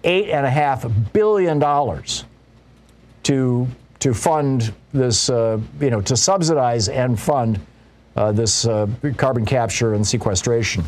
eight 0.03 0.29
and 0.29 0.45
a 0.45 0.49
half 0.49 0.85
billion 1.13 1.59
dollars 1.59 2.25
to 3.23 3.67
to 3.99 4.13
fund 4.15 4.73
this, 4.93 5.29
uh, 5.29 5.59
you 5.79 5.91
know, 5.91 6.01
to 6.01 6.17
subsidize 6.17 6.89
and 6.89 7.19
fund 7.19 7.59
uh, 8.15 8.31
this 8.31 8.65
uh, 8.65 8.87
carbon 9.15 9.45
capture 9.45 9.93
and 9.93 10.05
sequestration. 10.05 10.83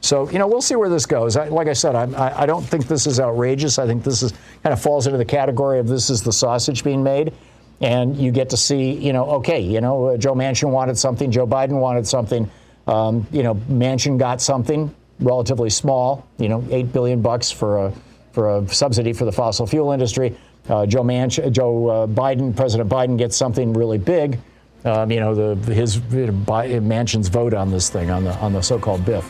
So, 0.00 0.28
you 0.30 0.38
know, 0.38 0.46
we'll 0.46 0.60
see 0.60 0.76
where 0.76 0.88
this 0.88 1.06
goes. 1.06 1.36
I, 1.36 1.48
like 1.48 1.68
I 1.68 1.72
said, 1.72 1.94
I, 1.94 2.42
I 2.42 2.46
don't 2.46 2.62
think 2.62 2.86
this 2.86 3.06
is 3.06 3.20
outrageous. 3.20 3.78
I 3.78 3.86
think 3.86 4.04
this 4.04 4.22
is 4.22 4.32
kind 4.62 4.72
of 4.72 4.80
falls 4.80 5.06
into 5.06 5.18
the 5.18 5.24
category 5.24 5.78
of 5.78 5.88
this 5.88 6.10
is 6.10 6.22
the 6.22 6.32
sausage 6.32 6.84
being 6.84 7.02
made. 7.02 7.32
And 7.80 8.16
you 8.16 8.32
get 8.32 8.50
to 8.50 8.56
see, 8.56 8.92
you 8.92 9.12
know, 9.12 9.24
okay, 9.36 9.60
you 9.60 9.80
know, 9.80 10.06
uh, 10.06 10.16
Joe 10.16 10.34
Manchin 10.34 10.70
wanted 10.70 10.98
something, 10.98 11.30
Joe 11.30 11.46
Biden 11.46 11.80
wanted 11.80 12.06
something. 12.08 12.50
Um, 12.88 13.26
you 13.30 13.44
know, 13.44 13.54
Manchin 13.54 14.18
got 14.18 14.40
something 14.40 14.92
relatively 15.20 15.70
small, 15.70 16.26
you 16.38 16.48
know, 16.48 16.64
eight 16.70 16.92
billion 16.92 17.22
bucks 17.22 17.52
for 17.52 17.86
a 17.86 17.92
for 18.32 18.56
a 18.56 18.68
subsidy 18.68 19.12
for 19.12 19.24
the 19.24 19.32
fossil 19.32 19.66
fuel 19.66 19.92
industry. 19.92 20.36
Uh, 20.68 20.84
Joe, 20.86 21.02
Manch- 21.02 21.50
Joe 21.50 21.88
uh, 21.88 22.06
Biden, 22.06 22.54
President 22.54 22.90
Biden 22.90 23.16
gets 23.16 23.36
something 23.36 23.72
really 23.72 23.98
big. 23.98 24.38
Um, 24.84 25.10
you 25.10 25.20
know, 25.20 25.54
the, 25.54 25.74
his 25.74 25.96
you 26.10 26.26
know, 26.26 26.32
Manchin's 26.32 27.28
vote 27.28 27.54
on 27.54 27.70
this 27.70 27.90
thing, 27.90 28.10
on 28.10 28.24
the 28.24 28.34
on 28.36 28.52
the 28.52 28.62
so-called 28.62 29.04
BIF. 29.04 29.28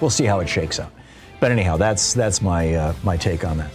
We'll 0.00 0.10
see 0.10 0.24
how 0.24 0.40
it 0.40 0.48
shakes 0.48 0.78
out. 0.78 0.92
But 1.40 1.50
anyhow, 1.50 1.76
that's 1.76 2.14
that's 2.14 2.40
my 2.40 2.74
uh, 2.74 2.94
my 3.02 3.16
take 3.16 3.44
on 3.44 3.58
that. 3.58 3.70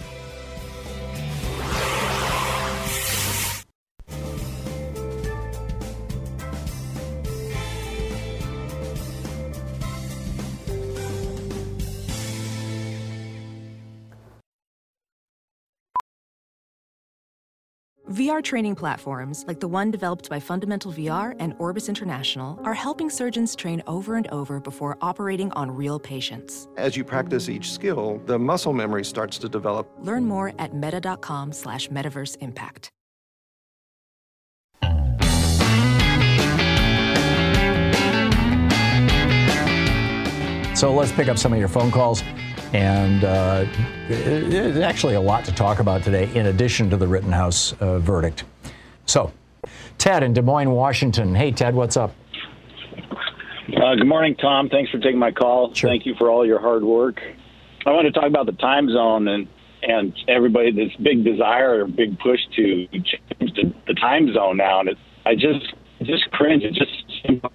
VR 18.14 18.44
training 18.44 18.76
platforms, 18.76 19.44
like 19.48 19.58
the 19.58 19.66
one 19.66 19.90
developed 19.90 20.30
by 20.30 20.38
Fundamental 20.38 20.92
VR 20.92 21.34
and 21.40 21.52
Orbis 21.58 21.88
International, 21.88 22.60
are 22.62 22.72
helping 22.72 23.10
surgeons 23.10 23.56
train 23.56 23.82
over 23.88 24.14
and 24.14 24.28
over 24.28 24.60
before 24.60 24.96
operating 25.00 25.50
on 25.54 25.68
real 25.68 25.98
patients. 25.98 26.68
As 26.76 26.96
you 26.96 27.02
practice 27.02 27.48
each 27.48 27.72
skill, 27.72 28.22
the 28.26 28.38
muscle 28.38 28.72
memory 28.72 29.04
starts 29.04 29.36
to 29.38 29.48
develop. 29.48 29.90
Learn 29.98 30.26
more 30.26 30.52
at 30.60 30.76
meta.com 30.76 31.52
slash 31.52 31.88
metaverse 31.88 32.36
impact. 32.40 32.92
So 40.78 40.94
let's 40.94 41.10
pick 41.10 41.26
up 41.26 41.36
some 41.36 41.52
of 41.52 41.58
your 41.58 41.66
phone 41.66 41.90
calls. 41.90 42.22
And 42.74 43.22
uh, 43.22 43.66
there's 44.08 44.78
actually 44.78 45.14
a 45.14 45.20
lot 45.20 45.44
to 45.44 45.52
talk 45.52 45.78
about 45.78 46.02
today, 46.02 46.28
in 46.34 46.46
addition 46.46 46.90
to 46.90 46.96
the 46.96 47.06
Rittenhouse 47.06 47.72
uh, 47.74 48.00
verdict. 48.00 48.42
So, 49.06 49.32
Ted 49.96 50.24
in 50.24 50.32
Des 50.32 50.42
Moines, 50.42 50.72
Washington. 50.72 51.36
Hey, 51.36 51.52
Ted, 51.52 51.76
what's 51.76 51.96
up? 51.96 52.12
Uh, 53.76 53.94
good 53.94 54.08
morning, 54.08 54.34
Thom. 54.34 54.68
Thanks 54.68 54.90
for 54.90 54.98
taking 54.98 55.20
my 55.20 55.30
call. 55.30 55.72
Thank 55.72 56.04
you 56.04 56.16
for 56.18 56.28
all 56.28 56.44
your 56.44 56.60
hard 56.60 56.82
work. 56.82 57.20
I 57.86 57.90
want 57.90 58.12
to 58.12 58.12
talk 58.12 58.28
about 58.28 58.46
the 58.46 58.52
time 58.52 58.90
zone 58.90 59.28
and 59.28 59.48
and 59.86 60.12
everybody 60.28 60.72
this 60.72 60.90
big 61.00 61.24
desire 61.24 61.84
or 61.84 61.86
big 61.86 62.18
push 62.18 62.40
to 62.56 62.88
change 62.88 63.52
the, 63.54 63.72
the 63.86 63.94
time 63.94 64.32
zone 64.32 64.56
now, 64.56 64.80
and 64.80 64.88
it's 64.88 65.00
I 65.24 65.34
just 65.34 65.74
just 66.02 66.28
cringe. 66.32 66.64
It 66.64 66.72
just 66.74 67.54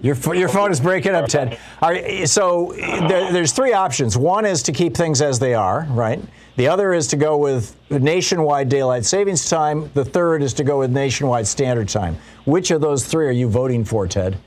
Your, 0.00 0.16
your 0.34 0.48
phone 0.48 0.72
is 0.72 0.80
breaking 0.80 1.12
up, 1.12 1.28
Ted. 1.28 1.58
All 1.82 1.90
right, 1.90 2.28
so 2.28 2.72
there, 2.76 3.32
there's 3.32 3.52
three 3.52 3.72
options. 3.72 4.16
One 4.16 4.46
is 4.46 4.62
to 4.64 4.72
keep 4.72 4.96
things 4.96 5.20
as 5.20 5.38
they 5.38 5.54
are, 5.54 5.86
right? 5.90 6.20
The 6.56 6.68
other 6.68 6.92
is 6.92 7.06
to 7.08 7.16
go 7.16 7.36
with 7.36 7.76
nationwide 7.90 8.68
daylight 8.68 9.04
savings 9.04 9.48
time. 9.48 9.90
The 9.94 10.04
third 10.04 10.42
is 10.42 10.54
to 10.54 10.64
go 10.64 10.80
with 10.80 10.90
nationwide 10.90 11.46
standard 11.46 11.88
time. 11.88 12.16
Which 12.44 12.70
of 12.70 12.80
those 12.80 13.06
three 13.06 13.26
are 13.26 13.32
you 13.32 13.48
voting 13.48 13.84
for, 13.84 14.06
Ted? 14.06 14.38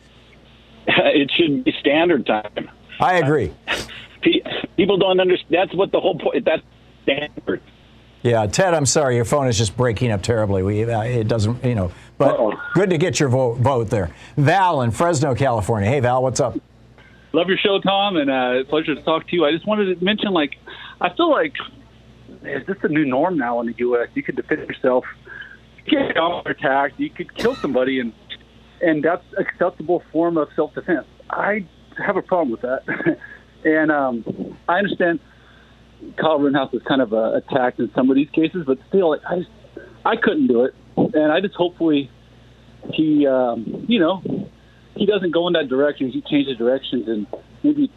it 0.88 1.32
should 1.36 1.64
be 1.64 1.74
standard 1.80 2.26
time. 2.26 2.70
I 3.00 3.16
agree. 3.16 3.54
People 4.78 4.98
don't 4.98 5.20
understand. 5.20 5.54
That's 5.54 5.76
what 5.76 5.92
the 5.92 6.00
whole 6.00 6.18
point. 6.18 6.46
That's 6.46 6.64
standard. 7.04 7.62
Yeah, 8.24 8.48
Ted, 8.48 8.74
I'm 8.74 8.86
sorry, 8.86 9.18
your 9.18 9.26
phone 9.26 9.48
is 9.50 9.58
just 9.58 9.76
breaking 9.76 10.10
up 10.10 10.22
terribly. 10.22 10.64
We, 10.64 10.86
uh, 10.86 11.02
it 11.04 11.28
doesn't, 11.28 11.64
you 11.64 11.76
know, 11.76 11.92
but 12.18 12.56
good 12.74 12.90
to 12.92 12.98
get 12.98 13.20
your 13.20 13.28
vote, 13.28 13.58
vote 13.58 13.90
there. 13.90 14.12
Val 14.38 14.82
in 14.82 14.92
Fresno, 14.92 15.36
California. 15.36 15.90
Hey, 15.90 16.00
Val, 16.00 16.24
what's 16.24 16.40
up? 16.40 16.58
Love 17.34 17.50
your 17.50 17.58
show, 17.58 17.82
Thom, 17.82 18.16
and 18.16 18.32
uh, 18.32 18.64
pleasure 18.70 18.96
to 18.96 19.02
talk 19.02 19.28
to 19.28 19.36
you. 19.36 19.44
I 19.44 19.52
just 19.52 19.68
wanted 19.68 20.00
to 20.00 20.04
mention, 20.06 20.32
like, 20.32 20.56
I 21.02 21.14
feel 21.14 21.30
like 21.30 21.54
is 22.44 22.66
this 22.66 22.78
a 22.84 22.88
new 22.88 23.06
norm 23.06 23.38
now 23.38 23.60
in 23.60 23.68
the 23.68 23.76
U.S.? 23.78 24.08
You 24.14 24.24
could 24.24 24.36
defend 24.36 24.68
yourself, 24.70 25.06
you 25.86 26.00
get 26.00 26.16
attacked, 26.46 27.00
you 27.00 27.10
could 27.10 27.34
kill 27.36 27.56
somebody, 27.56 28.00
and 28.00 28.14
and 28.82 29.04
that's 29.04 29.24
acceptable 29.38 30.04
form 30.12 30.38
of 30.38 30.50
self-defense. 30.56 31.08
I 31.30 31.66
have 31.98 32.18
a 32.18 32.22
problem 32.22 32.52
with 32.52 32.62
that, 32.62 33.18
and 33.66 33.92
um, 33.92 34.58
I 34.68 34.78
understand 34.78 35.20
Kyle 36.18 36.38
Rittenhouse 36.40 36.74
is 36.74 36.82
kind 36.84 37.02
of 37.02 37.14
attacked 37.14 37.80
in 37.80 37.92
some 37.94 38.10
of 38.10 38.16
these 38.16 38.30
cases, 38.30 38.64
but 38.66 38.78
still, 38.90 39.10
like, 39.10 39.22
I 39.30 39.40
just 39.40 39.50
I 40.06 40.16
couldn't 40.16 40.48
do 40.48 40.66
it, 40.66 40.76
and 40.98 41.32
I 41.32 41.40
just 41.42 41.56
hopefully 41.56 42.10
he, 42.92 43.26
um, 43.26 43.86
you 43.88 44.00
know, 44.00 44.22
he 44.96 45.06
doesn't 45.06 45.32
go 45.32 45.48
in 45.48 45.54
that 45.54 45.70
direction. 45.70 46.10
He 46.10 46.22
changes 46.22 46.58
directions 46.58 47.08
and 47.08 47.28
maybe 47.64 47.90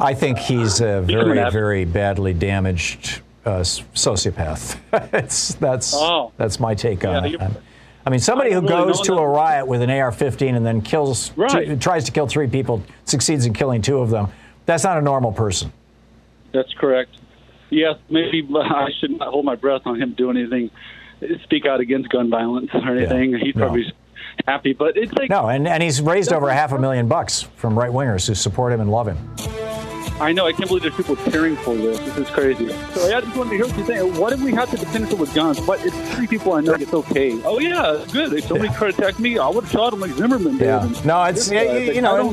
I 0.00 0.14
think 0.14 0.38
he's 0.38 0.80
a 0.80 1.02
very, 1.02 1.50
very 1.50 1.84
badly 1.84 2.32
damaged 2.32 3.20
uh, 3.44 3.60
sociopath. 3.60 4.78
it's, 5.14 5.54
that's 5.54 5.94
Oh. 5.94 6.32
that's 6.36 6.58
my 6.58 6.74
take 6.74 7.02
Yeah, 7.02 7.18
on 7.18 7.24
it. 7.26 7.40
I'm- 7.40 7.56
mean, 8.10 8.20
somebody 8.20 8.52
who 8.52 8.62
goes 8.62 9.02
to 9.02 9.14
a 9.16 9.28
riot 9.28 9.66
with 9.66 9.82
an 9.82 9.90
AR-15 9.90 10.56
and 10.56 10.64
then 10.64 10.80
kills, 10.80 11.30
Right. 11.36 11.66
two, 11.66 11.76
tries 11.76 12.04
to 12.04 12.12
kill 12.12 12.26
three 12.26 12.46
people, 12.48 12.82
succeeds 13.04 13.44
in 13.44 13.52
killing 13.52 13.82
two 13.82 13.98
of 13.98 14.08
them. 14.08 14.28
That's 14.64 14.82
not 14.82 14.96
a 14.96 15.02
normal 15.02 15.30
person. 15.30 15.74
That's 16.52 16.72
correct. 16.72 17.10
Yes, 17.70 17.96
maybe 18.08 18.46
I 18.56 18.88
should 18.98 19.18
not 19.18 19.28
hold 19.28 19.44
my 19.44 19.56
breath 19.56 19.82
on 19.84 20.00
him 20.00 20.14
doing 20.14 20.36
anything, 20.36 20.70
speak 21.44 21.66
out 21.66 21.80
against 21.80 22.08
gun 22.08 22.30
violence 22.30 22.70
or 22.74 22.96
anything. 22.96 23.38
He's 23.38 23.54
no. 23.54 23.66
probably 23.66 23.92
happy, 24.46 24.72
but 24.72 24.96
it's 24.96 25.12
like 25.12 25.30
No, 25.30 25.48
and, 25.48 25.66
and 25.66 25.82
he's 25.82 26.00
raised 26.00 26.32
over 26.32 26.50
half 26.50 26.72
a 26.72 26.78
million 26.78 27.08
bucks 27.08 27.42
from 27.56 27.78
right 27.78 27.90
wingers 27.90 28.26
who 28.26 28.34
support 28.34 28.72
him 28.72 28.80
and 28.80 28.90
love 28.90 29.08
him. 29.08 29.18
I 30.20 30.32
know 30.32 30.46
I 30.46 30.52
can't 30.52 30.66
believe 30.68 30.82
there's 30.82 30.96
people 30.96 31.14
cheering 31.30 31.54
for 31.56 31.76
this. 31.76 31.96
This 32.00 32.18
is 32.18 32.30
crazy. 32.30 32.68
So 32.92 33.16
I 33.16 33.20
just 33.20 33.36
wanted 33.36 33.50
to 33.50 33.56
hear 33.56 33.66
what 33.66 33.76
you're 33.76 33.86
saying. 33.86 34.18
What 34.18 34.32
if 34.32 34.40
we 34.40 34.52
have 34.52 34.68
to 34.70 34.76
defend 34.76 35.04
ourselves 35.04 35.20
with 35.20 35.34
guns? 35.34 35.60
But 35.60 35.84
it's 35.86 35.96
three 36.14 36.26
people 36.26 36.54
I 36.54 36.60
know. 36.60 36.74
It's 36.74 36.92
okay. 36.92 37.40
Oh 37.44 37.60
yeah, 37.60 37.94
it's 38.02 38.12
good. 38.12 38.32
If 38.32 38.46
somebody 38.46 38.74
tried 38.74 38.94
to 38.94 39.02
attack 39.02 39.20
me, 39.20 39.38
I 39.38 39.48
would 39.48 39.62
have 39.62 39.72
shot 39.72 39.92
him 39.92 40.00
like 40.00 40.10
Zimmerman 40.12 40.58
did. 40.58 40.66
Yeah. 40.66 40.92
No, 41.04 41.22
it's 41.22 41.48
yeah, 41.48 41.72
you, 41.72 41.92
you 41.92 42.00
know, 42.00 42.32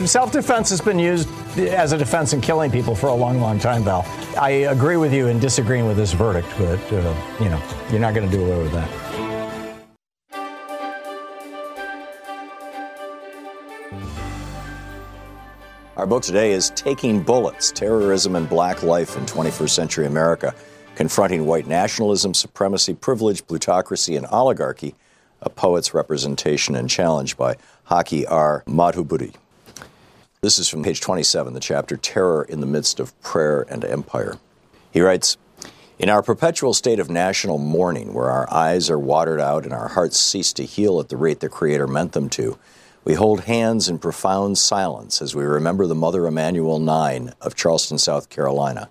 and 0.00 0.08
self-defense 0.08 0.70
has 0.70 0.80
been 0.80 0.98
used 0.98 1.28
as 1.58 1.92
a 1.92 1.98
defense 1.98 2.32
in 2.32 2.40
killing 2.40 2.70
people 2.70 2.94
for 2.94 3.08
a 3.08 3.14
long, 3.14 3.38
long 3.38 3.58
time, 3.58 3.84
Val. 3.84 4.06
I 4.38 4.50
agree 4.72 4.96
with 4.96 5.12
you 5.12 5.28
in 5.28 5.38
disagreeing 5.38 5.86
with 5.86 5.98
this 5.98 6.14
verdict, 6.14 6.48
but 6.56 6.80
uh, 6.92 7.14
you 7.38 7.50
know, 7.50 7.62
you're 7.90 8.00
not 8.00 8.14
going 8.14 8.28
to 8.28 8.34
do 8.34 8.42
away 8.42 8.62
with 8.62 8.72
that. 8.72 8.90
Our 15.98 16.06
book 16.06 16.22
today 16.22 16.52
is 16.52 16.70
Taking 16.70 17.22
Bullets 17.22 17.70
Terrorism 17.70 18.34
and 18.36 18.48
Black 18.48 18.82
Life 18.82 19.18
in 19.18 19.26
21st 19.26 19.68
Century 19.68 20.06
America, 20.06 20.54
confronting 20.94 21.44
white 21.44 21.66
nationalism, 21.66 22.32
supremacy, 22.32 22.94
privilege, 22.94 23.46
plutocracy, 23.46 24.16
and 24.16 24.24
oligarchy, 24.28 24.94
a 25.42 25.50
poet's 25.50 25.92
representation 25.92 26.74
and 26.74 26.88
challenge 26.88 27.36
by 27.36 27.56
Haki 27.90 28.24
R. 28.26 28.64
Madhubuti. 28.66 29.34
This 30.42 30.58
is 30.58 30.70
from 30.70 30.82
page 30.82 31.02
27, 31.02 31.52
the 31.52 31.60
chapter 31.60 31.98
Terror 31.98 32.44
in 32.44 32.60
the 32.60 32.66
Midst 32.66 32.98
of 32.98 33.20
Prayer 33.20 33.66
and 33.68 33.84
Empire. 33.84 34.38
He 34.90 35.02
writes 35.02 35.36
In 35.98 36.08
our 36.08 36.22
perpetual 36.22 36.72
state 36.72 36.98
of 36.98 37.10
national 37.10 37.58
mourning, 37.58 38.14
where 38.14 38.30
our 38.30 38.50
eyes 38.50 38.88
are 38.88 38.98
watered 38.98 39.38
out 39.38 39.64
and 39.64 39.74
our 39.74 39.88
hearts 39.88 40.18
cease 40.18 40.54
to 40.54 40.64
heal 40.64 40.98
at 40.98 41.10
the 41.10 41.18
rate 41.18 41.40
the 41.40 41.50
Creator 41.50 41.86
meant 41.88 42.12
them 42.12 42.30
to, 42.30 42.58
we 43.04 43.12
hold 43.12 43.42
hands 43.42 43.86
in 43.86 43.98
profound 43.98 44.56
silence 44.56 45.20
as 45.20 45.34
we 45.34 45.44
remember 45.44 45.86
the 45.86 45.94
Mother 45.94 46.26
Emanuel 46.26 46.78
Nine 46.78 47.34
of 47.42 47.54
Charleston, 47.54 47.98
South 47.98 48.30
Carolina. 48.30 48.88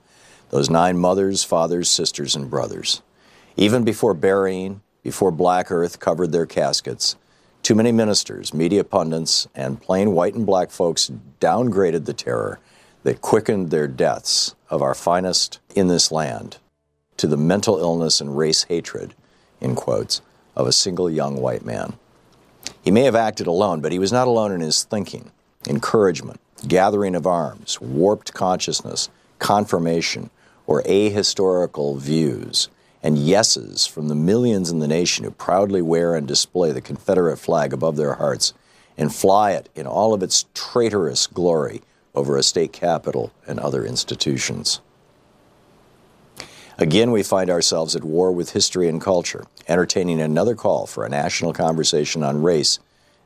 Those 0.52 0.70
nine 0.70 1.00
mothers, 1.00 1.44
fathers, 1.44 1.90
sisters, 1.90 2.36
and 2.36 2.48
brothers. 2.48 3.02
Even 3.58 3.84
before 3.84 4.14
burying, 4.14 4.82
before 5.02 5.32
black 5.32 5.72
earth 5.72 6.00
covered 6.00 6.32
their 6.32 6.46
caskets, 6.46 7.16
too 7.70 7.76
many 7.76 7.92
ministers, 7.92 8.52
media 8.52 8.84
pundits, 8.84 9.48
and 9.54 9.80
plain 9.80 10.12
white 10.14 10.34
and 10.34 10.44
black 10.44 10.72
folks 10.72 11.12
downgraded 11.40 12.06
the 12.06 12.14
terror 12.16 12.60
that 13.04 13.22
quickened 13.22 13.70
their 13.70 13.88
deaths 13.88 14.56
of 14.72 14.82
our 14.82 14.96
finest 14.96 15.60
in 15.76 15.88
this 15.88 16.12
land 16.12 16.58
to 17.16 17.28
the 17.28 17.38
mental 17.38 17.78
illness 17.78 18.20
and 18.20 18.36
race 18.36 18.64
hatred, 18.64 19.14
in 19.62 19.76
quotes, 19.76 20.24
of 20.56 20.66
a 20.66 20.72
single 20.72 21.12
young 21.12 21.40
white 21.40 21.64
man. 21.64 21.94
He 22.82 22.90
may 22.90 23.04
have 23.04 23.14
acted 23.14 23.46
alone, 23.46 23.82
but 23.82 23.92
he 23.92 24.00
was 24.00 24.12
not 24.12 24.28
alone 24.28 24.52
in 24.52 24.62
his 24.62 24.82
thinking, 24.82 25.32
encouragement, 25.68 26.40
gathering 26.68 27.14
of 27.14 27.28
arms, 27.28 27.80
warped 27.80 28.34
consciousness, 28.34 29.10
confirmation, 29.38 30.32
or 30.66 30.82
ahistorical 30.82 32.00
views, 32.00 32.68
and 33.02 33.18
yeses 33.18 33.86
from 33.86 34.08
the 34.08 34.16
millions 34.16 34.70
in 34.70 34.80
the 34.80 34.88
nation 34.88 35.24
who 35.24 35.32
proudly 35.32 35.82
wear 35.82 36.16
and 36.16 36.28
display 36.28 36.72
the 36.72 36.82
Confederate 36.82 37.38
flag 37.38 37.74
above 37.74 37.96
their 37.96 38.16
hearts 38.16 38.54
and 38.98 39.14
fly 39.14 39.52
it 39.52 39.70
in 39.76 39.88
all 39.88 40.14
of 40.14 40.22
its 40.22 40.46
traitorous 40.54 41.26
glory 41.28 41.82
over 42.14 42.36
a 42.36 42.44
state 42.44 42.74
capitol 42.74 43.32
and 43.48 43.60
other 43.60 43.86
institutions. 43.86 44.82
Again, 46.78 47.12
we 47.12 47.24
find 47.24 47.50
ourselves 47.50 47.96
at 47.96 48.04
war 48.04 48.32
with 48.32 48.52
history 48.52 48.88
and 48.88 49.02
culture, 49.02 49.46
entertaining 49.68 50.22
another 50.22 50.56
call 50.56 50.86
for 50.86 51.06
a 51.06 51.10
national 51.10 51.54
conversation 51.54 52.24
on 52.24 52.42
race 52.42 52.80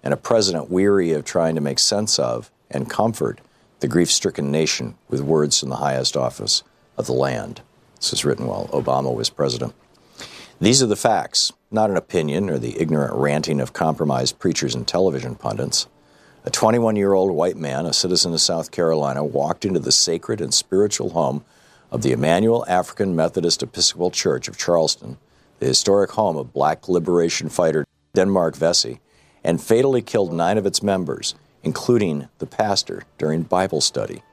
and 0.04 0.14
a 0.14 0.18
president 0.18 0.70
weary 0.70 1.12
of 1.12 1.24
trying 1.24 1.56
to 1.56 1.62
make 1.62 1.80
sense 1.80 2.20
of 2.20 2.52
and 2.70 2.90
comfort 2.90 3.40
the 3.80 3.88
grief 3.88 4.12
stricken 4.12 4.52
nation 4.52 4.96
with 5.08 5.22
words 5.22 5.60
from 5.60 5.70
the 5.70 5.76
highest 5.78 6.18
office 6.18 6.64
of 6.98 7.06
the 7.06 7.14
land. 7.14 7.62
This 8.04 8.12
was 8.12 8.26
written 8.26 8.48
while 8.48 8.68
Obama 8.74 9.16
was 9.16 9.30
president. 9.30 9.74
These 10.60 10.84
are 10.84 10.88
the 10.88 10.98
facts, 10.98 11.54
not 11.72 11.90
an 11.90 11.96
opinion 11.96 12.50
or 12.50 12.60
the 12.60 12.78
ignorant 12.78 13.14
ranting 13.14 13.62
of 13.62 13.72
compromised 13.72 14.40
preachers 14.40 14.76
and 14.76 14.86
television 14.86 15.36
pundits. 15.36 15.88
A 16.44 16.50
21 16.50 16.98
year 16.98 17.14
old 17.14 17.32
white 17.32 17.56
man, 17.56 17.86
a 17.86 17.94
citizen 17.94 18.34
of 18.34 18.42
South 18.42 18.72
Carolina, 18.72 19.24
walked 19.24 19.64
into 19.64 19.80
the 19.80 19.94
sacred 19.94 20.42
and 20.42 20.54
spiritual 20.54 21.12
home 21.12 21.46
of 21.92 22.02
the 22.02 22.12
Emanuel 22.12 22.66
African 22.68 23.16
Methodist 23.16 23.64
Episcopal 23.64 24.12
Church 24.12 24.50
of 24.50 24.58
Charleston, 24.58 25.16
the 25.60 25.68
historic 25.68 26.12
home 26.12 26.36
of 26.36 26.52
black 26.52 26.90
liberation 26.90 27.48
fighter 27.48 27.88
Denmark 28.14 28.58
Vesey, 28.58 29.00
and 29.46 29.64
fatally 29.64 30.02
killed 30.02 30.34
nine 30.34 30.58
of 30.58 30.66
its 30.66 30.84
members, 30.84 31.36
including 31.64 32.28
the 32.40 32.48
pastor, 32.48 33.04
during 33.18 33.44
Bible 33.44 33.80
study. 33.80 34.24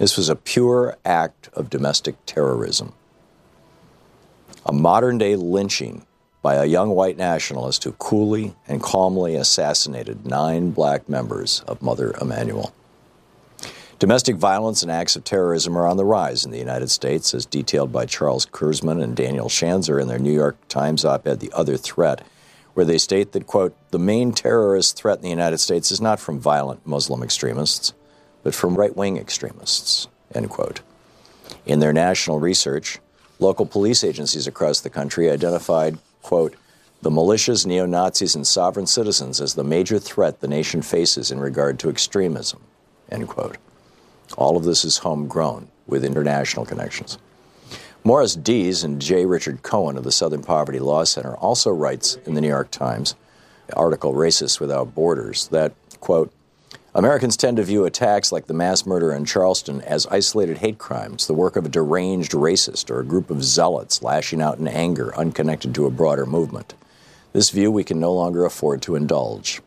This 0.00 0.16
was 0.16 0.30
a 0.30 0.34
pure 0.34 0.96
act 1.04 1.50
of 1.52 1.68
domestic 1.68 2.14
terrorism. 2.24 2.94
A 4.64 4.72
modern 4.72 5.18
day 5.18 5.36
lynching 5.36 6.06
by 6.40 6.54
a 6.54 6.64
young 6.64 6.88
white 6.88 7.18
nationalist 7.18 7.84
who 7.84 7.92
coolly 7.92 8.56
and 8.66 8.82
calmly 8.82 9.34
assassinated 9.36 10.24
nine 10.24 10.70
black 10.70 11.06
members 11.06 11.62
of 11.68 11.82
Mother 11.82 12.14
Emanuel. 12.18 12.72
Domestic 13.98 14.36
violence 14.36 14.82
and 14.82 14.90
acts 14.90 15.16
of 15.16 15.24
terrorism 15.24 15.76
are 15.76 15.86
on 15.86 15.98
the 15.98 16.06
rise 16.06 16.46
in 16.46 16.50
the 16.50 16.56
United 16.56 16.88
States, 16.88 17.34
as 17.34 17.44
detailed 17.44 17.92
by 17.92 18.06
Charles 18.06 18.46
Kurzman 18.46 19.02
and 19.02 19.14
Daniel 19.14 19.50
Schanzer 19.50 20.00
in 20.00 20.08
their 20.08 20.18
New 20.18 20.32
York 20.32 20.56
Times 20.68 21.04
op 21.04 21.28
ed, 21.28 21.40
The 21.40 21.52
Other 21.52 21.76
Threat, 21.76 22.26
where 22.72 22.86
they 22.86 22.96
state 22.96 23.32
that, 23.32 23.46
quote, 23.46 23.76
the 23.90 23.98
main 23.98 24.32
terrorist 24.32 24.96
threat 24.96 25.18
in 25.18 25.24
the 25.24 25.28
United 25.28 25.58
States 25.58 25.92
is 25.92 26.00
not 26.00 26.20
from 26.20 26.40
violent 26.40 26.86
Muslim 26.86 27.22
extremists. 27.22 27.92
But 28.42 28.54
from 28.54 28.76
right 28.76 28.96
wing 28.96 29.16
extremists. 29.16 30.08
End 30.34 30.50
quote. 30.50 30.80
In 31.66 31.80
their 31.80 31.92
national 31.92 32.38
research, 32.38 32.98
local 33.38 33.66
police 33.66 34.04
agencies 34.04 34.46
across 34.46 34.80
the 34.80 34.90
country 34.90 35.30
identified, 35.30 35.98
quote, 36.22 36.54
the 37.02 37.10
militias, 37.10 37.64
neo 37.64 37.86
Nazis, 37.86 38.34
and 38.34 38.46
sovereign 38.46 38.86
citizens 38.86 39.40
as 39.40 39.54
the 39.54 39.64
major 39.64 39.98
threat 39.98 40.40
the 40.40 40.48
nation 40.48 40.82
faces 40.82 41.30
in 41.30 41.40
regard 41.40 41.78
to 41.78 41.88
extremism. 41.88 42.60
End 43.10 43.26
quote. 43.26 43.56
All 44.36 44.56
of 44.56 44.64
this 44.64 44.84
is 44.84 44.98
homegrown 44.98 45.68
with 45.86 46.04
international 46.04 46.66
connections. 46.66 47.18
Morris 48.04 48.34
Dees 48.34 48.84
and 48.84 49.00
J. 49.00 49.26
Richard 49.26 49.62
Cohen 49.62 49.96
of 49.96 50.04
the 50.04 50.12
Southern 50.12 50.42
Poverty 50.42 50.78
Law 50.78 51.04
Center 51.04 51.34
also 51.36 51.70
writes 51.70 52.16
in 52.26 52.34
the 52.34 52.40
New 52.40 52.48
York 52.48 52.70
Times 52.70 53.14
article 53.74 54.14
Racists 54.14 54.60
Without 54.60 54.94
Borders 54.94 55.48
that, 55.48 55.72
quote, 56.00 56.32
Americans 56.92 57.36
tend 57.36 57.56
to 57.56 57.62
view 57.62 57.84
attacks 57.84 58.32
like 58.32 58.46
the 58.48 58.54
mass 58.54 58.84
murder 58.84 59.12
in 59.12 59.24
Charleston 59.24 59.80
as 59.82 60.08
isolated 60.08 60.58
hate 60.58 60.78
crimes, 60.78 61.28
the 61.28 61.34
work 61.34 61.54
of 61.54 61.64
a 61.64 61.68
deranged 61.68 62.32
racist 62.32 62.90
or 62.90 62.98
a 62.98 63.04
group 63.04 63.30
of 63.30 63.44
zealots 63.44 64.02
lashing 64.02 64.42
out 64.42 64.58
in 64.58 64.66
anger 64.66 65.16
unconnected 65.16 65.72
to 65.72 65.86
a 65.86 65.90
broader 65.90 66.26
movement. 66.26 66.74
This 67.32 67.50
view 67.50 67.70
we 67.70 67.84
can 67.84 68.00
no 68.00 68.12
longer 68.12 68.44
afford 68.44 68.82
to 68.82 68.96
indulge. 68.96 69.60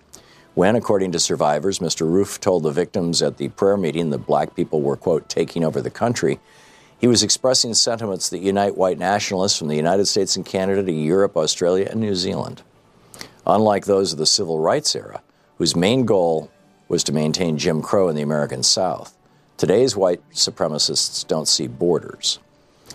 When, 0.53 0.75
according 0.75 1.13
to 1.13 1.19
survivors, 1.19 1.79
Mr. 1.79 2.01
Roof 2.01 2.41
told 2.41 2.63
the 2.63 2.71
victims 2.71 3.21
at 3.21 3.37
the 3.37 3.47
prayer 3.47 3.77
meeting 3.77 4.09
that 4.09 4.27
black 4.27 4.53
people 4.53 4.81
were, 4.81 4.97
quote, 4.97 5.29
taking 5.29 5.63
over 5.63 5.81
the 5.81 5.89
country, 5.89 6.41
he 6.99 7.07
was 7.07 7.23
expressing 7.23 7.73
sentiments 7.73 8.29
that 8.29 8.39
unite 8.39 8.77
white 8.77 8.99
nationalists 8.99 9.57
from 9.57 9.69
the 9.69 9.77
United 9.77 10.07
States 10.07 10.35
and 10.35 10.45
Canada 10.45 10.83
to 10.83 10.91
Europe, 10.91 11.37
Australia, 11.37 11.87
and 11.89 12.01
New 12.01 12.15
Zealand. 12.15 12.63
Unlike 13.47 13.85
those 13.85 14.11
of 14.11 14.19
the 14.19 14.25
civil 14.25 14.59
rights 14.59 14.93
era, 14.93 15.21
whose 15.57 15.73
main 15.75 16.05
goal 16.05 16.51
was 16.93 17.03
to 17.03 17.11
maintain 17.11 17.57
Jim 17.57 17.81
Crow 17.81 18.07
in 18.07 18.15
the 18.15 18.21
American 18.21 18.61
South, 18.61 19.17
today's 19.57 19.95
white 19.95 20.21
supremacists 20.29 21.25
don't 21.25 21.47
see 21.47 21.65
borders. 21.65 22.37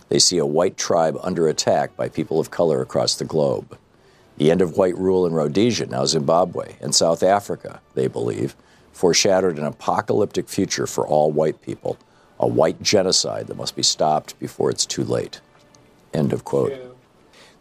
They 0.08 0.20
see 0.20 0.38
a 0.38 0.46
white 0.46 0.76
tribe 0.76 1.18
under 1.20 1.48
attack 1.48 1.96
by 1.96 2.08
people 2.08 2.38
of 2.38 2.48
color 2.48 2.80
across 2.80 3.16
the 3.16 3.24
globe. 3.24 3.76
The 4.36 4.52
end 4.52 4.62
of 4.62 4.76
white 4.76 4.96
rule 4.96 5.26
in 5.26 5.32
Rhodesia, 5.32 5.86
now 5.86 6.04
Zimbabwe, 6.04 6.76
and 6.80 6.94
South 6.94 7.24
Africa, 7.24 7.80
they 7.94 8.06
believe, 8.06 8.54
foreshadowed 8.92 9.58
an 9.58 9.64
apocalyptic 9.64 10.48
future 10.48 10.86
for 10.86 11.04
all 11.04 11.32
white 11.32 11.60
people, 11.60 11.98
a 12.38 12.46
white 12.46 12.80
genocide 12.80 13.48
that 13.48 13.56
must 13.56 13.74
be 13.74 13.82
stopped 13.82 14.38
before 14.38 14.70
it's 14.70 14.86
too 14.86 15.02
late. 15.02 15.40
End 16.14 16.32
of 16.32 16.44
quote. 16.44 16.72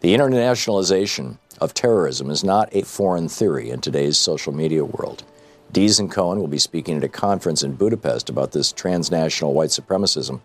The 0.02 0.14
internationalization 0.14 1.38
of 1.60 1.74
terrorism 1.74 2.30
is 2.30 2.44
not 2.44 2.68
a 2.70 2.82
foreign 2.82 3.28
theory 3.28 3.70
in 3.70 3.80
today's 3.80 4.16
social 4.16 4.54
media 4.54 4.84
world. 4.84 5.24
Dees 5.70 5.98
and 5.98 6.10
Cohen 6.10 6.40
will 6.40 6.48
be 6.48 6.58
speaking 6.58 6.96
at 6.96 7.04
a 7.04 7.08
conference 7.08 7.62
in 7.62 7.74
Budapest 7.74 8.30
about 8.30 8.52
this 8.52 8.72
transnational 8.72 9.52
white 9.52 9.68
supremacism 9.68 10.40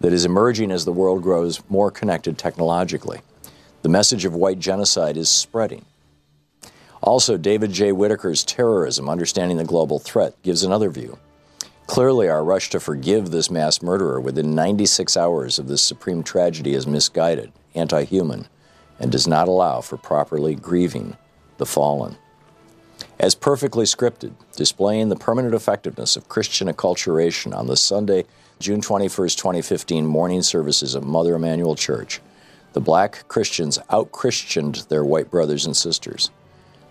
that 0.00 0.12
is 0.12 0.24
emerging 0.24 0.70
as 0.70 0.84
the 0.84 0.92
world 0.92 1.22
grows 1.22 1.62
more 1.68 1.90
connected 1.90 2.36
technologically. 2.36 3.20
The 3.82 3.88
message 3.88 4.24
of 4.24 4.34
white 4.34 4.58
genocide 4.58 5.16
is 5.16 5.30
spreading. 5.30 5.84
Also, 7.02 7.38
David 7.38 7.72
J. 7.72 7.92
Whittaker's 7.92 8.44
Terrorism 8.44 9.08
Understanding 9.08 9.56
the 9.56 9.64
Global 9.64 9.98
Threat 9.98 10.40
gives 10.42 10.62
another 10.62 10.90
view. 10.90 11.18
Clearly, 11.86 12.28
our 12.28 12.44
rush 12.44 12.68
to 12.70 12.80
forgive 12.80 13.30
this 13.30 13.50
mass 13.50 13.80
murderer 13.80 14.20
within 14.20 14.54
96 14.54 15.16
hours 15.16 15.58
of 15.58 15.66
this 15.66 15.82
supreme 15.82 16.22
tragedy 16.22 16.74
is 16.74 16.86
misguided, 16.86 17.50
anti 17.74 18.04
human, 18.04 18.46
and 18.98 19.10
does 19.10 19.26
not 19.26 19.48
allow 19.48 19.80
for 19.80 19.96
properly 19.96 20.54
grieving 20.54 21.16
the 21.56 21.66
fallen. 21.66 22.16
As 23.20 23.34
perfectly 23.34 23.84
scripted, 23.84 24.32
displaying 24.56 25.10
the 25.10 25.14
permanent 25.14 25.52
effectiveness 25.52 26.16
of 26.16 26.30
Christian 26.30 26.68
acculturation 26.68 27.54
on 27.54 27.66
the 27.66 27.76
Sunday, 27.76 28.24
June 28.60 28.80
21, 28.80 29.10
2015 29.10 30.06
morning 30.06 30.40
services 30.40 30.94
of 30.94 31.04
Mother 31.04 31.34
Emanuel 31.34 31.76
Church, 31.76 32.22
the 32.72 32.80
black 32.80 33.28
Christians 33.28 33.78
out 33.90 34.10
Christianed 34.10 34.86
their 34.88 35.04
white 35.04 35.30
brothers 35.30 35.66
and 35.66 35.76
sisters. 35.76 36.30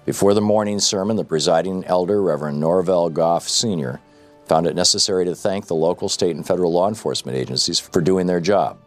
Before 0.06 0.36
the 0.36 0.40
morning 0.40 0.80
sermon, 0.80 1.16
the 1.16 1.24
presiding 1.24 1.84
elder, 1.86 2.22
Reverend 2.22 2.60
Norvell 2.60 3.10
Goff 3.10 3.50
Sr., 3.50 4.00
found 4.46 4.68
it 4.68 4.76
necessary 4.76 5.26
to 5.26 5.34
thank 5.34 5.66
the 5.66 5.74
local, 5.74 6.10
state, 6.10 6.36
and 6.36 6.46
federal 6.46 6.72
law 6.72 6.88
enforcement 6.88 7.40
agencies 7.40 7.80
for 7.80 8.02
doing 8.02 8.28
their 8.28 8.40
job. 8.40 8.78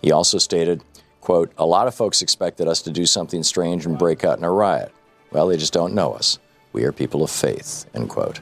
He 0.00 0.12
also 0.12 0.38
stated, 0.38 0.82
quote, 1.20 1.52
A 1.58 1.66
lot 1.66 1.88
of 1.88 1.94
folks 1.94 2.22
expected 2.22 2.68
us 2.68 2.80
to 2.82 2.90
do 2.90 3.04
something 3.04 3.42
strange 3.42 3.84
and 3.84 3.98
break 3.98 4.24
out 4.24 4.38
in 4.38 4.44
a 4.44 4.50
riot. 4.50 4.92
Well, 5.30 5.48
they 5.48 5.58
just 5.58 5.74
don't 5.74 5.92
know 5.92 6.14
us. 6.14 6.38
We 6.74 6.82
are 6.82 6.92
people 6.92 7.22
of 7.22 7.30
faith, 7.30 7.86
end 7.94 8.10
quote. 8.10 8.40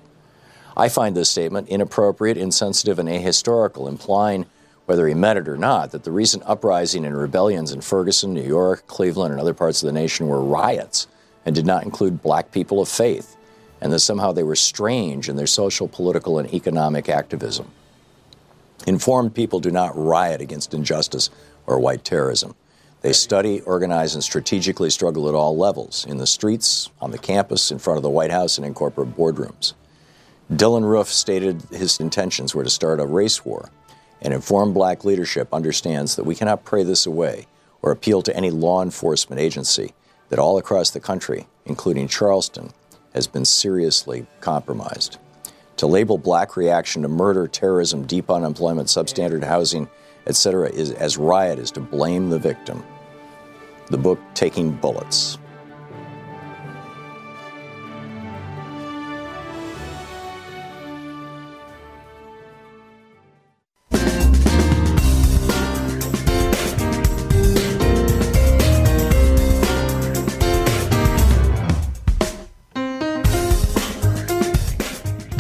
I 0.74 0.89
find 0.89 1.14
this 1.14 1.28
statement 1.28 1.68
inappropriate, 1.68 2.39
insensitive, 2.39 2.99
and 2.99 3.07
ahistorical, 3.07 3.87
implying 3.87 4.47
whether 4.87 5.07
he 5.07 5.12
meant 5.12 5.39
it 5.39 5.49
or 5.49 5.59
not, 5.59 5.91
that 5.91 6.05
the 6.05 6.11
recent 6.11 6.43
uprising 6.47 7.05
and 7.05 7.16
rebellions 7.16 7.72
in 7.72 7.83
Ferguson, 7.83 8.33
New 8.33 8.43
York, 8.43 8.87
Cleveland, 8.87 9.33
and 9.33 9.41
other 9.41 9.53
parts 9.53 9.83
of 9.83 9.87
the 9.87 9.93
nation 9.93 10.28
were 10.28 10.43
riots 10.43 11.07
and 11.45 11.55
did 11.55 11.66
not 11.66 11.85
include 11.85 12.22
black 12.22 12.51
people 12.53 12.80
of 12.80 12.89
faith, 12.89 13.37
and 13.83 13.93
that 13.93 13.99
somehow 13.99 14.33
they 14.33 14.43
were 14.43 14.57
strange 14.57 15.28
in 15.28 15.37
their 15.37 15.47
social, 15.47 15.87
political, 15.87 16.39
and 16.39 16.53
economic 16.55 17.11
activism. 17.11 17.70
Informed 18.87 19.35
people 19.35 19.61
do 19.61 19.70
not 19.70 19.93
riot 19.95 20.41
against 20.41 20.72
injustice 20.72 21.28
or 21.66 21.78
white 21.78 22.03
terrorism. 22.03 22.55
They 23.03 23.12
study, 23.12 23.61
organize, 23.62 24.14
and 24.14 24.22
strategically 24.22 24.88
struggle 24.90 25.28
at 25.28 25.34
all 25.34 25.57
levels 25.57 26.07
in 26.07 26.18
the 26.18 26.26
streets, 26.26 26.88
on 27.00 27.11
the 27.11 27.18
campus, 27.18 27.72
in 27.72 27.78
front 27.78 27.96
of 27.96 28.05
the 28.05 28.11
White 28.11 28.30
House, 28.30 28.59
and 28.59 28.66
in 28.66 28.74
corporate 28.74 29.16
boardrooms. 29.16 29.74
Dylann 30.53 30.84
Roof 30.84 31.09
stated 31.09 31.62
his 31.70 31.98
intentions 31.98 32.55
were 32.55 32.64
to 32.64 32.70
start 32.70 33.00
a 33.00 33.07
race 33.07 33.44
war 33.44 33.70
and 34.20 34.32
informed 34.32 34.74
black 34.74 35.05
leadership 35.05 35.53
understands 35.53 36.14
that 36.14 36.24
we 36.24 36.34
cannot 36.34 36.64
pray 36.64 36.84
this 36.84 37.07
away 37.07 37.46
or 37.82 37.90
appeal 37.90 38.22
to 38.22 38.36
any 38.36 38.50
law 38.50 38.82
enforcement 38.82 39.40
agency 39.40 39.92
that 40.28 40.38
all 40.38 40.59
across 40.59 40.90
the 40.90 41.00
country, 41.00 41.46
including 41.66 42.07
Charleston, 42.07 42.70
has 43.14 43.26
been 43.26 43.44
seriously 43.44 44.26
compromised. 44.40 45.18
To 45.78 45.86
label 45.86 46.18
black 46.18 46.57
reaction 46.57 47.03
to 47.03 47.09
murder, 47.09 47.48
terrorism, 47.48 48.07
deep 48.07 48.30
unemployment, 48.30 48.88
substandard 48.88 49.42
housing, 49.42 49.88
etc., 50.26 50.70
is 50.70 50.92
as 50.92 51.16
riot 51.16 51.59
is 51.59 51.72
to 51.72 51.80
blame 51.80 52.30
the 52.30 52.38
victim. 52.38 52.84
The 53.89 53.99
book 53.99 54.18
Taking 54.35 54.72
Bullets 54.72 55.39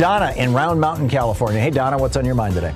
Donna 0.02 0.32
in 0.36 0.52
Round 0.52 0.80
Mountain, 0.80 1.08
California. 1.08 1.60
Hey, 1.60 1.70
Donna, 1.70 1.96
what's 1.96 2.16
on 2.16 2.24
your 2.24 2.34
mind 2.34 2.54
today? 2.54 2.74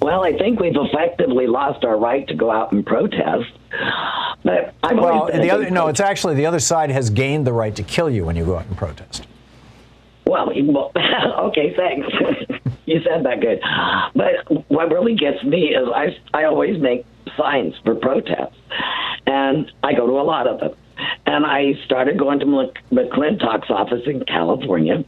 Well, 0.00 0.24
I 0.24 0.36
think 0.36 0.60
we've 0.60 0.76
effectively 0.76 1.46
lost 1.46 1.84
our 1.84 1.98
right 1.98 2.26
to 2.28 2.34
go 2.34 2.50
out 2.50 2.72
and 2.72 2.86
protest. 2.86 3.50
But 4.44 4.74
I've 4.82 4.96
well, 4.96 5.26
the 5.26 5.50
other 5.50 5.70
no, 5.70 5.88
it's 5.88 6.00
actually 6.00 6.36
the 6.36 6.46
other 6.46 6.60
side 6.60 6.90
has 6.90 7.10
gained 7.10 7.46
the 7.46 7.52
right 7.52 7.74
to 7.76 7.82
kill 7.82 8.08
you 8.08 8.24
when 8.24 8.36
you 8.36 8.44
go 8.44 8.56
out 8.56 8.66
and 8.66 8.76
protest. 8.76 9.26
Well, 10.26 10.52
well 10.62 10.92
okay, 11.48 11.74
thanks. 11.74 12.08
you 12.86 13.00
said 13.02 13.24
that 13.24 13.40
good. 13.40 13.60
But 14.14 14.70
what 14.70 14.92
really 14.92 15.14
gets 15.14 15.42
me 15.42 15.74
is 15.74 15.88
I 15.94 16.16
I 16.32 16.44
always 16.44 16.80
make 16.80 17.04
signs 17.36 17.74
for 17.84 17.94
protests, 17.94 18.56
and 19.26 19.70
I 19.82 19.94
go 19.94 20.06
to 20.06 20.12
a 20.12 20.22
lot 20.22 20.46
of 20.46 20.60
them. 20.60 20.74
And 21.28 21.44
I 21.44 21.74
started 21.84 22.18
going 22.18 22.38
to 22.40 22.46
McClintock's 22.46 23.68
office 23.68 24.00
in 24.06 24.24
California, 24.24 25.04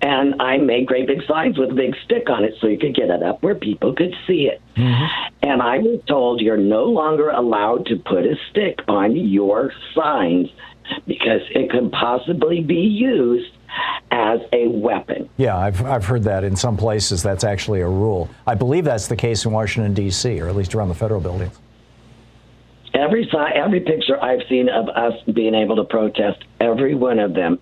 and 0.00 0.40
I 0.40 0.56
made 0.56 0.86
great 0.86 1.06
big 1.06 1.20
signs 1.28 1.58
with 1.58 1.70
a 1.70 1.74
big 1.74 1.94
stick 2.02 2.30
on 2.30 2.44
it 2.44 2.54
so 2.62 2.66
you 2.66 2.78
could 2.78 2.94
get 2.94 3.10
it 3.10 3.22
up 3.22 3.42
where 3.42 3.54
people 3.54 3.94
could 3.94 4.14
see 4.26 4.48
it. 4.50 4.62
Mm-hmm. 4.74 5.34
And 5.42 5.60
I 5.60 5.80
was 5.80 6.00
told 6.06 6.40
you're 6.40 6.56
no 6.56 6.84
longer 6.84 7.28
allowed 7.28 7.84
to 7.86 7.96
put 7.96 8.24
a 8.24 8.36
stick 8.50 8.78
on 8.88 9.14
your 9.16 9.70
signs 9.94 10.48
because 11.06 11.42
it 11.50 11.70
could 11.70 11.92
possibly 11.92 12.62
be 12.62 12.80
used 12.80 13.52
as 14.10 14.40
a 14.50 14.68
weapon. 14.68 15.28
Yeah, 15.36 15.58
I've, 15.58 15.84
I've 15.84 16.06
heard 16.06 16.22
that 16.22 16.44
in 16.44 16.56
some 16.56 16.78
places 16.78 17.22
that's 17.22 17.44
actually 17.44 17.82
a 17.82 17.88
rule. 17.88 18.30
I 18.46 18.54
believe 18.54 18.86
that's 18.86 19.08
the 19.08 19.16
case 19.16 19.44
in 19.44 19.52
Washington, 19.52 19.92
D.C., 19.92 20.40
or 20.40 20.48
at 20.48 20.56
least 20.56 20.74
around 20.74 20.88
the 20.88 20.94
federal 20.94 21.20
buildings. 21.20 21.58
Every 22.94 23.28
every 23.54 23.80
picture 23.80 24.22
I've 24.22 24.42
seen 24.48 24.68
of 24.68 24.88
us 24.88 25.14
being 25.32 25.54
able 25.54 25.76
to 25.76 25.84
protest, 25.84 26.44
every 26.60 26.94
one 26.94 27.18
of 27.18 27.34
them, 27.34 27.58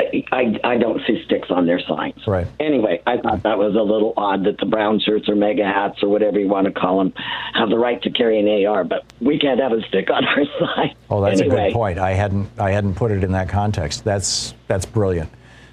I, 0.00 0.24
I, 0.32 0.60
I 0.64 0.78
don't 0.78 1.00
see 1.06 1.22
sticks 1.24 1.48
on 1.50 1.66
their 1.66 1.80
signs. 1.80 2.26
Right. 2.26 2.46
Anyway, 2.58 3.02
I 3.06 3.18
thought 3.18 3.42
that 3.42 3.58
was 3.58 3.74
a 3.74 3.82
little 3.82 4.14
odd 4.16 4.44
that 4.44 4.58
the 4.58 4.66
brown 4.66 5.00
shirts 5.00 5.28
or 5.28 5.36
MAGA 5.36 5.64
hats 5.64 6.02
or 6.02 6.08
whatever 6.08 6.38
you 6.38 6.48
want 6.48 6.66
to 6.66 6.72
call 6.72 6.98
them 6.98 7.12
have 7.54 7.68
the 7.68 7.78
right 7.78 8.00
to 8.02 8.10
carry 8.10 8.40
an 8.40 8.66
AR, 8.66 8.84
but 8.84 9.04
we 9.20 9.38
can't 9.38 9.60
have 9.60 9.72
a 9.72 9.82
stick 9.88 10.10
on 10.10 10.24
our 10.24 10.44
sign. 10.58 10.96
Oh, 11.10 11.20
that's 11.20 11.40
anyway. 11.40 11.56
a 11.56 11.66
good 11.68 11.74
point. 11.74 11.98
I 11.98 12.12
hadn't 12.12 12.48
I 12.58 12.70
hadn't 12.70 12.94
put 12.94 13.10
it 13.10 13.22
in 13.22 13.32
that 13.32 13.48
context. 13.48 14.02
That's 14.04 14.54
that's 14.66 14.86
brilliant. 14.86 15.30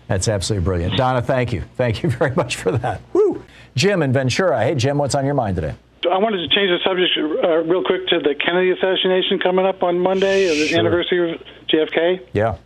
That's 0.07 0.27
absolutely 0.27 0.65
brilliant. 0.65 0.97
Donna, 0.97 1.21
thank 1.21 1.53
you. 1.53 1.63
Thank 1.77 2.03
you 2.03 2.09
very 2.19 2.35
much 2.35 2.57
for 2.57 2.71
that. 2.73 3.01
Woo! 3.13 3.43
Jim 3.75 4.03
in 4.03 4.11
Ventura. 4.11 4.61
Hey, 4.61 4.75
Jim, 4.75 4.97
what's 4.97 5.15
on 5.15 5.25
your 5.25 5.33
mind 5.35 5.55
today? 5.55 5.75
I 6.09 6.17
wanted 6.17 6.37
to 6.37 6.55
change 6.55 6.69
the 6.69 6.79
subject 6.83 7.11
uh, 7.17 7.57
real 7.69 7.83
quick 7.83 8.07
to 8.07 8.19
the 8.19 8.33
Kennedy 8.35 8.71
assassination 8.71 9.39
coming 9.39 9.65
up 9.65 9.83
on 9.83 9.99
Monday, 9.99 10.47
the 10.47 10.67
Sure. 10.67 10.79
anniversary 10.79 11.33
of 11.33 11.41
JFK. 11.69 12.21
Yeah, 12.33 12.57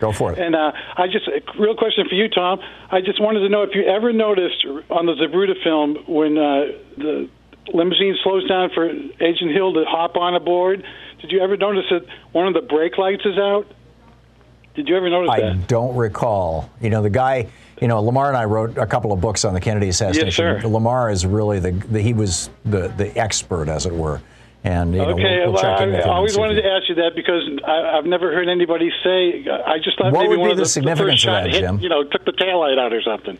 go 0.00 0.10
for 0.12 0.32
it. 0.32 0.38
And 0.38 0.54
uh, 0.56 0.72
I 0.96 1.06
just, 1.06 1.28
a 1.28 1.40
real 1.60 1.76
question 1.76 2.08
for 2.08 2.14
you, 2.14 2.28
Thom. 2.28 2.60
I 2.90 3.00
just 3.00 3.20
wanted 3.20 3.40
to 3.40 3.48
know 3.48 3.62
if 3.62 3.70
you 3.74 3.84
ever 3.84 4.12
noticed 4.12 4.64
on 4.90 5.06
the 5.06 5.14
Zapruder 5.14 5.54
film 5.62 5.96
when 6.08 6.36
uh, 6.36 6.72
the 6.98 7.28
limousine 7.72 8.16
slows 8.24 8.48
down 8.48 8.70
for 8.74 8.88
Agent 8.88 9.52
Hill 9.52 9.74
to 9.74 9.84
hop 9.86 10.16
on 10.16 10.34
aboard. 10.34 10.84
Did 11.20 11.30
you 11.30 11.40
ever 11.40 11.56
notice 11.56 11.84
that 11.90 12.04
one 12.32 12.48
of 12.48 12.54
the 12.54 12.62
brake 12.62 12.98
lights 12.98 13.24
is 13.24 13.38
out? 13.38 13.66
Did 14.74 14.88
you 14.88 14.96
ever 14.96 15.08
notice 15.08 15.30
I 15.30 15.40
that? 15.40 15.52
I 15.52 15.54
don't 15.68 15.94
recall. 15.94 16.68
You 16.80 16.90
know, 16.90 17.02
the 17.02 17.10
guy, 17.10 17.46
you 17.82 17.88
know, 17.88 18.00
Lamar 18.00 18.28
and 18.28 18.36
I 18.36 18.44
wrote 18.44 18.78
a 18.78 18.86
couple 18.86 19.12
of 19.12 19.20
books 19.20 19.44
on 19.44 19.54
the 19.54 19.60
Kennedy 19.60 19.88
assassination. 19.88 20.30
sir. 20.62 20.68
Lamar 20.68 21.10
is 21.10 21.26
really 21.26 21.58
the, 21.58 21.72
the 21.72 22.00
he 22.00 22.14
was 22.14 22.48
the 22.64 22.88
the 22.88 23.18
expert, 23.18 23.68
as 23.68 23.86
it 23.86 23.92
were. 23.92 24.22
And 24.62 24.92
you 24.94 24.98
know, 24.98 25.08
okay, 25.10 25.22
we'll, 25.22 25.52
we'll 25.52 25.52
well, 25.54 25.62
check 25.62 25.80
in 25.82 25.92
with 25.92 26.06
I 26.06 26.10
always 26.10 26.38
wanted 26.38 26.62
to 26.62 26.64
ask 26.64 26.88
you 26.88 26.94
that 26.94 27.16
because 27.16 27.42
I, 27.66 27.98
I've 27.98 28.06
never 28.06 28.32
heard 28.32 28.48
anybody 28.48 28.90
say. 29.02 29.44
I 29.50 29.78
just 29.82 29.98
thought 29.98 30.12
What 30.12 30.22
maybe 30.22 30.28
would 30.28 30.38
one 30.38 30.50
of 30.52 30.56
the 30.56 30.62
the, 30.62 30.68
significance 30.68 31.24
the 31.24 31.36
of 31.36 31.44
that, 31.44 31.50
hit, 31.50 31.60
Jim? 31.60 31.80
you 31.80 31.88
know, 31.88 32.04
took 32.04 32.24
the 32.24 32.32
taillight 32.32 32.78
out 32.78 32.92
or 32.92 33.02
something. 33.02 33.36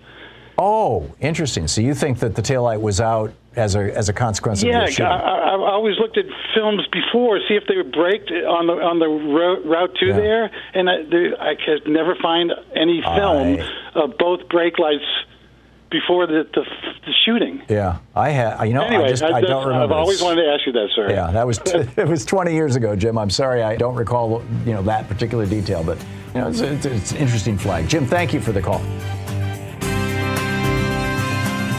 Oh, 0.59 1.09
interesting. 1.20 1.68
So 1.68 1.80
you 1.80 1.95
think 1.95 2.18
that 2.18 2.34
the 2.34 2.43
taillight 2.43 2.80
was 2.80 3.01
out 3.01 3.32
as 3.57 3.74
a 3.74 3.96
as 3.96 4.09
a 4.09 4.12
consequence 4.12 4.62
Yeah, 4.62 4.78
of 4.78 4.82
I, 4.82 4.86
the 4.86 4.92
shooting? 4.92 5.07
I, 5.12 5.55
I've 5.55 5.61
always 5.61 5.98
looked 5.98 6.16
at 6.16 6.24
films 6.55 6.82
before, 6.92 7.38
see 7.48 7.55
if 7.55 7.64
they 7.68 7.76
were 7.76 7.84
braked 7.84 8.30
on 8.30 8.66
the 8.66 8.72
on 8.74 8.98
the 8.98 9.07
ro- 9.09 9.62
route 9.64 9.94
to 9.96 10.12
there, 10.12 10.50
and 10.74 10.88
I, 10.88 11.03
there, 11.11 11.40
I 11.40 11.55
could 11.55 11.86
never 11.90 12.14
find 12.20 12.53
any 12.74 13.03
film 13.03 13.59
of 13.94 14.16
both 14.18 14.48
brake 14.48 14.78
lights 14.78 15.05
before 15.90 16.26
the 16.26 16.44
the, 16.55 16.62
the 17.05 17.12
shooting. 17.26 17.61
yeah, 17.68 17.98
I 18.16 18.30
had. 18.30 18.64
You 18.66 18.72
know, 18.74 18.84
I 18.84 19.09
just 19.09 19.22
I, 19.22 19.40
just- 19.40 19.50
don't 19.50 19.66
remember. 19.66 19.94
I've 19.94 20.00
always 20.00 20.22
wanted 20.22 20.42
to 20.44 20.48
ask 20.50 20.66
you 20.66 20.72
that, 20.72 20.88
sir. 20.96 21.11
Yeah, 21.11 21.30
that 21.32 21.46
was 21.46 21.59
it 21.66 22.09
was 22.09 22.24
20 22.24 22.55
years 22.55 22.76
ago, 22.76 22.96
Jim. 22.96 23.18
I'm 23.18 23.30
sorry 23.30 23.62
I 23.62 23.76
don't 23.76 23.94
recall 23.96 24.42
you 24.64 24.72
know 24.72 24.82
that 24.82 25.09
particular 25.09 25.44
detail, 25.44 25.84
but 25.84 25.98
you 26.34 26.40
know 26.40 26.48
it's, 26.48 26.61
it's, 26.61 26.86
it's 26.86 27.12
an 27.12 27.18
interesting 27.18 27.59
flag. 27.59 27.88
Jim, 27.88 28.07
thank 28.07 28.32
you 28.32 28.40
for 28.40 28.53
the 28.53 28.62
call. 28.62 28.80